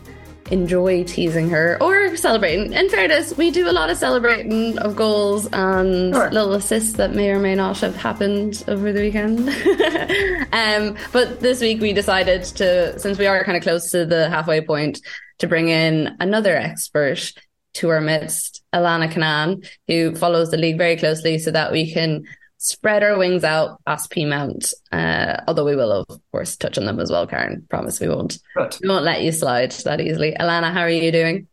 enjoy 0.51 1.03
teasing 1.03 1.49
her 1.49 1.77
or 1.81 2.15
celebrating. 2.15 2.73
In 2.73 2.89
fairness, 2.89 3.35
we 3.37 3.51
do 3.51 3.69
a 3.69 3.71
lot 3.71 3.89
of 3.89 3.97
celebrating 3.97 4.77
of 4.79 4.95
goals 4.95 5.47
and 5.53 6.13
sure. 6.13 6.31
little 6.31 6.53
assists 6.53 6.93
that 6.93 7.13
may 7.13 7.31
or 7.31 7.39
may 7.39 7.55
not 7.55 7.79
have 7.79 7.95
happened 7.95 8.63
over 8.67 8.91
the 8.91 9.01
weekend. 9.01 9.39
um, 10.53 10.97
but 11.11 11.39
this 11.39 11.61
week 11.61 11.81
we 11.81 11.93
decided 11.93 12.43
to, 12.43 12.99
since 12.99 13.17
we 13.17 13.27
are 13.27 13.43
kind 13.43 13.57
of 13.57 13.63
close 13.63 13.91
to 13.91 14.05
the 14.05 14.29
halfway 14.29 14.61
point, 14.61 14.99
to 15.39 15.47
bring 15.47 15.69
in 15.69 16.15
another 16.19 16.55
expert 16.55 17.33
to 17.73 17.89
our 17.89 18.01
midst, 18.01 18.61
Alanna 18.73 19.11
Cunnane, 19.11 19.67
who 19.87 20.15
follows 20.15 20.51
the 20.51 20.57
league 20.57 20.77
very 20.77 20.97
closely 20.97 21.39
so 21.39 21.51
that 21.51 21.71
we 21.71 21.91
can 21.91 22.25
spread 22.61 23.01
our 23.01 23.17
wings 23.17 23.43
out 23.43 23.83
past 23.85 24.11
Peamount. 24.11 24.73
Uh, 24.91 25.41
although 25.47 25.65
we 25.65 25.75
will, 25.75 25.91
of 25.91 26.21
course, 26.31 26.55
touch 26.55 26.77
on 26.77 26.85
them 26.85 26.99
as 26.99 27.11
well, 27.11 27.25
Karen. 27.25 27.65
Promise 27.69 27.99
we 27.99 28.07
won't. 28.07 28.37
Good. 28.55 28.77
We 28.81 28.89
won't 28.89 29.03
let 29.03 29.23
you 29.23 29.31
slide 29.31 29.71
that 29.71 29.99
easily. 29.99 30.35
Alanna, 30.39 30.71
how 30.71 30.81
are 30.81 30.89
you 30.89 31.11
doing? 31.11 31.47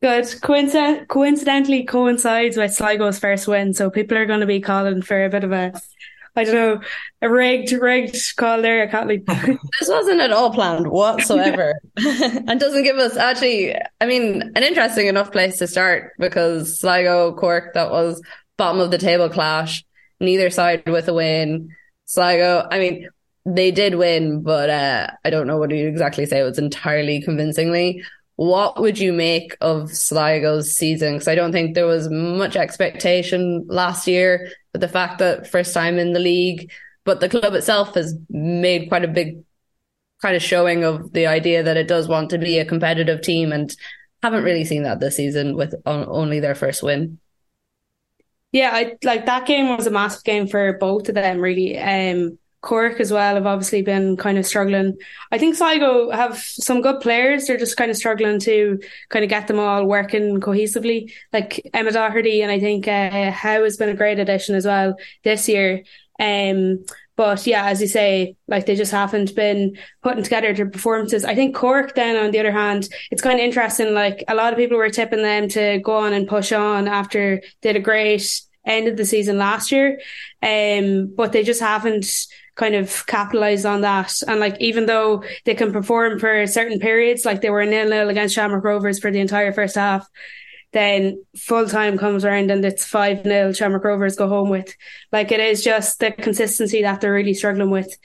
Good. 0.00 0.24
Coinc- 0.24 1.08
coincidentally 1.08 1.84
coincides 1.84 2.56
with 2.56 2.72
Sligo's 2.72 3.18
first 3.18 3.48
win, 3.48 3.74
so 3.74 3.90
people 3.90 4.16
are 4.16 4.26
going 4.26 4.40
to 4.40 4.46
be 4.46 4.60
calling 4.60 5.02
for 5.02 5.24
a 5.24 5.28
bit 5.28 5.42
of 5.42 5.50
a, 5.50 5.72
I 6.36 6.44
don't 6.44 6.54
know, 6.54 6.80
a 7.20 7.28
rigged, 7.28 7.72
rigged 7.72 8.36
call 8.36 8.62
there. 8.62 8.84
I 8.84 8.86
can't 8.86 9.08
like. 9.08 9.24
this 9.80 9.88
wasn't 9.88 10.20
at 10.20 10.32
all 10.32 10.52
planned 10.52 10.86
whatsoever, 10.86 11.74
and 11.96 12.60
doesn't 12.60 12.84
give 12.84 12.98
us 12.98 13.16
actually. 13.16 13.74
I 14.00 14.06
mean, 14.06 14.52
an 14.54 14.62
interesting 14.62 15.08
enough 15.08 15.32
place 15.32 15.58
to 15.58 15.66
start 15.66 16.12
because 16.20 16.78
Sligo 16.78 17.34
Cork 17.34 17.74
that 17.74 17.90
was 17.90 18.22
bottom 18.56 18.80
of 18.80 18.92
the 18.92 18.98
table 18.98 19.28
clash 19.28 19.84
neither 20.24 20.50
side 20.50 20.88
with 20.88 21.08
a 21.08 21.14
win. 21.14 21.70
Sligo, 22.06 22.66
I 22.70 22.78
mean, 22.78 23.08
they 23.46 23.70
did 23.70 23.94
win, 23.94 24.42
but 24.42 24.70
uh, 24.70 25.08
I 25.24 25.30
don't 25.30 25.46
know 25.46 25.58
what 25.58 25.70
you 25.70 25.86
exactly 25.86 26.26
say. 26.26 26.40
It 26.40 26.44
was 26.44 26.58
entirely 26.58 27.22
convincingly. 27.22 28.02
What 28.36 28.80
would 28.80 28.98
you 28.98 29.12
make 29.12 29.56
of 29.60 29.92
Sligo's 29.92 30.76
season? 30.76 31.14
Because 31.14 31.28
I 31.28 31.34
don't 31.34 31.52
think 31.52 31.74
there 31.74 31.86
was 31.86 32.08
much 32.10 32.56
expectation 32.56 33.64
last 33.68 34.08
year, 34.08 34.50
but 34.72 34.80
the 34.80 34.88
fact 34.88 35.18
that 35.18 35.46
first 35.46 35.72
time 35.72 35.98
in 35.98 36.12
the 36.12 36.20
league, 36.20 36.70
but 37.04 37.20
the 37.20 37.28
club 37.28 37.54
itself 37.54 37.94
has 37.94 38.14
made 38.28 38.88
quite 38.88 39.04
a 39.04 39.08
big 39.08 39.44
kind 40.20 40.34
of 40.34 40.42
showing 40.42 40.84
of 40.84 41.12
the 41.12 41.26
idea 41.26 41.62
that 41.62 41.76
it 41.76 41.86
does 41.86 42.08
want 42.08 42.30
to 42.30 42.38
be 42.38 42.58
a 42.58 42.64
competitive 42.64 43.20
team 43.20 43.52
and 43.52 43.76
haven't 44.22 44.42
really 44.42 44.64
seen 44.64 44.84
that 44.84 44.98
this 44.98 45.16
season 45.16 45.54
with 45.54 45.74
only 45.84 46.40
their 46.40 46.54
first 46.54 46.82
win. 46.82 47.18
Yeah, 48.54 48.70
I 48.72 48.96
like 49.02 49.26
that 49.26 49.46
game 49.46 49.76
was 49.76 49.86
a 49.88 49.90
massive 49.90 50.22
game 50.24 50.46
for 50.46 50.74
both 50.78 51.08
of 51.08 51.16
them, 51.16 51.40
really. 51.40 51.76
Um, 51.76 52.38
Cork 52.64 52.98
as 52.98 53.12
well 53.12 53.34
have 53.34 53.46
obviously 53.46 53.82
been 53.82 54.16
kind 54.16 54.38
of 54.38 54.46
struggling. 54.46 54.96
I 55.30 55.36
think 55.36 55.54
Sligo 55.54 56.10
have 56.10 56.38
some 56.38 56.80
good 56.80 57.00
players. 57.00 57.46
They're 57.46 57.58
just 57.58 57.76
kind 57.76 57.90
of 57.90 57.96
struggling 57.96 58.40
to 58.40 58.80
kind 59.10 59.22
of 59.22 59.28
get 59.28 59.48
them 59.48 59.58
all 59.58 59.84
working 59.84 60.40
cohesively. 60.40 61.12
Like 61.30 61.60
Emma 61.74 61.92
Doherty 61.92 62.40
and 62.40 62.50
I 62.50 62.58
think 62.58 62.88
uh, 62.88 63.30
Howe 63.30 63.64
has 63.64 63.76
been 63.76 63.90
a 63.90 63.94
great 63.94 64.18
addition 64.18 64.54
as 64.54 64.64
well 64.64 64.96
this 65.24 65.46
year. 65.46 65.84
Um, 66.18 66.86
but 67.16 67.46
yeah, 67.46 67.66
as 67.66 67.82
you 67.82 67.86
say, 67.86 68.34
like 68.48 68.64
they 68.64 68.76
just 68.76 68.92
haven't 68.92 69.34
been 69.36 69.76
putting 70.02 70.24
together 70.24 70.54
their 70.54 70.68
performances. 70.68 71.24
I 71.24 71.34
think 71.34 71.54
Cork, 71.54 71.94
then 71.94 72.16
on 72.16 72.30
the 72.30 72.40
other 72.40 72.50
hand, 72.50 72.88
it's 73.10 73.22
kind 73.22 73.38
of 73.38 73.44
interesting. 73.44 73.92
Like 73.92 74.24
a 74.26 74.34
lot 74.34 74.54
of 74.54 74.58
people 74.58 74.78
were 74.78 74.88
tipping 74.88 75.22
them 75.22 75.48
to 75.50 75.80
go 75.80 75.98
on 75.98 76.14
and 76.14 76.26
push 76.26 76.50
on 76.50 76.88
after 76.88 77.42
they 77.60 77.72
did 77.74 77.76
a 77.76 77.84
great 77.84 78.40
end 78.64 78.88
of 78.88 78.96
the 78.96 79.04
season 79.04 79.36
last 79.36 79.70
year. 79.70 80.00
Um, 80.42 81.12
but 81.14 81.32
they 81.32 81.44
just 81.44 81.60
haven't 81.60 82.06
kind 82.56 82.74
of 82.74 83.06
capitalized 83.06 83.66
on 83.66 83.80
that. 83.82 84.12
And 84.26 84.40
like, 84.40 84.56
even 84.60 84.86
though 84.86 85.24
they 85.44 85.54
can 85.54 85.72
perform 85.72 86.18
for 86.18 86.46
certain 86.46 86.78
periods, 86.78 87.24
like 87.24 87.40
they 87.40 87.50
were 87.50 87.64
nil 87.64 87.88
nil 87.88 88.08
against 88.08 88.34
Shamrock 88.34 88.64
Rovers 88.64 88.98
for 88.98 89.10
the 89.10 89.20
entire 89.20 89.52
first 89.52 89.74
half, 89.74 90.08
then 90.72 91.24
full 91.36 91.66
time 91.68 91.96
comes 91.96 92.24
around 92.24 92.50
and 92.50 92.64
it's 92.64 92.84
5 92.84 93.22
0 93.22 93.52
Shamrock 93.52 93.84
Rovers 93.84 94.16
go 94.16 94.28
home 94.28 94.50
with. 94.50 94.74
Like 95.12 95.32
it 95.32 95.40
is 95.40 95.62
just 95.62 96.00
the 96.00 96.12
consistency 96.12 96.82
that 96.82 97.00
they're 97.00 97.12
really 97.12 97.34
struggling 97.34 97.70
with. 97.70 97.96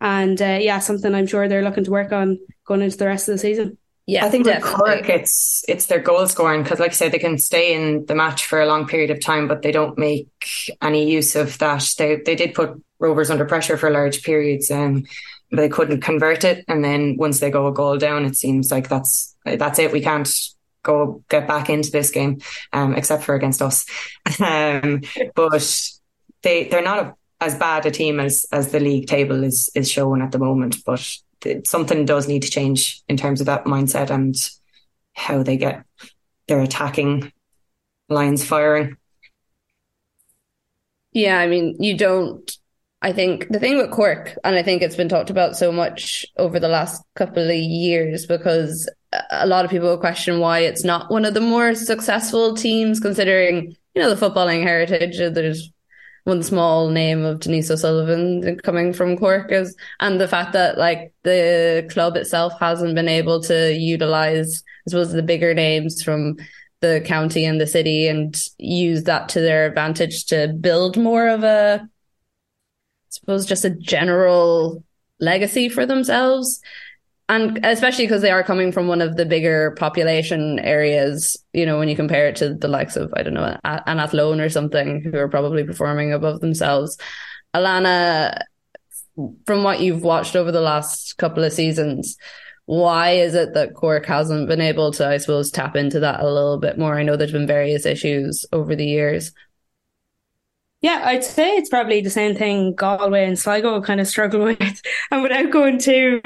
And 0.00 0.40
uh, 0.40 0.58
yeah, 0.60 0.78
something 0.78 1.14
I'm 1.14 1.26
sure 1.26 1.48
they're 1.48 1.62
looking 1.62 1.84
to 1.84 1.90
work 1.90 2.12
on 2.12 2.38
going 2.64 2.82
into 2.82 2.96
the 2.96 3.06
rest 3.06 3.28
of 3.28 3.34
the 3.34 3.38
season. 3.38 3.78
Yeah, 4.08 4.24
I 4.24 4.30
think 4.30 4.46
with 4.46 4.62
Cork, 4.62 5.06
it's 5.10 5.62
it's 5.68 5.84
their 5.84 6.00
goal 6.00 6.26
scoring 6.26 6.62
because, 6.62 6.80
like 6.80 6.92
I 6.92 6.94
said, 6.94 7.12
they 7.12 7.18
can 7.18 7.36
stay 7.36 7.74
in 7.74 8.06
the 8.06 8.14
match 8.14 8.46
for 8.46 8.58
a 8.58 8.64
long 8.64 8.86
period 8.86 9.10
of 9.10 9.20
time, 9.20 9.46
but 9.46 9.60
they 9.60 9.70
don't 9.70 9.98
make 9.98 10.30
any 10.80 11.10
use 11.10 11.36
of 11.36 11.58
that. 11.58 11.86
They 11.98 12.16
they 12.16 12.34
did 12.34 12.54
put 12.54 12.82
Rovers 12.98 13.28
under 13.30 13.44
pressure 13.44 13.76
for 13.76 13.90
large 13.90 14.22
periods, 14.22 14.70
um, 14.70 15.04
but 15.50 15.58
they 15.58 15.68
couldn't 15.68 16.00
convert 16.00 16.42
it. 16.42 16.64
And 16.68 16.82
then 16.82 17.18
once 17.18 17.40
they 17.40 17.50
go 17.50 17.66
a 17.66 17.72
goal 17.72 17.98
down, 17.98 18.24
it 18.24 18.34
seems 18.34 18.70
like 18.70 18.88
that's 18.88 19.36
that's 19.44 19.78
it. 19.78 19.92
We 19.92 20.00
can't 20.00 20.26
go 20.82 21.22
get 21.28 21.46
back 21.46 21.68
into 21.68 21.90
this 21.90 22.10
game, 22.10 22.40
um, 22.72 22.94
except 22.94 23.24
for 23.24 23.34
against 23.34 23.60
us. 23.60 23.84
Um, 24.40 25.02
but 25.34 25.90
they 26.42 26.68
they're 26.68 26.80
not 26.80 26.98
a 26.98 27.14
as 27.42 27.54
bad 27.56 27.84
a 27.84 27.90
team 27.90 28.20
as 28.20 28.46
as 28.52 28.72
the 28.72 28.80
league 28.80 29.06
table 29.06 29.44
is 29.44 29.68
is 29.74 29.90
showing 29.90 30.22
at 30.22 30.32
the 30.32 30.38
moment, 30.38 30.76
but 30.86 31.06
something 31.64 32.04
does 32.04 32.28
need 32.28 32.42
to 32.42 32.50
change 32.50 33.02
in 33.08 33.16
terms 33.16 33.40
of 33.40 33.46
that 33.46 33.64
mindset 33.64 34.10
and 34.10 34.34
how 35.14 35.42
they 35.42 35.56
get 35.56 35.84
their 36.46 36.60
attacking 36.60 37.32
lines 38.08 38.44
firing. 38.44 38.96
Yeah, 41.12 41.38
I 41.38 41.46
mean, 41.46 41.76
you 41.80 41.96
don't. 41.96 42.50
I 43.00 43.12
think 43.12 43.48
the 43.48 43.60
thing 43.60 43.76
with 43.76 43.92
Cork, 43.92 44.36
and 44.42 44.56
I 44.56 44.62
think 44.62 44.82
it's 44.82 44.96
been 44.96 45.08
talked 45.08 45.30
about 45.30 45.56
so 45.56 45.70
much 45.70 46.26
over 46.36 46.58
the 46.58 46.68
last 46.68 47.02
couple 47.14 47.48
of 47.48 47.56
years 47.56 48.26
because 48.26 48.90
a 49.30 49.46
lot 49.46 49.64
of 49.64 49.70
people 49.70 49.96
question 49.98 50.40
why 50.40 50.60
it's 50.60 50.84
not 50.84 51.10
one 51.10 51.24
of 51.24 51.34
the 51.34 51.40
more 51.40 51.74
successful 51.74 52.54
teams, 52.54 52.98
considering 52.98 53.76
you 53.94 54.02
know 54.02 54.12
the 54.12 54.26
footballing 54.26 54.62
heritage. 54.62 55.18
There's 55.18 55.70
one 56.28 56.42
small 56.42 56.90
name 56.90 57.24
of 57.24 57.40
Denise 57.40 57.70
O'Sullivan 57.70 58.60
coming 58.60 58.92
from 58.92 59.16
Cork 59.16 59.50
is, 59.50 59.74
and 59.98 60.20
the 60.20 60.28
fact 60.28 60.52
that 60.52 60.76
like 60.76 61.14
the 61.24 61.88
club 61.90 62.16
itself 62.16 62.52
hasn't 62.60 62.94
been 62.94 63.08
able 63.08 63.40
to 63.44 63.72
utilize, 63.72 64.62
I 64.86 64.90
suppose, 64.90 65.12
the 65.12 65.22
bigger 65.22 65.54
names 65.54 66.02
from 66.02 66.36
the 66.80 67.02
county 67.04 67.44
and 67.44 67.58
the 67.58 67.66
city 67.66 68.06
and 68.06 68.40
use 68.58 69.04
that 69.04 69.30
to 69.30 69.40
their 69.40 69.66
advantage 69.66 70.26
to 70.26 70.48
build 70.48 70.98
more 70.98 71.28
of 71.28 71.42
a, 71.42 71.80
I 71.82 71.88
suppose, 73.08 73.46
just 73.46 73.64
a 73.64 73.70
general 73.70 74.84
legacy 75.18 75.70
for 75.70 75.86
themselves 75.86 76.60
and 77.28 77.64
especially 77.64 78.04
because 78.04 78.22
they 78.22 78.30
are 78.30 78.42
coming 78.42 78.72
from 78.72 78.88
one 78.88 79.02
of 79.02 79.16
the 79.16 79.26
bigger 79.26 79.72
population 79.72 80.58
areas, 80.60 81.36
you 81.52 81.66
know, 81.66 81.78
when 81.78 81.88
you 81.88 81.96
compare 81.96 82.26
it 82.28 82.36
to 82.36 82.54
the 82.54 82.68
likes 82.68 82.96
of, 82.96 83.12
I 83.16 83.22
don't 83.22 83.34
know, 83.34 83.58
an 83.64 83.98
Athlone 83.98 84.40
or 84.40 84.48
something 84.48 85.02
who 85.02 85.16
are 85.18 85.28
probably 85.28 85.64
performing 85.64 86.12
above 86.12 86.40
themselves. 86.40 86.96
Alanna, 87.54 88.40
from 89.44 89.62
what 89.62 89.80
you've 89.80 90.02
watched 90.02 90.36
over 90.36 90.50
the 90.50 90.62
last 90.62 91.18
couple 91.18 91.44
of 91.44 91.52
seasons, 91.52 92.16
why 92.64 93.10
is 93.12 93.34
it 93.34 93.54
that 93.54 93.74
Cork 93.74 94.06
hasn't 94.06 94.48
been 94.48 94.60
able 94.60 94.92
to, 94.92 95.06
I 95.06 95.18
suppose, 95.18 95.50
tap 95.50 95.76
into 95.76 96.00
that 96.00 96.20
a 96.20 96.30
little 96.30 96.58
bit 96.58 96.78
more? 96.78 96.98
I 96.98 97.02
know 97.02 97.16
there's 97.16 97.32
been 97.32 97.46
various 97.46 97.84
issues 97.84 98.46
over 98.52 98.74
the 98.74 98.86
years. 98.86 99.32
Yeah, 100.80 101.02
I'd 101.04 101.24
say 101.24 101.56
it's 101.56 101.70
probably 101.70 102.00
the 102.02 102.08
same 102.10 102.36
thing 102.36 102.72
Galway 102.72 103.26
and 103.26 103.36
Sligo 103.36 103.82
kind 103.82 104.00
of 104.00 104.06
struggle 104.06 104.44
with. 104.44 104.80
And 105.10 105.24
without 105.24 105.50
going 105.50 105.78
to, 105.80 106.20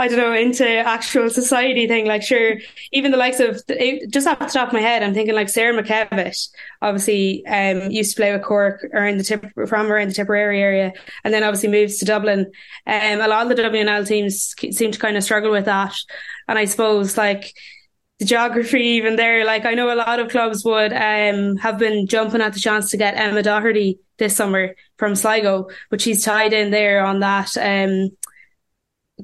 I 0.00 0.08
don't 0.08 0.18
know, 0.18 0.32
into 0.32 0.66
actual 0.68 1.30
society 1.30 1.86
thing, 1.86 2.06
like 2.06 2.22
sure, 2.24 2.56
even 2.90 3.12
the 3.12 3.16
likes 3.16 3.38
of, 3.38 3.62
just 4.10 4.26
off 4.26 4.40
the 4.40 4.46
top 4.46 4.68
of 4.68 4.74
my 4.74 4.80
head, 4.80 5.04
I'm 5.04 5.14
thinking 5.14 5.36
like 5.36 5.48
Sarah 5.48 5.80
McKevitt, 5.80 6.48
obviously 6.80 7.46
um, 7.46 7.92
used 7.92 8.16
to 8.16 8.20
play 8.20 8.32
with 8.32 8.42
Cork 8.42 8.84
or 8.92 9.06
in 9.06 9.18
the 9.18 9.24
tip, 9.24 9.46
from 9.68 9.92
around 9.92 10.08
the 10.08 10.14
Tipperary 10.14 10.60
area, 10.60 10.92
and 11.22 11.32
then 11.32 11.44
obviously 11.44 11.68
moves 11.68 11.98
to 11.98 12.04
Dublin. 12.04 12.50
Um, 12.88 13.20
a 13.20 13.28
lot 13.28 13.42
of 13.48 13.56
the 13.56 13.62
WNL 13.62 14.04
teams 14.04 14.52
seem 14.76 14.90
to 14.90 14.98
kind 14.98 15.16
of 15.16 15.22
struggle 15.22 15.52
with 15.52 15.66
that. 15.66 15.94
And 16.48 16.58
I 16.58 16.64
suppose 16.64 17.16
like, 17.16 17.54
the 18.22 18.28
geography 18.28 18.80
even 18.80 19.16
there. 19.16 19.44
Like 19.44 19.64
I 19.64 19.74
know 19.74 19.92
a 19.92 19.96
lot 19.96 20.20
of 20.20 20.30
clubs 20.30 20.64
would 20.64 20.92
um, 20.92 21.56
have 21.56 21.76
been 21.76 22.06
jumping 22.06 22.40
at 22.40 22.52
the 22.52 22.60
chance 22.60 22.90
to 22.90 22.96
get 22.96 23.16
Emma 23.16 23.42
Doherty 23.42 23.98
this 24.16 24.36
summer 24.36 24.76
from 24.96 25.16
Sligo, 25.16 25.68
but 25.90 26.00
she's 26.00 26.24
tied 26.24 26.52
in 26.52 26.70
there 26.70 27.04
on 27.04 27.18
that 27.18 27.56
um, 27.56 28.10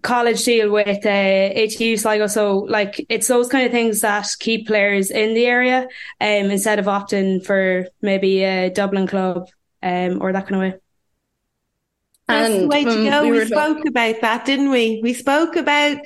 college 0.03 0.45
deal 0.45 0.73
with 0.73 1.07
uh, 1.07 1.09
ATU 1.09 1.97
Sligo. 1.97 2.27
So 2.27 2.59
like 2.59 3.07
it's 3.09 3.29
those 3.29 3.49
kind 3.49 3.67
of 3.67 3.73
things 3.73 4.01
that 4.01 4.27
keep 4.41 4.67
players 4.67 5.13
in 5.13 5.35
the 5.35 5.47
area 5.47 5.87
um, 6.21 6.51
instead 6.51 6.81
of 6.81 6.87
opting 6.87 7.45
for 7.45 7.87
maybe 8.03 8.43
a 8.43 8.71
Dublin 8.71 9.07
club 9.07 9.49
um, 9.81 10.21
or 10.21 10.33
that 10.33 10.49
kind 10.49 10.57
of 10.57 10.73
way. 10.73 10.79
That's 12.27 12.51
and 12.51 12.65
the 12.65 12.67
way 12.67 12.85
to 12.85 13.11
go. 13.11 13.23
We, 13.23 13.31
we 13.31 13.47
spoke 13.47 13.77
talking- 13.77 13.89
about 13.89 14.21
that, 14.23 14.45
didn't 14.45 14.71
we? 14.71 15.01
We 15.05 15.15
spoke 15.15 15.55
about 15.55 15.99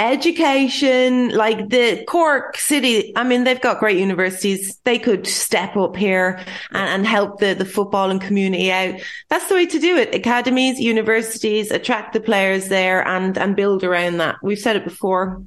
education, 0.00 1.28
like 1.28 1.68
the 1.68 2.04
Cork 2.08 2.56
City. 2.56 3.12
I 3.16 3.22
mean, 3.22 3.44
they've 3.44 3.60
got 3.60 3.78
great 3.78 3.98
universities. 3.98 4.78
They 4.84 4.98
could 4.98 5.26
step 5.26 5.76
up 5.76 5.94
here 5.94 6.42
and, 6.72 6.88
and 6.88 7.06
help 7.06 7.38
the, 7.38 7.54
the 7.54 7.66
football 7.66 8.10
and 8.10 8.20
community 8.20 8.72
out. 8.72 8.98
That's 9.28 9.48
the 9.48 9.54
way 9.54 9.66
to 9.66 9.78
do 9.78 9.96
it. 9.96 10.14
Academies, 10.14 10.80
universities, 10.80 11.70
attract 11.70 12.14
the 12.14 12.20
players 12.20 12.68
there 12.68 13.06
and, 13.06 13.36
and 13.36 13.54
build 13.54 13.84
around 13.84 14.16
that. 14.16 14.36
We've 14.42 14.58
said 14.58 14.76
it 14.76 14.84
before. 14.84 15.42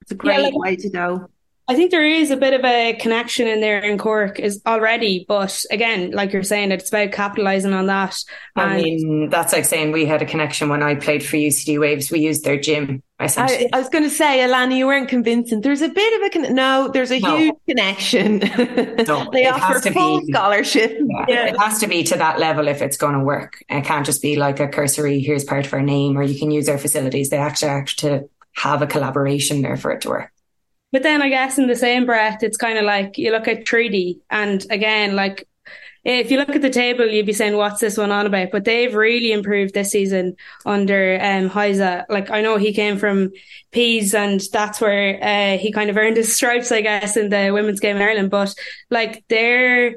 It's 0.00 0.12
a 0.12 0.14
great 0.14 0.38
yeah, 0.38 0.44
like, 0.44 0.56
way 0.56 0.76
to 0.76 0.90
go. 0.90 1.28
I 1.66 1.74
think 1.74 1.90
there 1.90 2.04
is 2.04 2.30
a 2.30 2.36
bit 2.36 2.52
of 2.52 2.62
a 2.62 2.92
connection 2.92 3.48
in 3.48 3.62
there 3.62 3.78
in 3.78 3.96
Cork 3.96 4.38
is 4.38 4.60
already, 4.66 5.24
but 5.26 5.64
again, 5.70 6.10
like 6.10 6.30
you're 6.32 6.42
saying, 6.42 6.72
it's 6.72 6.90
about 6.90 7.10
capitalising 7.10 7.74
on 7.74 7.86
that. 7.86 8.22
I 8.54 8.82
mean, 8.82 9.30
that's 9.30 9.54
like 9.54 9.64
saying 9.64 9.92
we 9.92 10.04
had 10.04 10.20
a 10.20 10.26
connection 10.26 10.68
when 10.68 10.82
I 10.82 10.94
played 10.94 11.24
for 11.24 11.36
UCD 11.36 11.80
Waves. 11.80 12.10
We 12.10 12.20
used 12.20 12.44
their 12.44 12.60
gym. 12.60 13.02
I, 13.18 13.68
I 13.72 13.78
was 13.78 13.88
going 13.88 14.04
to 14.04 14.10
say, 14.10 14.40
Alanna, 14.40 14.76
you 14.76 14.86
weren't 14.86 15.08
convincing. 15.08 15.62
There's 15.62 15.80
a 15.80 15.88
bit 15.88 16.20
of 16.20 16.26
a 16.26 16.30
con- 16.30 16.54
no. 16.54 16.90
There's 16.92 17.12
a 17.12 17.20
no. 17.20 17.36
huge 17.36 17.54
connection. 17.68 18.42
No, 19.06 19.28
they 19.32 19.46
offer 19.46 19.80
full 19.92 20.20
be, 20.20 20.32
scholarship. 20.32 20.92
Yeah, 20.98 21.24
yeah. 21.28 21.46
It 21.46 21.58
has 21.58 21.78
to 21.80 21.86
be 21.86 22.02
to 22.04 22.16
that 22.16 22.38
level 22.38 22.68
if 22.68 22.80
it's 22.82 22.96
going 22.96 23.14
to 23.14 23.20
work. 23.20 23.62
It 23.68 23.84
can't 23.84 24.04
just 24.04 24.22
be 24.22 24.36
like 24.36 24.60
a 24.60 24.68
cursory. 24.68 25.20
Here's 25.20 25.44
part 25.44 25.66
of 25.66 25.72
our 25.72 25.82
name, 25.82 26.16
or 26.16 26.22
you 26.22 26.38
can 26.38 26.50
use 26.50 26.68
our 26.68 26.78
facilities. 26.78 27.30
They 27.30 27.36
actually 27.36 27.68
have 27.68 27.86
to 27.96 28.28
have 28.54 28.82
a 28.82 28.86
collaboration 28.86 29.62
there 29.62 29.76
for 29.76 29.92
it 29.92 30.00
to 30.02 30.08
work. 30.08 30.33
But 30.94 31.02
then 31.02 31.22
I 31.22 31.28
guess 31.28 31.58
in 31.58 31.66
the 31.66 31.74
same 31.74 32.06
breath, 32.06 32.44
it's 32.44 32.56
kind 32.56 32.78
of 32.78 32.84
like 32.84 33.18
you 33.18 33.32
look 33.32 33.48
at 33.48 33.66
Treaty, 33.66 34.20
and 34.30 34.64
again, 34.70 35.16
like 35.16 35.48
if 36.04 36.30
you 36.30 36.38
look 36.38 36.50
at 36.50 36.62
the 36.62 36.70
table, 36.70 37.04
you'd 37.04 37.26
be 37.26 37.32
saying, 37.32 37.56
"What's 37.56 37.80
this 37.80 37.98
one 37.98 38.12
on 38.12 38.26
about?" 38.26 38.52
But 38.52 38.64
they've 38.64 38.94
really 38.94 39.32
improved 39.32 39.74
this 39.74 39.90
season 39.90 40.36
under 40.64 41.18
um, 41.20 41.50
Heisa. 41.50 42.04
Like 42.08 42.30
I 42.30 42.42
know 42.42 42.58
he 42.58 42.72
came 42.72 42.96
from 42.96 43.32
Peas 43.72 44.14
and 44.14 44.40
that's 44.52 44.80
where 44.80 45.18
uh, 45.20 45.58
he 45.58 45.72
kind 45.72 45.90
of 45.90 45.96
earned 45.96 46.16
his 46.16 46.32
stripes, 46.36 46.70
I 46.70 46.82
guess, 46.82 47.16
in 47.16 47.28
the 47.28 47.50
women's 47.50 47.80
game 47.80 47.96
in 47.96 48.02
Ireland. 48.02 48.30
But 48.30 48.54
like 48.88 49.24
they're 49.28 49.96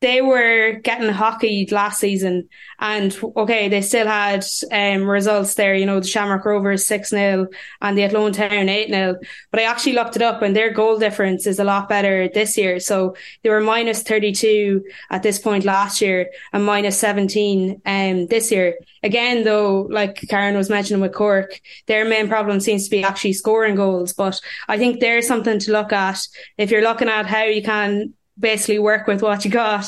they 0.00 0.20
were 0.20 0.72
getting 0.82 1.08
hockey 1.08 1.66
last 1.70 2.00
season 2.00 2.48
and 2.78 3.18
okay, 3.34 3.68
they 3.68 3.80
still 3.80 4.06
had 4.06 4.44
um, 4.70 5.08
results 5.08 5.54
there, 5.54 5.74
you 5.74 5.86
know, 5.86 6.00
the 6.00 6.06
Shamrock 6.06 6.44
Rovers 6.44 6.86
6 6.86 7.08
0 7.08 7.48
and 7.80 7.96
the 7.96 8.04
Athlone 8.04 8.32
Town 8.32 8.68
8 8.68 8.90
0. 8.90 9.16
But 9.50 9.60
I 9.60 9.64
actually 9.64 9.94
looked 9.94 10.16
it 10.16 10.20
up 10.20 10.42
and 10.42 10.54
their 10.54 10.70
goal 10.70 10.98
difference 10.98 11.46
is 11.46 11.58
a 11.58 11.64
lot 11.64 11.88
better 11.88 12.28
this 12.28 12.58
year. 12.58 12.78
So 12.78 13.16
they 13.42 13.48
were 13.48 13.62
minus 13.62 14.02
32 14.02 14.84
at 15.10 15.22
this 15.22 15.38
point 15.38 15.64
last 15.64 16.02
year 16.02 16.30
and 16.52 16.66
minus 16.66 16.98
17 16.98 17.80
um, 17.86 18.26
this 18.26 18.52
year. 18.52 18.78
Again, 19.02 19.44
though, 19.44 19.82
like 19.90 20.16
Karen 20.28 20.56
was 20.56 20.68
mentioning 20.68 21.00
with 21.00 21.14
Cork, 21.14 21.58
their 21.86 22.04
main 22.04 22.28
problem 22.28 22.60
seems 22.60 22.84
to 22.84 22.90
be 22.90 23.02
actually 23.02 23.32
scoring 23.32 23.76
goals. 23.76 24.12
But 24.12 24.42
I 24.68 24.76
think 24.76 25.00
there's 25.00 25.26
something 25.26 25.58
to 25.60 25.72
look 25.72 25.94
at 25.94 26.18
if 26.58 26.70
you're 26.70 26.82
looking 26.82 27.08
at 27.08 27.24
how 27.24 27.44
you 27.44 27.62
can 27.62 28.12
basically 28.38 28.78
work 28.78 29.06
with 29.06 29.22
what 29.22 29.44
you 29.44 29.50
got. 29.50 29.86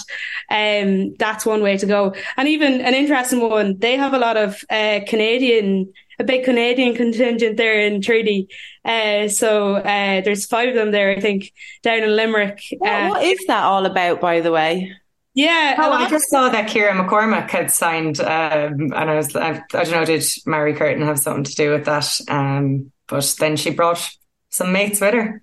Um, 0.50 1.14
that's 1.16 1.46
one 1.46 1.62
way 1.62 1.76
to 1.76 1.86
go. 1.86 2.14
And 2.36 2.48
even 2.48 2.80
an 2.80 2.94
interesting 2.94 3.40
one, 3.40 3.78
they 3.78 3.96
have 3.96 4.14
a 4.14 4.18
lot 4.18 4.36
of 4.36 4.64
uh, 4.70 5.00
Canadian, 5.06 5.92
a 6.18 6.24
big 6.24 6.44
Canadian 6.44 6.94
contingent 6.94 7.56
there 7.56 7.80
in 7.80 8.00
Treaty. 8.00 8.48
Uh, 8.84 9.28
so 9.28 9.76
uh, 9.76 10.20
there's 10.22 10.46
five 10.46 10.70
of 10.70 10.74
them 10.74 10.90
there, 10.90 11.10
I 11.10 11.20
think, 11.20 11.52
down 11.82 12.02
in 12.02 12.16
Limerick. 12.16 12.60
what, 12.78 12.90
uh, 12.90 13.08
what 13.08 13.22
is 13.22 13.44
that 13.46 13.64
all 13.64 13.86
about, 13.86 14.20
by 14.20 14.40
the 14.40 14.52
way? 14.52 14.92
Yeah, 15.34 15.76
oh, 15.78 15.92
I 15.92 16.10
just 16.10 16.28
saw 16.30 16.48
that 16.48 16.68
Kira 16.68 16.90
McCormack 16.90 17.50
had 17.50 17.70
signed, 17.70 18.18
um, 18.18 18.90
and 18.92 18.92
I 18.92 19.14
was, 19.14 19.36
I, 19.36 19.62
I, 19.72 19.84
don't 19.84 19.92
know, 19.92 20.04
did 20.04 20.24
Mary 20.46 20.74
Curtin 20.74 21.06
have 21.06 21.20
something 21.20 21.44
to 21.44 21.54
do 21.54 21.70
with 21.70 21.84
that? 21.84 22.20
Um, 22.26 22.90
but 23.06 23.36
then 23.38 23.56
she 23.56 23.70
brought 23.70 24.10
some 24.48 24.72
mates 24.72 25.00
with 25.00 25.14
her. 25.14 25.42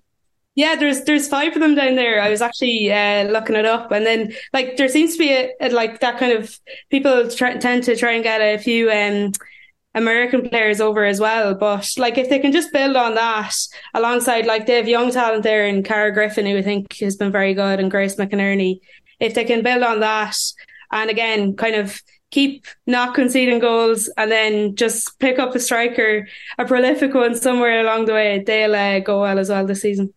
Yeah, 0.56 0.74
there's 0.74 1.02
there's 1.02 1.28
five 1.28 1.54
of 1.54 1.60
them 1.60 1.74
down 1.74 1.96
there. 1.96 2.20
I 2.20 2.30
was 2.30 2.40
actually 2.40 2.90
uh, 2.90 3.24
looking 3.24 3.56
it 3.56 3.66
up, 3.66 3.92
and 3.92 4.06
then 4.06 4.32
like 4.54 4.78
there 4.78 4.88
seems 4.88 5.12
to 5.12 5.18
be 5.18 5.30
a, 5.30 5.52
a 5.60 5.68
like 5.68 6.00
that 6.00 6.18
kind 6.18 6.32
of 6.32 6.58
people 6.90 7.28
try, 7.28 7.58
tend 7.58 7.84
to 7.84 7.94
try 7.94 8.12
and 8.12 8.24
get 8.24 8.40
a 8.40 8.56
few 8.56 8.90
um, 8.90 9.32
American 9.94 10.48
players 10.48 10.80
over 10.80 11.04
as 11.04 11.20
well. 11.20 11.54
But 11.54 11.90
like 11.98 12.16
if 12.16 12.30
they 12.30 12.38
can 12.38 12.52
just 12.52 12.72
build 12.72 12.96
on 12.96 13.14
that 13.16 13.54
alongside 13.92 14.46
like 14.46 14.64
they 14.64 14.76
have 14.76 14.88
young 14.88 15.10
talent 15.12 15.42
there 15.42 15.66
in 15.66 15.82
Cara 15.82 16.10
Griffin, 16.12 16.46
who 16.46 16.56
I 16.56 16.62
think 16.62 16.90
has 17.00 17.16
been 17.16 17.30
very 17.30 17.52
good, 17.52 17.78
and 17.78 17.90
Grace 17.90 18.16
McInerney. 18.16 18.80
If 19.20 19.34
they 19.34 19.44
can 19.44 19.62
build 19.62 19.82
on 19.82 20.00
that, 20.00 20.36
and 20.90 21.10
again, 21.10 21.54
kind 21.56 21.76
of 21.76 22.00
keep 22.30 22.66
not 22.86 23.14
conceding 23.14 23.58
goals 23.58 24.08
and 24.16 24.30
then 24.30 24.74
just 24.74 25.18
pick 25.20 25.38
up 25.38 25.54
a 25.54 25.60
striker, 25.60 26.26
a 26.58 26.64
prolific 26.64 27.14
one 27.14 27.34
somewhere 27.34 27.80
along 27.80 28.06
the 28.06 28.14
way, 28.14 28.42
they'll 28.44 28.74
uh, 28.74 29.00
go 29.00 29.20
well 29.20 29.38
as 29.38 29.48
well 29.50 29.66
this 29.66 29.82
season. 29.82 30.12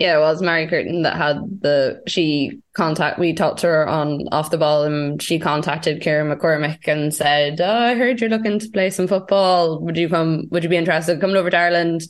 Yeah, 0.00 0.16
it 0.16 0.20
was 0.20 0.40
Mary 0.40 0.66
Curtin 0.66 1.02
that 1.02 1.16
had 1.16 1.36
the 1.60 2.02
she 2.06 2.62
contact. 2.72 3.18
We 3.18 3.34
talked 3.34 3.58
to 3.60 3.66
her 3.66 3.86
on 3.86 4.28
off 4.32 4.50
the 4.50 4.56
ball, 4.56 4.84
and 4.84 5.22
she 5.22 5.38
contacted 5.38 6.00
Kieran 6.00 6.34
McCormick 6.34 6.88
and 6.88 7.14
said, 7.14 7.60
oh, 7.60 7.70
"I 7.70 7.94
heard 7.94 8.18
you're 8.18 8.30
looking 8.30 8.58
to 8.58 8.70
play 8.70 8.88
some 8.88 9.06
football. 9.06 9.78
Would 9.80 9.98
you 9.98 10.08
come? 10.08 10.46
Would 10.50 10.62
you 10.62 10.70
be 10.70 10.78
interested 10.78 11.20
coming 11.20 11.36
over 11.36 11.50
to 11.50 11.56
Ireland, 11.58 12.00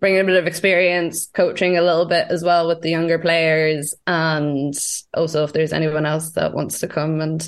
bringing 0.00 0.18
a 0.20 0.24
bit 0.24 0.36
of 0.36 0.46
experience, 0.46 1.26
coaching 1.34 1.76
a 1.76 1.82
little 1.82 2.06
bit 2.06 2.28
as 2.30 2.42
well 2.42 2.66
with 2.66 2.80
the 2.80 2.88
younger 2.88 3.18
players, 3.18 3.94
and 4.06 4.72
also 5.12 5.44
if 5.44 5.52
there's 5.52 5.74
anyone 5.74 6.06
else 6.06 6.30
that 6.32 6.54
wants 6.54 6.80
to 6.80 6.88
come 6.88 7.20
and 7.20 7.46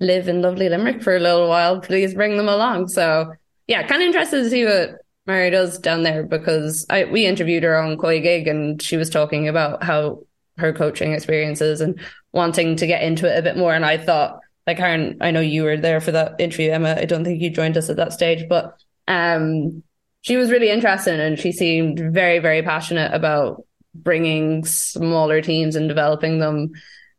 live 0.00 0.26
in 0.26 0.40
lovely 0.40 0.70
Limerick 0.70 1.02
for 1.02 1.14
a 1.14 1.20
little 1.20 1.50
while, 1.50 1.82
please 1.82 2.14
bring 2.14 2.38
them 2.38 2.48
along. 2.48 2.88
So 2.88 3.34
yeah, 3.66 3.86
kind 3.86 4.00
of 4.00 4.06
interested 4.06 4.44
to 4.44 4.48
see 4.48 4.64
what 4.64 5.02
Mary 5.26 5.50
does 5.50 5.78
down 5.78 6.02
there 6.02 6.24
because 6.24 6.86
I 6.90 7.04
we 7.04 7.26
interviewed 7.26 7.62
her 7.62 7.76
on 7.76 7.96
COYGIG 7.96 8.48
and 8.48 8.82
she 8.82 8.96
was 8.96 9.10
talking 9.10 9.48
about 9.48 9.82
how 9.82 10.24
her 10.58 10.72
coaching 10.72 11.12
experiences 11.12 11.80
and 11.80 12.00
wanting 12.32 12.76
to 12.76 12.86
get 12.86 13.02
into 13.02 13.32
it 13.32 13.38
a 13.38 13.42
bit 13.42 13.56
more. 13.56 13.74
And 13.74 13.84
I 13.84 13.98
thought, 13.98 14.40
like 14.66 14.78
Karen, 14.78 15.18
I 15.20 15.30
know 15.30 15.40
you 15.40 15.64
were 15.64 15.76
there 15.76 16.00
for 16.00 16.12
that 16.12 16.40
interview, 16.40 16.70
Emma. 16.70 16.96
I 16.98 17.04
don't 17.04 17.24
think 17.24 17.40
you 17.40 17.50
joined 17.50 17.76
us 17.76 17.88
at 17.88 17.96
that 17.96 18.12
stage, 18.12 18.48
but 18.48 18.76
um, 19.08 19.82
she 20.22 20.36
was 20.36 20.50
really 20.50 20.70
interested 20.70 21.20
and 21.20 21.38
she 21.38 21.52
seemed 21.52 21.98
very, 21.98 22.38
very 22.38 22.62
passionate 22.62 23.12
about 23.14 23.64
bringing 23.94 24.64
smaller 24.64 25.40
teams 25.40 25.76
and 25.76 25.88
developing 25.88 26.38
them 26.38 26.72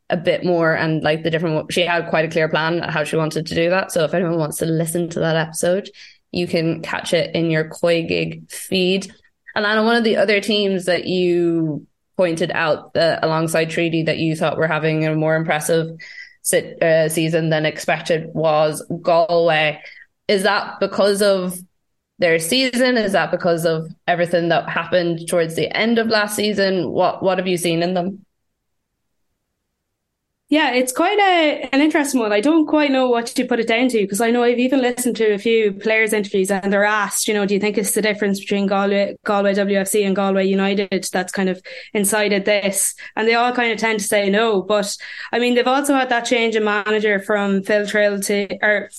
a 0.09 0.17
bit 0.17 0.43
more 0.43 0.73
and 0.73 1.01
like 1.01 1.23
the 1.23 1.29
different 1.29 1.71
she 1.71 1.81
had 1.81 2.09
quite 2.09 2.25
a 2.25 2.31
clear 2.31 2.49
plan 2.49 2.79
how 2.79 3.03
she 3.03 3.15
wanted 3.15 3.45
to 3.47 3.55
do 3.55 3.69
that 3.69 3.91
so 3.91 4.03
if 4.03 4.13
anyone 4.13 4.37
wants 4.37 4.57
to 4.57 4.65
listen 4.65 5.09
to 5.09 5.19
that 5.19 5.35
episode 5.35 5.89
you 6.33 6.47
can 6.47 6.81
catch 6.81 7.13
it 7.13 7.33
in 7.35 7.51
your 7.51 7.65
COYGIG 7.65 8.51
feed 8.51 9.13
and 9.55 9.65
then 9.65 9.85
one 9.85 9.95
of 9.95 10.03
the 10.03 10.17
other 10.17 10.41
teams 10.41 10.85
that 10.85 11.05
you 11.05 11.85
pointed 12.17 12.51
out 12.51 12.93
that 12.93 13.23
alongside 13.23 13.69
treaty 13.69 14.03
that 14.03 14.17
you 14.17 14.35
thought 14.35 14.57
were 14.57 14.67
having 14.67 15.05
a 15.05 15.15
more 15.15 15.35
impressive 15.35 15.87
sit, 16.41 16.81
uh, 16.81 17.09
season 17.09 17.49
than 17.49 17.65
expected 17.65 18.27
was 18.33 18.85
galway 19.01 19.81
is 20.27 20.43
that 20.43 20.79
because 20.79 21.21
of 21.21 21.57
their 22.19 22.39
season? 22.39 22.97
Is 22.97 23.11
that 23.13 23.31
because 23.31 23.65
of 23.65 23.91
everything 24.07 24.49
that 24.49 24.69
happened 24.69 25.27
towards 25.27 25.55
the 25.55 25.75
end 25.75 25.99
of 25.99 26.07
last 26.07 26.35
season? 26.35 26.91
What 26.91 27.21
what 27.23 27.37
have 27.37 27.47
you 27.47 27.57
seen 27.57 27.83
in 27.83 27.93
them? 27.93 28.25
Yeah, 30.53 30.69
it's 30.73 30.91
quite 30.91 31.17
a 31.17 31.67
an 31.73 31.81
interesting 31.81 32.19
one. 32.19 32.31
I 32.31 32.39
don't 32.39 32.67
quite 32.67 32.91
know 32.91 33.09
what 33.09 33.25
to 33.25 33.43
put 33.43 33.59
it 33.59 33.67
down 33.67 33.87
to 33.89 33.97
because 34.01 34.21
I 34.21 34.29
know 34.29 34.43
I've 34.43 34.59
even 34.59 34.81
listened 34.81 35.15
to 35.15 35.33
a 35.33 35.39
few 35.39 35.73
players' 35.73 36.13
interviews 36.13 36.51
and 36.51 36.71
they're 36.71 36.83
asked, 36.83 37.27
you 37.27 37.33
know, 37.33 37.47
do 37.47 37.55
you 37.55 37.59
think 37.59 37.75
it's 37.75 37.95
the 37.95 38.03
difference 38.03 38.39
between 38.39 38.67
Galway, 38.67 39.15
Galway 39.25 39.55
WFC 39.55 40.05
and 40.05 40.15
Galway 40.15 40.45
United 40.45 41.07
that's 41.11 41.31
kind 41.31 41.49
of 41.49 41.59
incited 41.95 42.45
this? 42.45 42.93
And 43.15 43.27
they 43.27 43.33
all 43.33 43.51
kind 43.51 43.71
of 43.71 43.79
tend 43.79 44.01
to 44.01 44.05
say 44.05 44.29
no. 44.29 44.61
But 44.61 44.95
I 45.31 45.39
mean, 45.39 45.55
they've 45.55 45.65
also 45.65 45.95
had 45.95 46.09
that 46.09 46.25
change 46.25 46.55
in 46.55 46.63
manager 46.63 47.19
from 47.19 47.63
Phil 47.63 47.87
Trill 47.87 48.19
to 48.19 48.47
or 48.61 48.91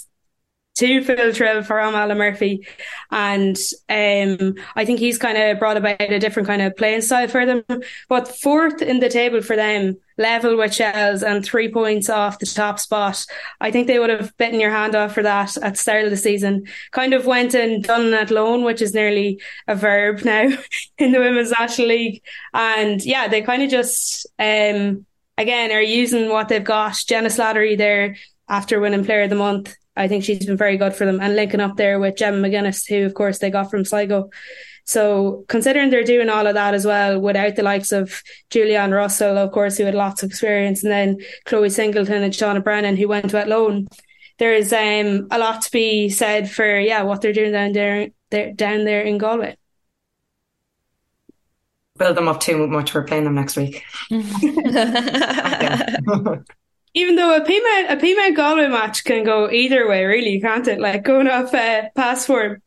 to 0.75 1.05
Phil 1.05 1.33
Trill 1.33 1.63
from 1.63 1.95
Alan 1.95 2.19
Murphy. 2.19 2.67
And 3.11 3.57
um, 3.89 4.55
I 4.75 4.85
think 4.85 4.99
he's 4.99 5.19
kind 5.19 5.39
of 5.39 5.59
brought 5.59 5.77
about 5.77 6.01
a 6.01 6.19
different 6.19 6.49
kind 6.49 6.63
of 6.63 6.77
playing 6.77 7.03
style 7.03 7.29
for 7.29 7.47
them. 7.47 7.65
But 8.09 8.29
fourth 8.37 8.83
in 8.83 9.01
the 9.01 9.09
table 9.09 9.41
for 9.41 9.57
them, 9.57 9.99
level 10.19 10.57
with 10.57 10.75
Shels 10.75 11.23
and 11.23 11.45
three 11.45 11.73
points 11.73 12.09
off 12.09 12.39
the 12.39 12.47
top 12.47 12.79
spot. 12.79 13.25
I 13.61 13.71
think 13.71 13.87
they 13.87 13.99
would 13.99 14.11
have 14.11 14.37
bitten 14.37 14.61
your 14.61 14.71
hand 14.71 14.95
off 14.95 15.13
for 15.13 15.23
that 15.23 15.57
at 15.59 15.73
the 15.73 15.79
start 15.79 16.05
of 16.05 16.11
the 16.11 16.17
season. 16.17 16.67
Kind 16.93 17.15
of 17.15 17.27
went 17.27 17.55
and 17.55 17.83
done 17.83 18.11
that 18.13 18.31
loan, 18.31 18.65
which 18.65 18.83
is 18.83 18.95
nearly 18.95 19.41
a 19.67 19.75
verb 19.75 20.21
now 20.25 20.49
in 20.99 21.13
the 21.13 21.19
Women's 21.19 21.53
National 21.59 21.89
League. 21.89 22.23
And 22.53 23.05
yeah, 23.05 23.29
they 23.29 23.43
kind 23.43 23.63
of 23.63 23.71
just, 23.71 24.27
um, 24.39 25.07
again, 25.39 25.73
are 25.73 25.83
using 25.83 26.29
what 26.29 26.49
they've 26.49 26.63
got. 26.63 27.03
Jenna 27.07 27.29
Slattery 27.29 27.77
there 27.77 28.17
after 28.49 28.79
winning 28.79 29.05
Player 29.05 29.23
of 29.23 29.31
the 29.31 29.37
Month 29.37 29.75
I 29.97 30.09
think 30.09 30.25
she's 30.25 30.45
been 30.45 30.57
very 30.57 30.77
good 30.77 30.95
for 30.95 31.07
them 31.07 31.21
and 31.21 31.37
linking 31.37 31.61
up 31.61 31.77
there 31.77 32.01
with 32.01 32.17
Gemma 32.17 32.49
McGuinness, 32.49 32.89
who 32.89 33.07
of 33.07 33.15
course 33.15 33.39
they 33.39 33.51
got 33.51 33.71
from 33.71 33.85
Sligo. 33.85 34.31
So 34.87 35.45
considering 35.49 35.91
they're 35.91 36.05
doing 36.05 36.29
all 36.29 36.47
of 36.47 36.55
that 36.55 36.75
as 36.75 36.85
well 36.85 37.21
without 37.21 37.57
the 37.57 37.63
likes 37.63 37.91
of 37.91 38.23
Julianne 38.51 38.95
Russell, 38.95 39.39
of 39.39 39.53
course, 39.53 39.79
who 39.79 39.85
had 39.85 39.95
lots 39.95 40.23
of 40.23 40.29
experience, 40.29 40.83
and 40.83 40.93
then 40.93 41.19
Chloe 41.47 41.71
Singleton 41.71 42.23
and 42.23 42.33
Shauna 42.33 42.63
Brennan, 42.63 42.97
who 42.97 43.09
went 43.09 43.31
to 43.31 43.39
at 43.39 43.49
loan. 43.49 43.89
There's 44.39 44.73
um, 44.73 45.29
a 45.31 45.39
lot 45.39 45.63
to 45.63 45.71
be 45.71 46.11
said 46.11 46.51
for 46.51 46.79
yeah 46.79 47.03
what 47.03 47.23
they're 47.23 47.33
doing 47.33 47.53
down 47.53 47.73
there, 47.73 48.09
there 48.31 48.53
down 48.53 48.85
there 48.85 49.03
in 49.03 49.17
Galway. 49.17 49.57
Build 51.97 52.17
them 52.17 52.29
up 52.29 52.41
too 52.41 52.67
much. 52.67 52.93
We're 52.93 53.05
playing 53.05 53.25
them 53.25 53.37
next 53.37 53.57
week. 53.57 53.85
even 56.95 57.17
though 57.17 57.37
a 57.37 57.41
Peamount 57.41 57.93
a 57.93 57.97
Peamount 57.97 58.37
Galway 58.37 58.69
match 58.69 59.05
can 59.05 59.25
go 59.25 59.51
either 59.51 59.89
way, 59.89 60.05
really, 60.05 60.41
can't 60.41 60.67
it? 60.69 60.81
Like 60.81 61.03
going 61.03 61.29
off 61.29 61.53
uh, 61.53 61.89
pass 61.95 62.27
form. 62.27 62.63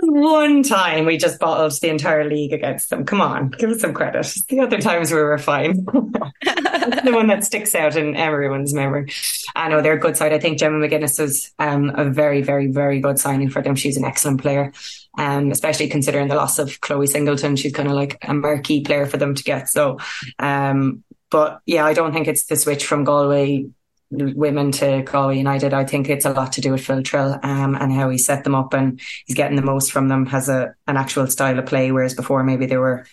One 0.00 0.62
time 0.62 1.06
we 1.06 1.16
just 1.16 1.40
bottled 1.40 1.72
the 1.80 1.88
entire 1.88 2.28
league 2.28 2.52
against 2.52 2.90
them. 2.90 3.04
Come 3.04 3.20
on, 3.20 3.50
give 3.50 3.70
us 3.70 3.80
some 3.80 3.94
credit. 3.94 4.26
The 4.48 4.60
other 4.60 4.78
times 4.80 5.10
we 5.10 5.18
were 5.20 5.38
fine. 5.38 5.84
the 5.84 7.10
one 7.12 7.26
that 7.28 7.42
sticks 7.42 7.74
out 7.74 7.96
in 7.96 8.14
everyone's 8.14 8.72
memory. 8.72 9.10
I 9.56 9.68
know 9.68 9.80
they're 9.80 9.94
a 9.94 9.98
good 9.98 10.16
side. 10.16 10.32
I 10.32 10.38
think 10.38 10.58
Gemma 10.58 10.76
McGuinness 10.78 11.18
is 11.18 11.52
um, 11.58 11.90
a 11.96 12.04
very, 12.04 12.42
very, 12.42 12.68
very 12.68 13.00
good 13.00 13.18
signing 13.18 13.48
for 13.48 13.62
them. 13.62 13.74
She's 13.74 13.96
an 13.96 14.04
excellent 14.04 14.40
player, 14.40 14.72
um, 15.16 15.50
especially 15.50 15.88
considering 15.88 16.28
the 16.28 16.36
loss 16.36 16.58
of 16.58 16.80
Chloe 16.80 17.06
Singleton. 17.06 17.56
She's 17.56 17.72
kind 17.72 17.88
of 17.88 17.94
like 17.94 18.18
a 18.22 18.34
marquee 18.34 18.84
player 18.84 19.06
for 19.06 19.16
them 19.16 19.34
to 19.34 19.42
get. 19.42 19.68
So 19.68 19.98
um, 20.38 21.02
but 21.30 21.60
yeah, 21.66 21.84
I 21.84 21.94
don't 21.94 22.12
think 22.12 22.28
it's 22.28 22.46
the 22.46 22.56
switch 22.56 22.86
from 22.86 23.04
Galway 23.04 23.66
women 24.10 24.72
to 24.72 25.02
Galway 25.02 25.36
United. 25.36 25.74
I 25.74 25.84
think 25.84 26.08
it's 26.08 26.24
a 26.24 26.32
lot 26.32 26.52
to 26.52 26.60
do 26.60 26.72
with 26.72 26.84
Phil 26.84 27.02
Trill 27.02 27.38
um, 27.42 27.74
and 27.74 27.92
how 27.92 28.08
he 28.08 28.18
set 28.18 28.44
them 28.44 28.54
up 28.54 28.72
and 28.72 29.00
he's 29.26 29.36
getting 29.36 29.56
the 29.56 29.62
most 29.62 29.92
from 29.92 30.08
them, 30.08 30.26
has 30.26 30.48
a 30.48 30.74
an 30.86 30.96
actual 30.96 31.26
style 31.26 31.58
of 31.58 31.66
play, 31.66 31.92
whereas 31.92 32.14
before 32.14 32.42
maybe 32.42 32.66
they 32.66 32.78
were 32.78 33.06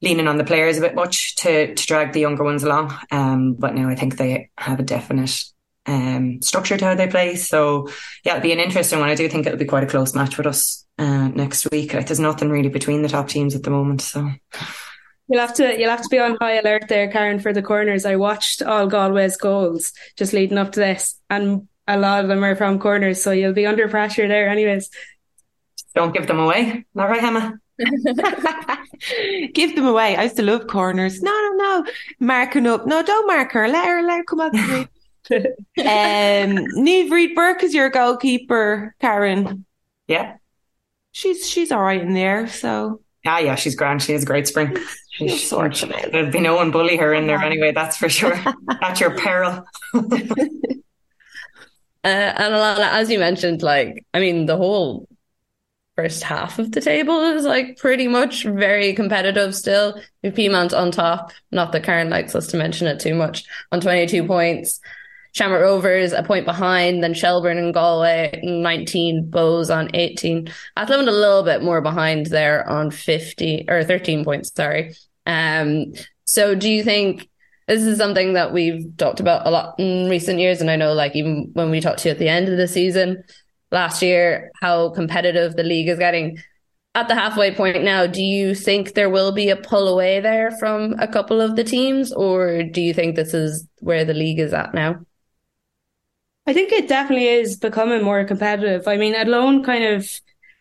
leaning 0.00 0.28
on 0.28 0.36
the 0.36 0.44
players 0.44 0.78
a 0.78 0.80
bit 0.80 0.94
much 0.94 1.34
to 1.36 1.74
to 1.74 1.86
drag 1.86 2.12
the 2.12 2.20
younger 2.20 2.44
ones 2.44 2.62
along. 2.62 2.96
Um, 3.10 3.54
but 3.54 3.74
now 3.74 3.88
I 3.88 3.96
think 3.96 4.16
they 4.16 4.50
have 4.56 4.78
a 4.78 4.84
definite 4.84 5.44
um, 5.86 6.40
structure 6.42 6.76
to 6.76 6.84
how 6.84 6.94
they 6.94 7.08
play. 7.08 7.34
So 7.34 7.88
yeah, 8.24 8.36
it'll 8.36 8.42
be 8.42 8.52
an 8.52 8.60
interesting 8.60 9.00
one. 9.00 9.08
I 9.08 9.16
do 9.16 9.28
think 9.28 9.46
it'll 9.46 9.58
be 9.58 9.64
quite 9.64 9.84
a 9.84 9.88
close 9.88 10.14
match 10.14 10.36
with 10.36 10.46
us 10.46 10.86
uh, 10.98 11.28
next 11.28 11.68
week. 11.72 11.94
Like 11.94 12.06
there's 12.06 12.20
nothing 12.20 12.50
really 12.50 12.68
between 12.68 13.02
the 13.02 13.08
top 13.08 13.28
teams 13.28 13.56
at 13.56 13.64
the 13.64 13.70
moment. 13.70 14.02
So 14.02 14.30
You'll 15.28 15.40
have 15.40 15.54
to 15.54 15.78
you'll 15.78 15.90
have 15.90 16.02
to 16.02 16.08
be 16.08 16.18
on 16.18 16.36
high 16.40 16.58
alert 16.58 16.88
there, 16.88 17.10
Karen, 17.10 17.38
for 17.38 17.52
the 17.52 17.62
corners. 17.62 18.06
I 18.06 18.16
watched 18.16 18.62
all 18.62 18.88
Galway's 18.88 19.36
goals 19.36 19.92
just 20.16 20.32
leading 20.32 20.56
up 20.56 20.72
to 20.72 20.80
this, 20.80 21.20
and 21.28 21.68
a 21.86 21.98
lot 21.98 22.22
of 22.22 22.28
them 22.28 22.42
are 22.42 22.56
from 22.56 22.78
corners, 22.78 23.22
so 23.22 23.30
you'll 23.30 23.52
be 23.52 23.66
under 23.66 23.88
pressure 23.88 24.26
there, 24.26 24.48
anyways. 24.48 24.90
Don't 25.94 26.14
give 26.14 26.26
them 26.26 26.38
away. 26.38 26.86
Not 26.94 27.10
right, 27.10 27.22
Emma. 27.22 27.54
give 29.54 29.74
them 29.76 29.86
away. 29.86 30.16
I 30.16 30.24
used 30.24 30.36
to 30.36 30.42
love 30.42 30.66
corners. 30.66 31.22
No, 31.22 31.30
no, 31.30 31.52
no. 31.56 31.92
Marking 32.20 32.66
up. 32.66 32.86
No, 32.86 33.02
don't 33.02 33.26
mark 33.26 33.52
her. 33.52 33.68
Let 33.68 33.86
her, 33.86 34.02
let 34.02 34.18
her 34.18 34.24
come 34.24 34.40
up 34.40 34.52
to 34.52 34.66
me. 34.66 34.80
um, 35.80 36.64
Niamh 36.76 37.10
Reid 37.10 37.34
Burke 37.34 37.62
is 37.62 37.74
your 37.74 37.90
goalkeeper, 37.90 38.94
Karen. 39.00 39.66
Yeah. 40.06 40.36
She's 41.12 41.48
she's 41.48 41.72
all 41.72 41.82
right 41.82 42.00
in 42.00 42.14
there, 42.14 42.46
so 42.48 43.00
Ah, 43.26 43.38
yeah, 43.38 43.56
she's 43.56 43.74
grand. 43.74 44.02
She 44.02 44.12
has 44.12 44.22
a 44.22 44.26
great 44.26 44.48
spring. 44.48 44.76
She's 45.18 45.50
There'd 45.50 46.30
be 46.30 46.40
no 46.40 46.54
one 46.54 46.70
bully 46.70 46.96
her 46.96 47.12
in 47.12 47.26
there 47.26 47.42
anyway, 47.42 47.72
that's 47.72 47.96
for 47.96 48.08
sure. 48.08 48.34
At 48.82 49.00
your 49.00 49.16
peril. 49.16 49.64
uh, 49.94 50.04
and 52.04 52.54
Alanna, 52.54 52.88
as 52.92 53.10
you 53.10 53.18
mentioned, 53.18 53.62
like, 53.62 54.06
I 54.14 54.20
mean, 54.20 54.46
the 54.46 54.56
whole 54.56 55.08
first 55.96 56.22
half 56.22 56.60
of 56.60 56.70
the 56.70 56.80
table 56.80 57.20
is 57.32 57.44
like 57.44 57.76
pretty 57.78 58.06
much 58.06 58.44
very 58.44 58.92
competitive 58.92 59.56
still. 59.56 60.00
With 60.22 60.36
Peamount 60.36 60.72
on 60.72 60.92
top, 60.92 61.32
not 61.50 61.72
that 61.72 61.82
Karen 61.82 62.10
likes 62.10 62.36
us 62.36 62.46
to 62.48 62.56
mention 62.56 62.86
it 62.86 63.00
too 63.00 63.16
much, 63.16 63.44
on 63.72 63.80
22 63.80 64.24
points. 64.24 64.80
Shamrock 65.32 65.60
Rovers 65.60 66.12
a 66.12 66.22
point 66.22 66.46
behind, 66.46 67.02
then 67.02 67.14
Shelbourne 67.14 67.58
and 67.58 67.74
Galway 67.74 68.40
19, 68.42 69.30
Bohs 69.30 69.74
on 69.74 69.90
18. 69.94 70.48
Athlone 70.76 71.08
a 71.08 71.12
little 71.12 71.42
bit 71.42 71.62
more 71.62 71.80
behind 71.80 72.26
there 72.26 72.68
on 72.68 72.92
50 72.92 73.66
or 73.68 73.82
13 73.82 74.24
points, 74.24 74.52
sorry. 74.54 74.94
Um, 75.28 75.92
so 76.24 76.56
do 76.56 76.68
you 76.68 76.82
think 76.82 77.28
this 77.68 77.82
is 77.82 77.98
something 77.98 78.32
that 78.32 78.52
we've 78.52 78.84
talked 78.96 79.20
about 79.20 79.46
a 79.46 79.50
lot 79.50 79.78
in 79.78 80.08
recent 80.08 80.40
years? 80.40 80.60
And 80.60 80.70
I 80.70 80.76
know 80.76 80.92
like 80.92 81.14
even 81.14 81.50
when 81.52 81.70
we 81.70 81.80
talked 81.80 82.00
to 82.00 82.08
you 82.08 82.12
at 82.12 82.18
the 82.18 82.28
end 82.28 82.48
of 82.48 82.56
the 82.56 82.66
season 82.66 83.22
last 83.70 84.02
year, 84.02 84.50
how 84.60 84.90
competitive 84.90 85.54
the 85.54 85.62
league 85.62 85.88
is 85.88 85.98
getting 85.98 86.38
at 86.98 87.06
the 87.06 87.14
halfway 87.14 87.54
point 87.54 87.82
now, 87.84 88.06
do 88.06 88.22
you 88.22 88.54
think 88.54 88.94
there 88.94 89.10
will 89.10 89.30
be 89.30 89.50
a 89.50 89.56
pull 89.56 89.86
away 89.86 90.20
there 90.20 90.50
from 90.52 90.94
a 90.98 91.06
couple 91.06 91.40
of 91.40 91.54
the 91.54 91.62
teams, 91.62 92.12
or 92.12 92.64
do 92.64 92.80
you 92.80 92.92
think 92.92 93.14
this 93.14 93.34
is 93.34 93.68
where 93.80 94.04
the 94.04 94.14
league 94.14 94.40
is 94.40 94.52
at 94.52 94.74
now? 94.74 94.96
I 96.46 96.52
think 96.54 96.72
it 96.72 96.88
definitely 96.88 97.28
is 97.28 97.56
becoming 97.56 98.02
more 98.02 98.24
competitive. 98.24 98.88
I 98.88 98.96
mean, 98.96 99.14
Athlone 99.14 99.62
kind 99.62 99.84
of 99.84 100.10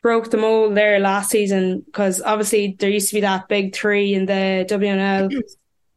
broke 0.08 0.32
the 0.32 0.38
mold 0.38 0.74
there 0.74 1.02
last 1.02 1.30
season 1.30 1.82
because 1.82 2.22
obviously 2.22 2.78
there 2.80 2.90
used 2.90 3.10
to 3.10 3.16
be 3.16 3.20
that 3.20 3.50
big 3.50 3.76
three 3.76 4.14
in 4.14 4.26
the 4.26 4.66
WNL 4.70 5.42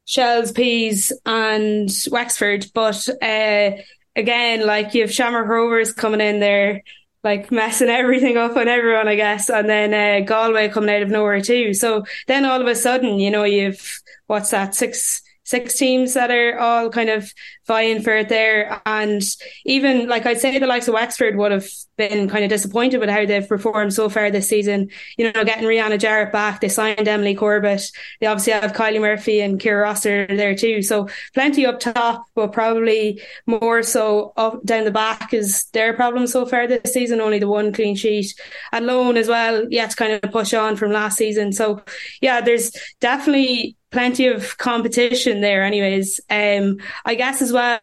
Shels, 0.05 0.51
Peas, 0.51 1.13
and 1.25 1.89
Wexford. 2.11 2.67
But 2.75 3.09
uh, 3.23 3.71
again, 4.17 4.67
like 4.67 4.95
you 4.95 5.03
have 5.03 5.13
Shamrock 5.13 5.47
Rovers 5.47 5.93
coming 5.93 6.21
in 6.21 6.41
there, 6.41 6.83
like 7.23 7.53
messing 7.53 7.89
everything 8.01 8.37
up 8.37 8.57
on 8.57 8.67
everyone, 8.67 9.07
I 9.07 9.15
guess. 9.15 9.49
And 9.49 9.69
then 9.69 9.95
uh, 9.95 10.27
Galway 10.27 10.71
coming 10.71 10.91
out 10.93 11.03
of 11.03 11.11
nowhere 11.11 11.41
too. 11.41 11.73
So 11.73 12.05
then 12.27 12.45
all 12.45 12.61
of 12.61 12.67
a 12.67 12.75
sudden, 12.75 13.21
you 13.21 13.31
know, 13.31 13.45
you've 13.45 14.01
what's 14.27 14.51
that, 14.51 14.75
six 14.75 15.23
six 15.51 15.77
teams 15.77 16.15
that 16.15 16.31
are 16.31 16.57
all 16.61 16.91
kind 16.91 17.11
of 17.11 17.35
vying 17.67 18.01
for 18.03 18.17
it 18.17 18.29
there. 18.29 18.81
And 18.87 19.21
even 19.65 20.09
like 20.09 20.25
I'd 20.25 20.41
say 20.41 20.59
the 20.59 20.67
likes 20.69 20.87
of 20.87 20.95
Wexford 20.95 21.37
would 21.37 21.51
have 21.51 21.69
been 21.97 22.29
kind 22.29 22.45
of 22.45 22.51
disappointed 22.51 22.99
with 22.99 23.11
how 23.11 23.27
they've 23.27 23.49
performed 23.49 23.93
so 23.93 24.09
far 24.09 24.31
this 24.31 24.49
season. 24.49 24.91
You 25.19 25.33
know, 25.33 25.45
getting 25.45 25.65
Rianna 25.65 25.99
Jarrett 25.99 26.33
back, 26.33 26.61
they 26.61 26.69
signed 26.69 27.09
Emily 27.09 27.35
Corbett. 27.35 27.83
They 28.21 28.29
obviously 28.29 28.53
have 28.53 28.73
Kylie 28.73 29.01
Murphy 29.01 29.41
and 29.41 29.61
Kira 29.61 29.83
Roster 29.83 30.29
there 30.29 30.55
too. 30.55 30.83
So 30.83 31.09
plenty 31.35 31.67
up 31.67 31.81
top, 31.81 32.27
but 32.37 32.53
probably 32.53 33.21
more 33.47 33.83
so 33.83 34.33
up 34.37 34.65
down 34.65 34.85
the 34.85 34.93
back 34.93 35.35
is 35.35 35.65
their 35.73 35.95
problem 35.95 36.29
so 36.29 36.47
far 36.47 36.69
this 36.69 36.93
season. 36.93 37.21
Only 37.21 37.41
the 37.41 37.49
one 37.49 37.73
clean 37.73 37.97
sheet 37.97 38.33
and 38.71 38.89
as 38.89 39.27
well. 39.27 39.67
Yet 39.69 39.91
to 39.91 39.97
kind 39.97 40.13
of 40.13 40.31
push 40.31 40.55
on 40.55 40.77
from 40.77 40.93
last 40.93 41.19
season. 41.19 41.53
So 41.53 41.83
yeah, 42.21 42.41
there's 42.41 42.71
definitely 43.01 43.77
plenty 43.91 44.27
of 44.27 44.59
competition 44.59 45.41
there 45.41 45.63
anyways. 45.65 46.21
Um, 46.31 46.79
I 47.05 47.15
guess 47.15 47.43
as 47.43 47.53
well, 47.53 47.79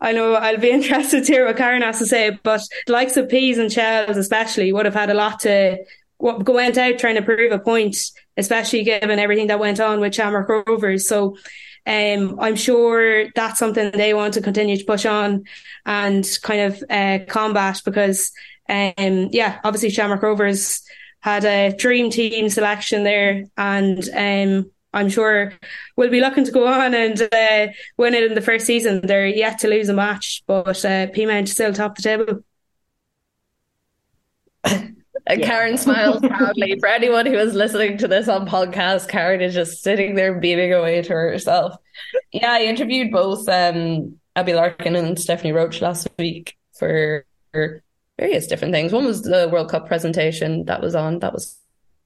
I 0.00 0.12
know 0.12 0.34
I'll 0.34 0.58
be 0.58 0.70
interested 0.78 1.24
to 1.24 1.32
hear 1.32 1.46
what 1.46 1.56
Karen 1.56 1.82
has 1.82 1.98
to 1.98 2.06
say, 2.06 2.38
but 2.42 2.62
the 2.86 2.92
likes 2.92 3.16
of 3.16 3.28
Peas 3.28 3.58
and 3.58 3.72
Shels 3.72 4.16
especially 4.16 4.72
would 4.72 4.86
have 4.86 4.94
had 4.94 5.10
a 5.10 5.14
lot 5.14 5.40
to 5.40 5.78
what 6.18 6.48
went 6.48 6.78
out 6.78 6.98
trying 6.98 7.16
to 7.16 7.22
prove 7.22 7.52
a 7.52 7.58
point, 7.58 7.96
especially 8.36 8.84
given 8.84 9.18
everything 9.18 9.48
that 9.48 9.58
went 9.58 9.80
on 9.80 10.00
with 10.00 10.14
Shamrock 10.14 10.48
Rovers. 10.48 11.08
So 11.08 11.36
um, 11.86 12.38
I'm 12.40 12.56
sure 12.56 13.30
that's 13.34 13.58
something 13.58 13.90
they 13.90 14.14
want 14.14 14.34
to 14.34 14.40
continue 14.40 14.76
to 14.76 14.84
push 14.84 15.04
on 15.04 15.44
and 15.84 16.26
kind 16.42 16.72
of 16.72 16.84
uh, 16.88 17.24
combat 17.28 17.82
because 17.84 18.32
um, 18.68 19.28
yeah, 19.32 19.60
obviously 19.64 19.90
Shamrock 19.90 20.22
Rovers 20.22 20.82
had 21.20 21.44
a 21.44 21.74
dream 21.76 22.10
team 22.10 22.48
selection 22.48 23.04
there 23.04 23.44
and 23.56 24.08
um, 24.14 24.70
I'm 24.94 25.10
sure 25.10 25.52
will 25.96 26.10
be 26.10 26.20
looking 26.20 26.44
to 26.44 26.52
go 26.52 26.66
on 26.66 26.94
and 26.94 27.20
uh, 27.20 27.66
win 27.96 28.14
it 28.14 28.24
in 28.24 28.34
the 28.34 28.40
first 28.40 28.64
season. 28.64 29.00
They're 29.02 29.26
yet 29.26 29.58
to 29.60 29.68
lose 29.68 29.88
a 29.88 29.94
match, 29.94 30.42
but 30.46 30.84
uh, 30.84 31.08
Peamount 31.08 31.48
still 31.48 31.72
top 31.72 31.96
the 31.96 32.02
table. 32.02 32.44
And 35.26 35.40
yeah. 35.40 35.46
Karen 35.46 35.78
smiles 35.78 36.20
proudly. 36.20 36.78
For 36.78 36.86
anyone 36.86 37.24
who 37.24 37.32
is 37.32 37.54
listening 37.54 37.96
to 37.96 38.08
this 38.08 38.28
on 38.28 38.46
podcast, 38.46 39.08
Karen 39.08 39.40
is 39.40 39.54
just 39.54 39.82
sitting 39.82 40.16
there 40.16 40.38
beaming 40.38 40.74
away 40.74 41.00
to 41.00 41.12
herself. 41.14 41.76
Yeah, 42.30 42.52
I 42.52 42.64
interviewed 42.64 43.10
both 43.10 43.48
um, 43.48 44.18
Abbie 44.36 44.52
Larkin 44.52 44.96
and 44.96 45.18
Stephanie 45.18 45.52
Roche 45.52 45.80
last 45.80 46.08
week 46.18 46.58
for 46.78 47.24
various 48.18 48.46
different 48.46 48.74
things. 48.74 48.92
One 48.92 49.06
was 49.06 49.22
the 49.22 49.48
World 49.50 49.70
Cup 49.70 49.86
presentation 49.86 50.66
that 50.66 50.82
was 50.82 50.94
on. 50.94 51.20
That 51.20 51.32
was 51.32 51.58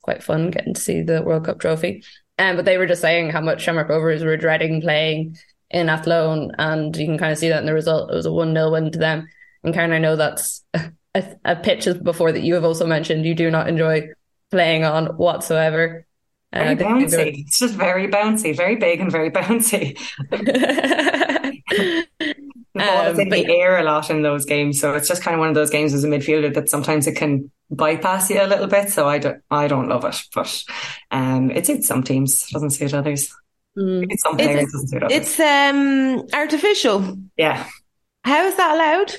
quite 0.03 0.23
fun 0.23 0.51
getting 0.51 0.75
to 0.75 0.81
see 0.81 1.03
the 1.03 1.23
World 1.23 1.45
Cup 1.45 1.59
trophy. 1.59 2.05
Um, 2.39 2.57
but 2.57 2.65
they 2.65 2.79
were 2.79 2.87
just 2.87 3.01
saying 3.01 3.31
how 3.31 3.41
much 3.41 3.63
Shamrock 3.63 3.89
Rovers 3.89 4.23
were 4.23 4.37
dreading 4.37 4.81
playing 4.81 5.37
in 5.71 5.89
Athlone, 5.89 6.53
and 6.59 6.97
you 6.97 7.07
can 7.07 7.19
kind 7.19 7.33
of 7.33 7.39
see 7.39 7.49
that 7.49 7.61
in 7.61 7.67
the 7.67 7.75
result. 7.75 8.11
It 8.11 8.15
was 8.15 8.27
a 8.27 8.33
1 8.33 8.55
0 8.55 8.71
win 8.71 8.93
to 8.93 8.99
them. 8.99 9.29
And 9.65 9.75
Karen, 9.75 9.93
I 9.93 9.99
know 9.99 10.17
that's 10.17 10.65
a, 10.75 11.25
a 11.45 11.57
pitch 11.57 11.89
before 12.03 12.33
that 12.33 12.43
you 12.43 12.55
have 12.55 12.65
also 12.65 12.87
mentioned 12.87 13.27
you 13.27 13.35
do 13.35 13.51
not 13.51 13.69
enjoy 13.69 14.09
playing 14.51 14.85
on 14.85 15.07
whatsoever. 15.17 16.07
Uh, 16.53 16.59
very 16.59 16.75
uh, 16.75 16.77
bouncy. 16.77 17.45
It's 17.47 17.59
just 17.59 17.75
very 17.75 18.09
bouncy, 18.09 18.57
very 18.57 18.77
big 18.77 19.01
and 19.01 19.13
very 19.13 19.31
bouncy. 19.31 19.99
the 20.31 22.07
ball 22.75 22.99
um, 22.99 23.13
is 23.13 23.19
in 23.19 23.29
the 23.29 23.47
air 23.51 23.79
a 23.79 23.83
lot 23.83 24.09
in 24.09 24.23
those 24.23 24.47
games, 24.47 24.81
so 24.81 24.95
it's 24.95 25.09
just 25.09 25.23
kind 25.23 25.35
of 25.35 25.41
one 25.41 25.49
of 25.51 25.55
those 25.55 25.71
games 25.71 25.93
as 25.93 26.05
a 26.05 26.09
midfielder 26.09 26.55
that 26.55 26.71
sometimes 26.71 27.07
it 27.07 27.17
can 27.17 27.51
bypass 27.71 28.31
you 28.31 28.41
a 28.41 28.47
little 28.47 28.67
bit. 28.67 28.91
So 28.91 29.09
I 29.09 29.19
don't, 29.19 29.43
I 29.51 29.69
don't 29.69 29.89
love 29.89 30.05
it, 30.05 30.17
but 30.35 30.65
um, 31.11 31.51
it 31.51 31.67
suits 31.67 31.87
some 31.87 32.03
teams, 32.03 32.49
doesn't 32.51 32.71
suit 32.71 32.95
others. 32.95 33.35
Mm. 33.77 34.07
It's 34.09 34.23
some 34.23 34.39
it's, 34.39 34.73
doesn't 34.73 34.89
suit 34.89 35.03
others. 35.03 35.17
It's 35.17 35.41
um 35.41 36.27
artificial. 36.33 37.19
Yeah. 37.37 37.67
How 38.25 38.45
is 38.47 38.57
that 38.57 38.75
allowed? 38.75 39.15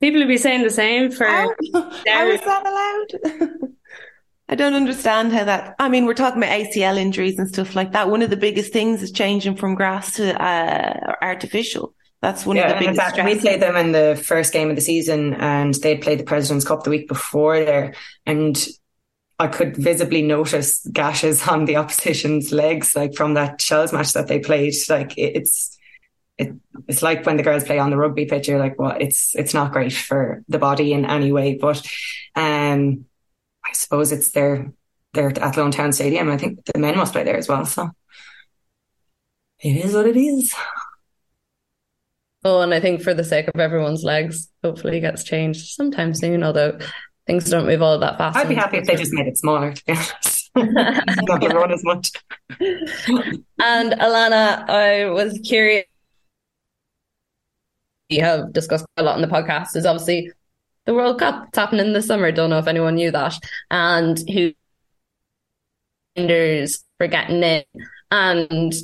People 0.00 0.20
will 0.20 0.28
be 0.28 0.38
saying 0.38 0.62
the 0.62 0.70
same 0.70 1.10
for. 1.10 1.26
How, 1.26 1.48
how 1.72 2.26
is 2.26 2.40
that 2.40 2.66
allowed? 2.66 3.52
I 4.48 4.54
don't 4.54 4.74
understand 4.74 5.32
how 5.32 5.44
that. 5.44 5.76
I 5.78 5.88
mean, 5.88 6.04
we're 6.04 6.14
talking 6.14 6.42
about 6.42 6.58
ACL 6.58 6.98
injuries 6.98 7.38
and 7.38 7.48
stuff 7.48 7.74
like 7.74 7.92
that. 7.92 8.10
One 8.10 8.20
of 8.20 8.30
the 8.30 8.36
biggest 8.36 8.72
things 8.72 9.02
is 9.02 9.12
changing 9.12 9.56
from 9.56 9.74
grass 9.74 10.16
to 10.16 10.42
uh, 10.42 11.14
artificial. 11.22 11.94
That's 12.22 12.46
one 12.46 12.56
yeah, 12.56 12.70
of 12.70 12.78
the 12.78 12.86
biggest. 12.86 13.00
Fact, 13.00 13.24
we 13.24 13.38
played 13.38 13.60
them 13.60 13.76
in 13.76 13.90
the 13.90 14.20
first 14.24 14.52
game 14.52 14.70
of 14.70 14.76
the 14.76 14.82
season, 14.82 15.34
and 15.34 15.74
they'd 15.74 16.00
played 16.00 16.20
the 16.20 16.24
President's 16.24 16.64
Cup 16.64 16.84
the 16.84 16.90
week 16.90 17.08
before 17.08 17.58
there, 17.64 17.94
and 18.24 18.56
I 19.40 19.48
could 19.48 19.76
visibly 19.76 20.22
notice 20.22 20.86
gashes 20.92 21.46
on 21.48 21.64
the 21.64 21.76
opposition's 21.76 22.52
legs, 22.52 22.94
like 22.94 23.14
from 23.14 23.34
that 23.34 23.60
Shels 23.60 23.92
match 23.92 24.12
that 24.12 24.28
they 24.28 24.38
played. 24.38 24.72
Like 24.88 25.18
it's 25.18 25.76
it, 26.38 26.54
it's 26.86 27.02
like 27.02 27.26
when 27.26 27.36
the 27.36 27.42
girls 27.42 27.64
play 27.64 27.80
on 27.80 27.90
the 27.90 27.96
rugby 27.96 28.26
pitch, 28.26 28.46
you're 28.46 28.60
like, 28.60 28.78
well, 28.78 28.96
it's 28.98 29.34
it's 29.34 29.52
not 29.52 29.72
great 29.72 29.92
for 29.92 30.44
the 30.48 30.60
body 30.60 30.92
in 30.92 31.04
any 31.04 31.32
way. 31.32 31.58
But 31.60 31.84
um, 32.36 33.04
I 33.64 33.72
suppose 33.72 34.12
it's 34.12 34.30
their 34.30 34.72
their 35.12 35.36
Athlone 35.42 35.72
Town 35.72 35.92
Stadium. 35.92 36.30
I 36.30 36.38
think 36.38 36.64
the 36.66 36.78
men 36.78 36.96
must 36.96 37.12
play 37.12 37.24
there 37.24 37.36
as 37.36 37.48
well. 37.48 37.66
So 37.66 37.90
it 39.58 39.76
is 39.76 39.92
what 39.92 40.06
it 40.06 40.16
is. 40.16 40.54
Oh, 42.44 42.60
and 42.60 42.74
I 42.74 42.80
think 42.80 43.02
for 43.02 43.14
the 43.14 43.24
sake 43.24 43.48
of 43.48 43.60
everyone's 43.60 44.02
legs, 44.02 44.48
hopefully 44.62 44.98
it 44.98 45.02
gets 45.02 45.24
changed 45.24 45.74
sometime 45.74 46.14
soon. 46.14 46.42
Although 46.42 46.78
things 47.26 47.48
don't 47.48 47.66
move 47.66 47.82
all 47.82 47.98
that 47.98 48.18
fast. 48.18 48.36
I'd 48.36 48.48
be 48.48 48.54
happy 48.54 48.78
if 48.78 48.86
they 48.86 48.96
just 48.96 49.12
made 49.12 49.28
it 49.28 49.38
smaller. 49.38 49.72
To 49.72 49.84
be 49.84 49.92
honest, 49.92 50.50
not 50.56 51.40
to 51.40 51.48
run 51.48 51.72
as 51.72 51.84
much. 51.84 52.10
and 52.60 53.92
Alanna, 53.92 54.68
I 54.68 55.10
was 55.10 55.40
curious 55.44 55.84
we 58.12 58.18
have 58.18 58.52
discussed 58.52 58.84
a 58.98 59.02
lot 59.02 59.16
in 59.16 59.22
the 59.22 59.34
podcast 59.34 59.74
is 59.74 59.86
obviously 59.86 60.30
the 60.84 60.92
World 60.92 61.18
Cup. 61.18 61.46
It's 61.48 61.56
happening 61.56 61.92
this 61.94 62.06
summer. 62.06 62.30
Don't 62.30 62.50
know 62.50 62.58
if 62.58 62.66
anyone 62.66 62.96
knew 62.96 63.10
that. 63.10 63.38
And 63.70 64.18
who 64.28 64.52
for 66.16 67.06
getting 67.06 67.42
in. 67.42 67.64
And 68.10 68.74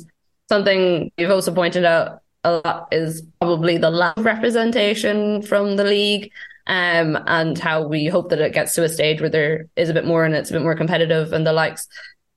something 0.47 1.11
you've 1.17 1.29
also 1.29 1.53
pointed 1.53 1.85
out 1.85 2.21
a 2.43 2.61
lot 2.63 2.87
is 2.91 3.23
probably 3.39 3.77
the 3.77 3.89
lack 3.89 4.17
of 4.17 4.25
representation 4.25 5.41
from 5.41 5.75
the 5.75 5.83
league. 5.83 6.31
Um, 6.67 7.17
and 7.25 7.57
how 7.57 7.87
we 7.87 8.05
hope 8.05 8.29
that 8.29 8.39
it 8.39 8.53
gets 8.53 8.75
to 8.75 8.83
a 8.83 8.89
stage 8.89 9.21
where 9.21 9.29
there 9.29 9.65
is 9.75 9.89
a 9.89 9.93
bit 9.93 10.05
more 10.05 10.23
and 10.23 10.35
it's 10.35 10.51
a 10.51 10.53
bit 10.53 10.61
more 10.61 10.75
competitive 10.75 11.33
and 11.33 11.47
the 11.47 11.51
likes 11.51 11.87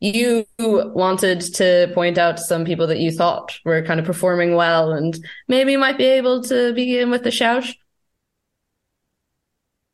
you 0.02 0.44
wanted 0.58 1.40
to 1.40 1.88
point 1.94 2.18
out 2.18 2.40
some 2.40 2.64
people 2.64 2.88
that 2.88 2.98
you 2.98 3.12
thought 3.12 3.56
were 3.64 3.82
kind 3.82 4.00
of 4.00 4.06
performing 4.06 4.56
well 4.56 4.92
and 4.92 5.24
maybe 5.46 5.76
might 5.76 5.96
be 5.96 6.06
able 6.06 6.42
to 6.42 6.72
begin 6.72 7.08
with 7.08 7.22
the 7.22 7.30
shout 7.30 7.64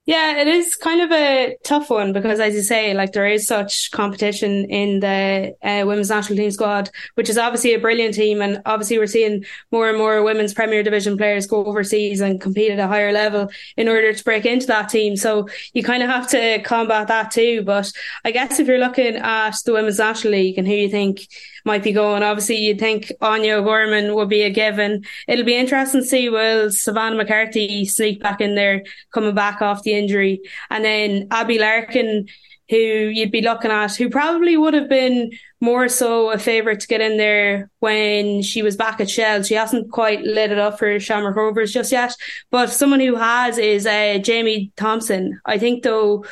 yeah, 0.09 0.39
it 0.39 0.49
is 0.49 0.75
kind 0.75 1.03
of 1.03 1.13
a 1.13 1.59
tough 1.65 1.91
one 1.91 2.15
because, 2.15 2.41
as 2.41 2.55
you 2.55 2.63
say, 2.63 2.95
like 2.95 3.13
there 3.13 3.27
is 3.27 3.47
such 3.47 3.91
competition 3.91 4.65
in 4.71 5.01
the 5.01 5.55
uh, 5.63 5.85
women's 5.87 6.09
national 6.09 6.39
team 6.39 6.51
squad, 6.51 6.89
which 7.17 7.29
is 7.29 7.37
obviously 7.37 7.75
a 7.75 7.79
brilliant 7.79 8.15
team. 8.15 8.41
And 8.41 8.63
obviously, 8.65 8.97
we're 8.97 9.07
seeing 9.07 9.45
more 9.71 9.87
and 9.87 9.99
more 9.99 10.23
women's 10.23 10.55
Premier 10.55 10.83
Division 10.83 11.19
players 11.19 11.47
go 11.47 11.63
overseas 11.63 12.23
and 12.23 12.41
compete 12.41 12.71
at 12.71 12.79
a 12.79 12.87
higher 12.87 13.13
level 13.13 13.51
in 13.77 13.87
order 13.87 14.15
to 14.15 14.25
break 14.25 14.47
into 14.47 14.67
that 14.69 14.89
team. 14.89 15.15
So 15.15 15.47
you 15.75 15.83
kind 15.83 16.03
of 16.03 16.09
have 16.09 16.27
to 16.31 16.63
combat 16.63 17.09
that 17.09 17.31
too. 17.31 17.61
But 17.61 17.93
I 18.25 18.31
guess 18.31 18.59
if 18.59 18.67
you're 18.67 18.79
looking 18.79 19.17
at 19.17 19.57
the 19.67 19.75
Women's 19.75 19.99
National 19.99 20.33
League 20.33 20.57
and 20.57 20.67
who 20.67 20.73
you 20.73 20.89
think 20.89 21.29
might 21.65 21.83
be 21.83 21.93
going. 21.93 22.23
Obviously, 22.23 22.57
you'd 22.57 22.79
think 22.79 23.13
Áine 23.21 23.51
O'Gorman 23.51 24.15
would 24.15 24.29
be 24.29 24.43
a 24.43 24.51
given. 24.51 25.05
It'll 25.27 25.45
be 25.45 25.57
interesting 25.57 26.01
to 26.03 26.07
see 26.07 26.29
will 26.29 26.71
Savannah 26.71 27.17
McCarthy 27.17 27.85
sneak 27.85 28.23
back 28.23 28.41
in 28.41 28.55
there, 28.55 28.83
coming 29.13 29.35
back 29.35 29.63
off 29.63 29.83
the 29.83 29.95
injury, 29.95 30.41
and 30.71 30.85
then 30.85 31.29
Abbie 31.31 31.59
Larkin, 31.59 32.29
who 32.69 32.77
you'd 32.77 33.33
be 33.33 33.41
looking 33.41 33.71
at, 33.71 33.97
who 33.97 34.11
probably 34.11 34.57
would 34.57 34.75
have 34.75 34.89
been 34.89 35.31
more 35.61 35.89
so 35.89 36.31
a 36.31 36.39
favourite 36.39 36.81
to 36.81 36.87
get 36.87 37.01
in 37.01 37.17
there 37.17 37.71
when 37.81 38.43
she 38.43 38.63
was 38.63 38.77
back 38.77 39.01
at 39.01 39.11
Shell. 39.11 39.43
She 39.43 39.55
hasn't 39.55 39.91
quite 39.91 40.23
lit 40.23 40.53
it 40.53 40.59
up 40.59 40.79
for 40.79 41.01
Shamrock 41.01 41.37
Rovers 41.37 41.73
just 41.73 41.91
yet, 41.91 42.15
but 42.51 42.71
someone 42.71 43.01
who 43.01 43.17
has 43.17 43.59
is 43.59 43.87
uh, 43.87 44.19
Jamie 44.19 44.71
Thompson. 44.77 45.41
I 45.45 45.59
think 45.59 45.83
though 45.83 46.25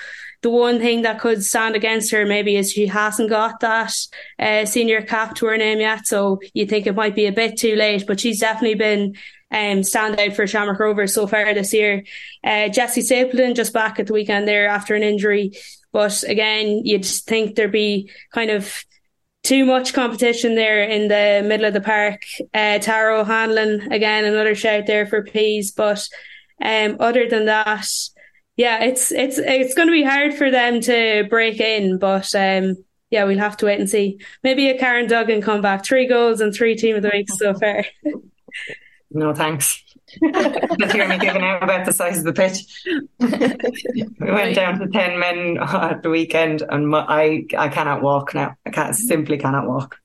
the 0.47 0.51
one 0.51 0.79
thing 0.79 1.03
that 1.03 1.19
could 1.19 1.43
stand 1.45 1.75
against 1.75 2.13
her 2.13 2.25
maybe 2.25 2.55
is 2.55 2.71
she 2.71 2.87
hasn't 2.87 3.29
got 3.29 3.59
that 3.59 3.93
uh, 4.39 4.65
senior 4.65 5.03
cap 5.03 5.35
to 5.35 5.47
her 5.47 5.57
name 5.57 5.81
yet. 5.81 6.07
So 6.07 6.39
you 6.55 6.67
think 6.67 6.87
it 6.87 6.95
might 6.95 7.17
be 7.17 7.27
a 7.27 7.33
bit 7.33 7.59
too 7.59 7.75
late, 7.75 8.07
but 8.07 8.21
she's 8.21 8.39
definitely 8.39 8.77
been 8.77 9.17
um, 9.51 9.83
stand 9.83 10.21
out 10.21 10.37
for 10.37 10.47
Shamrock 10.47 10.79
Rovers 10.79 11.13
so 11.13 11.27
far 11.27 11.53
this 11.53 11.75
year. 11.75 12.05
Uh, 12.45 12.69
Jessie 12.69 13.03
Stapleton 13.03 13.57
just 13.57 13.73
back 13.73 13.99
at 13.99 14.07
the 14.07 14.13
weekend 14.13 14.47
there 14.47 14.69
after 14.69 14.95
an 14.95 15.03
injury. 15.03 15.51
But 15.91 16.23
again, 16.23 16.83
you'd 16.85 17.05
think 17.05 17.57
there'd 17.57 17.73
be 17.73 18.09
kind 18.33 18.53
of 18.53 18.85
too 19.43 19.65
much 19.65 19.95
competition 19.95 20.55
there 20.55 20.85
in 20.85 21.09
the 21.09 21.45
middle 21.45 21.67
of 21.67 21.75
the 21.75 21.81
park. 21.81 22.23
Uh, 22.55 22.79
Tara 22.79 23.19
O'Hanlon, 23.19 23.93
again, 23.93 24.25
another 24.25 24.55
shout 24.55 24.87
there 24.87 25.07
for 25.07 25.25
Peas. 25.25 25.73
But 25.73 26.07
um, 26.65 26.99
other 27.01 27.29
than 27.29 27.47
that, 27.47 27.89
yeah, 28.57 28.83
it's 28.83 29.13
it's 29.13 29.39
it's 29.39 29.75
going 29.75 29.89
to 29.89 29.93
be 29.93 30.03
hard 30.03 30.35
for 30.35 30.51
them 30.51 30.81
to 30.83 31.25
break 31.29 31.61
in, 31.61 31.99
but 31.99 32.35
um, 32.35 32.77
yeah, 33.11 33.25
we'll 33.25 33.39
have 33.39 33.57
to 33.59 33.67
wait 33.67 33.79
and 33.79 33.89
see. 33.89 34.19
Maybe 34.43 34.71
a 34.71 34.79
Karen 34.79 35.07
Duggan 35.07 35.43
come 35.43 35.61
back, 35.61 35.85
three 35.85 36.07
goals 36.07 36.41
and 36.41 36.55
three 36.55 36.75
team 36.75 36.97
of 36.97 37.03
the 37.03 37.11
week 37.13 37.29
so 37.31 37.53
far. 37.55 37.85
no 39.11 39.35
thanks. 39.35 39.83
Did 40.23 40.93
hear 40.93 41.07
me 41.07 41.19
giving 41.19 41.43
out 41.43 41.63
about 41.63 41.85
the 41.85 41.93
size 41.93 42.19
of 42.19 42.25
the 42.25 42.33
pitch. 42.33 42.65
we 43.19 44.33
went 44.33 44.55
down 44.55 44.79
to 44.79 44.89
ten 44.89 45.19
men 45.19 45.59
at 45.59 46.03
the 46.03 46.09
weekend, 46.09 46.63
and 46.63 46.89
my, 46.89 47.01
I 47.01 47.47
I 47.59 47.69
cannot 47.69 48.01
walk 48.03 48.35
now. 48.35 48.57
I 48.65 48.71
can't 48.71 48.97
simply 48.97 49.37
cannot 49.37 49.69
walk. 49.69 49.99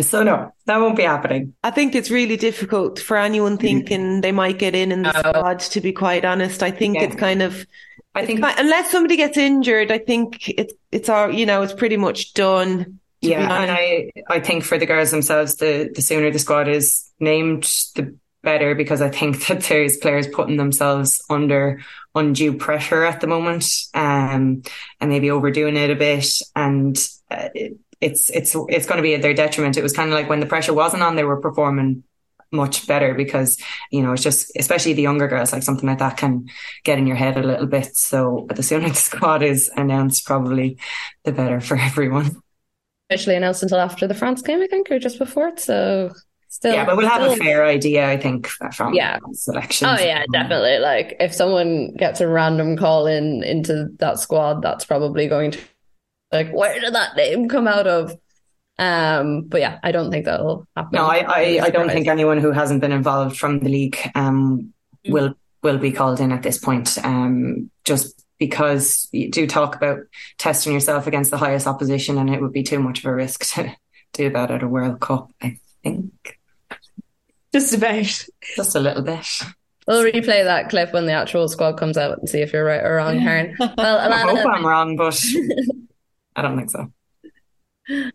So 0.00 0.22
no, 0.22 0.52
that 0.66 0.76
won't 0.78 0.96
be 0.96 1.02
happening. 1.02 1.54
I 1.62 1.70
think 1.70 1.94
it's 1.94 2.10
really 2.10 2.36
difficult 2.36 2.98
for 2.98 3.16
anyone 3.16 3.58
thinking 3.58 4.20
they 4.20 4.32
might 4.32 4.58
get 4.58 4.74
in 4.74 4.92
in 4.92 5.02
the 5.02 5.12
squad. 5.12 5.60
To 5.60 5.80
be 5.80 5.92
quite 5.92 6.24
honest, 6.24 6.62
I 6.62 6.70
think 6.70 6.96
yeah. 6.96 7.04
it's 7.04 7.16
kind 7.16 7.42
of. 7.42 7.66
I 8.14 8.26
think 8.26 8.40
unless 8.42 8.90
somebody 8.90 9.16
gets 9.16 9.36
injured, 9.36 9.92
I 9.92 9.98
think 9.98 10.48
it's 10.48 10.74
it's 10.90 11.08
all 11.08 11.32
you 11.32 11.46
know. 11.46 11.62
It's 11.62 11.72
pretty 11.72 11.96
much 11.96 12.34
done. 12.34 12.98
Yeah, 13.20 13.42
and 13.42 13.70
I 13.70 14.10
I 14.28 14.40
think 14.40 14.64
for 14.64 14.78
the 14.78 14.86
girls 14.86 15.10
themselves, 15.10 15.56
the 15.56 15.90
the 15.94 16.02
sooner 16.02 16.30
the 16.30 16.38
squad 16.38 16.68
is 16.68 17.10
named, 17.20 17.64
the 17.94 18.14
better 18.42 18.74
because 18.74 19.02
I 19.02 19.10
think 19.10 19.46
that 19.48 19.62
there's 19.62 19.96
players 19.96 20.26
putting 20.28 20.56
themselves 20.56 21.22
under 21.30 21.80
undue 22.14 22.54
pressure 22.54 23.04
at 23.04 23.20
the 23.20 23.26
moment, 23.26 23.66
um, 23.94 24.62
and 25.00 25.10
maybe 25.10 25.30
overdoing 25.30 25.76
it 25.76 25.90
a 25.90 25.96
bit, 25.96 26.26
and 26.56 26.96
uh, 27.30 27.48
it, 27.54 27.78
it's 28.00 28.30
it's 28.30 28.56
it's 28.68 28.86
going 28.86 28.96
to 28.96 29.02
be 29.02 29.14
at 29.14 29.22
their 29.22 29.34
detriment. 29.34 29.76
It 29.76 29.82
was 29.82 29.92
kind 29.92 30.10
of 30.10 30.14
like 30.14 30.28
when 30.28 30.40
the 30.40 30.46
pressure 30.46 30.72
wasn't 30.72 31.02
on, 31.02 31.16
they 31.16 31.24
were 31.24 31.40
performing 31.40 32.04
much 32.52 32.86
better 32.86 33.14
because 33.14 33.58
you 33.92 34.02
know 34.02 34.12
it's 34.12 34.22
just 34.22 34.50
especially 34.56 34.92
the 34.92 35.02
younger 35.02 35.28
girls 35.28 35.52
like 35.52 35.62
something 35.62 35.88
like 35.88 35.98
that 35.98 36.16
can 36.16 36.48
get 36.82 36.98
in 36.98 37.06
your 37.06 37.16
head 37.16 37.36
a 37.36 37.42
little 37.42 37.66
bit. 37.66 37.94
So 37.96 38.46
the 38.54 38.62
sooner 38.62 38.88
the 38.88 38.94
squad 39.08 39.42
is 39.42 39.70
announced 39.76 40.26
probably 40.26 40.78
the 41.24 41.32
better 41.32 41.60
for 41.60 41.76
everyone. 41.80 42.42
Officially 43.10 43.36
announced 43.36 43.62
until 43.62 43.78
after 43.78 44.06
the 44.06 44.14
France 44.14 44.40
game 44.40 44.62
I 44.62 44.68
think 44.68 44.90
or 44.90 44.98
just 45.00 45.18
before 45.18 45.48
it 45.48 45.58
so 45.58 46.12
still 46.48 46.72
yeah 46.72 46.84
but 46.84 46.96
we'll 46.96 47.08
have 47.08 47.22
still... 47.22 47.32
a 47.32 47.36
fair 47.36 47.64
idea 47.64 48.08
I 48.08 48.16
think 48.16 48.46
from 48.46 48.94
yeah. 48.94 49.18
selection 49.32 49.88
oh 49.88 49.98
yeah 49.98 50.22
definitely. 50.32 50.78
Like 50.78 51.16
if 51.18 51.34
someone 51.34 51.94
gets 51.96 52.20
a 52.20 52.28
random 52.28 52.76
call 52.76 53.06
in 53.06 53.42
into 53.42 53.88
that 53.98 54.20
squad 54.20 54.62
that's 54.62 54.84
probably 54.84 55.26
going 55.26 55.50
to 55.50 55.60
like 56.32 56.50
where 56.50 56.78
did 56.80 56.94
that 56.94 57.16
name 57.16 57.48
come 57.48 57.66
out 57.66 57.86
of 57.86 58.16
um, 58.80 59.42
but 59.42 59.60
yeah, 59.60 59.78
I 59.82 59.92
don't 59.92 60.10
think 60.10 60.24
that'll 60.24 60.66
happen. 60.74 60.90
No, 60.94 61.04
I, 61.04 61.18
I, 61.18 61.60
I 61.64 61.70
don't 61.70 61.90
think 61.90 62.08
anyone 62.08 62.38
who 62.38 62.50
hasn't 62.50 62.80
been 62.80 62.92
involved 62.92 63.38
from 63.38 63.60
the 63.60 63.68
league 63.68 63.98
um, 64.14 64.72
mm. 65.06 65.12
will 65.12 65.34
will 65.62 65.76
be 65.76 65.92
called 65.92 66.18
in 66.18 66.32
at 66.32 66.42
this 66.42 66.56
point. 66.56 66.96
Um, 67.04 67.70
just 67.84 68.24
because 68.38 69.06
you 69.12 69.30
do 69.30 69.46
talk 69.46 69.76
about 69.76 69.98
testing 70.38 70.72
yourself 70.72 71.06
against 71.06 71.30
the 71.30 71.36
highest 71.36 71.66
opposition, 71.66 72.16
and 72.16 72.30
it 72.30 72.40
would 72.40 72.54
be 72.54 72.62
too 72.62 72.80
much 72.80 73.00
of 73.00 73.04
a 73.04 73.14
risk 73.14 73.44
to 73.54 73.76
do 74.14 74.30
that 74.30 74.50
at 74.50 74.62
a 74.62 74.68
World 74.68 74.98
Cup. 74.98 75.30
I 75.42 75.58
think. 75.82 76.38
Just 77.52 77.74
about. 77.74 78.26
Just 78.56 78.76
a 78.76 78.80
little 78.80 79.02
bit. 79.02 79.26
We'll 79.86 80.04
replay 80.04 80.44
that 80.44 80.70
clip 80.70 80.94
when 80.94 81.04
the 81.04 81.12
actual 81.12 81.48
squad 81.48 81.72
comes 81.72 81.98
out 81.98 82.18
and 82.18 82.28
see 82.28 82.40
if 82.40 82.54
you're 82.54 82.64
right 82.64 82.82
or 82.82 82.96
wrong, 82.96 83.18
Karen. 83.18 83.56
Well, 83.58 83.98
Alanna, 83.98 84.12
I 84.12 84.20
hope 84.20 84.46
I'm 84.46 84.64
wrong, 84.64 84.96
but 84.96 85.22
I 86.40 86.42
don't 86.42 86.56
think 86.56 86.70
so. 86.70 86.90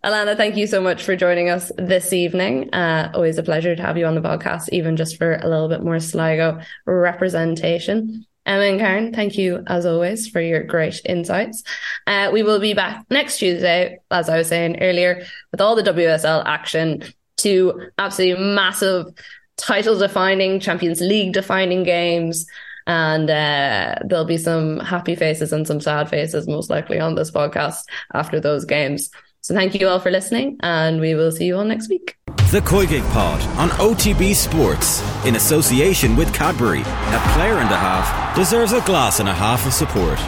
Alanna, 0.03 0.35
thank 0.35 0.55
you 0.55 0.65
so 0.65 0.81
much 0.81 1.03
for 1.03 1.15
joining 1.15 1.49
us 1.49 1.71
this 1.77 2.11
evening. 2.11 2.73
Uh, 2.73 3.11
always 3.13 3.37
a 3.37 3.43
pleasure 3.43 3.75
to 3.75 3.81
have 3.83 3.99
you 3.99 4.07
on 4.07 4.15
the 4.15 4.21
podcast, 4.21 4.67
even 4.71 4.95
just 4.95 5.17
for 5.17 5.35
a 5.35 5.47
little 5.47 5.69
bit 5.69 5.83
more 5.83 5.99
Sligo 5.99 6.59
representation. 6.87 8.25
Emma 8.47 8.63
and 8.63 8.79
Karen, 8.79 9.13
thank 9.13 9.37
you 9.37 9.63
as 9.67 9.85
always 9.85 10.27
for 10.27 10.41
your 10.41 10.63
great 10.63 11.01
insights. 11.05 11.63
Uh, 12.07 12.31
we 12.33 12.41
will 12.41 12.59
be 12.59 12.73
back 12.73 13.05
next 13.11 13.37
Tuesday, 13.37 13.99
as 14.09 14.27
I 14.27 14.39
was 14.39 14.47
saying 14.47 14.81
earlier, 14.81 15.23
with 15.51 15.61
all 15.61 15.75
the 15.75 15.83
WSL 15.83 16.43
action, 16.47 17.03
two 17.37 17.89
absolutely 17.99 18.43
massive 18.43 19.13
title 19.57 19.99
defining, 19.99 20.59
Champions 20.59 20.99
League 20.99 21.33
defining 21.33 21.83
games. 21.83 22.47
And 22.87 23.29
uh, 23.29 23.95
there'll 24.05 24.25
be 24.25 24.37
some 24.37 24.79
happy 24.79 25.15
faces 25.15 25.51
and 25.51 25.65
some 25.65 25.81
sad 25.81 26.09
faces, 26.09 26.47
most 26.47 26.69
likely, 26.69 26.99
on 26.99 27.15
this 27.15 27.31
podcast 27.31 27.83
after 28.13 28.39
those 28.39 28.65
games. 28.65 29.09
So 29.41 29.53
thank 29.53 29.75
you 29.75 29.87
all 29.87 29.99
for 29.99 30.09
listening, 30.09 30.57
and 30.61 30.99
we 30.99 31.13
will 31.13 31.31
see 31.31 31.45
you 31.45 31.57
all 31.57 31.65
next 31.65 31.87
week. 31.87 32.17
The 32.51 32.61
COYGIG 32.61 33.07
Pod 33.11 33.41
on 33.59 33.69
OTB 33.77 34.33
Sports, 34.33 35.03
in 35.23 35.35
association 35.35 36.15
with 36.15 36.33
Cadbury. 36.33 36.81
A 36.81 37.31
player 37.33 37.57
and 37.57 37.69
a 37.69 37.77
half 37.77 38.35
deserves 38.35 38.71
a 38.71 38.81
glass 38.81 39.19
and 39.19 39.29
a 39.29 39.33
half 39.33 39.67
of 39.67 39.73
support. 39.73 40.19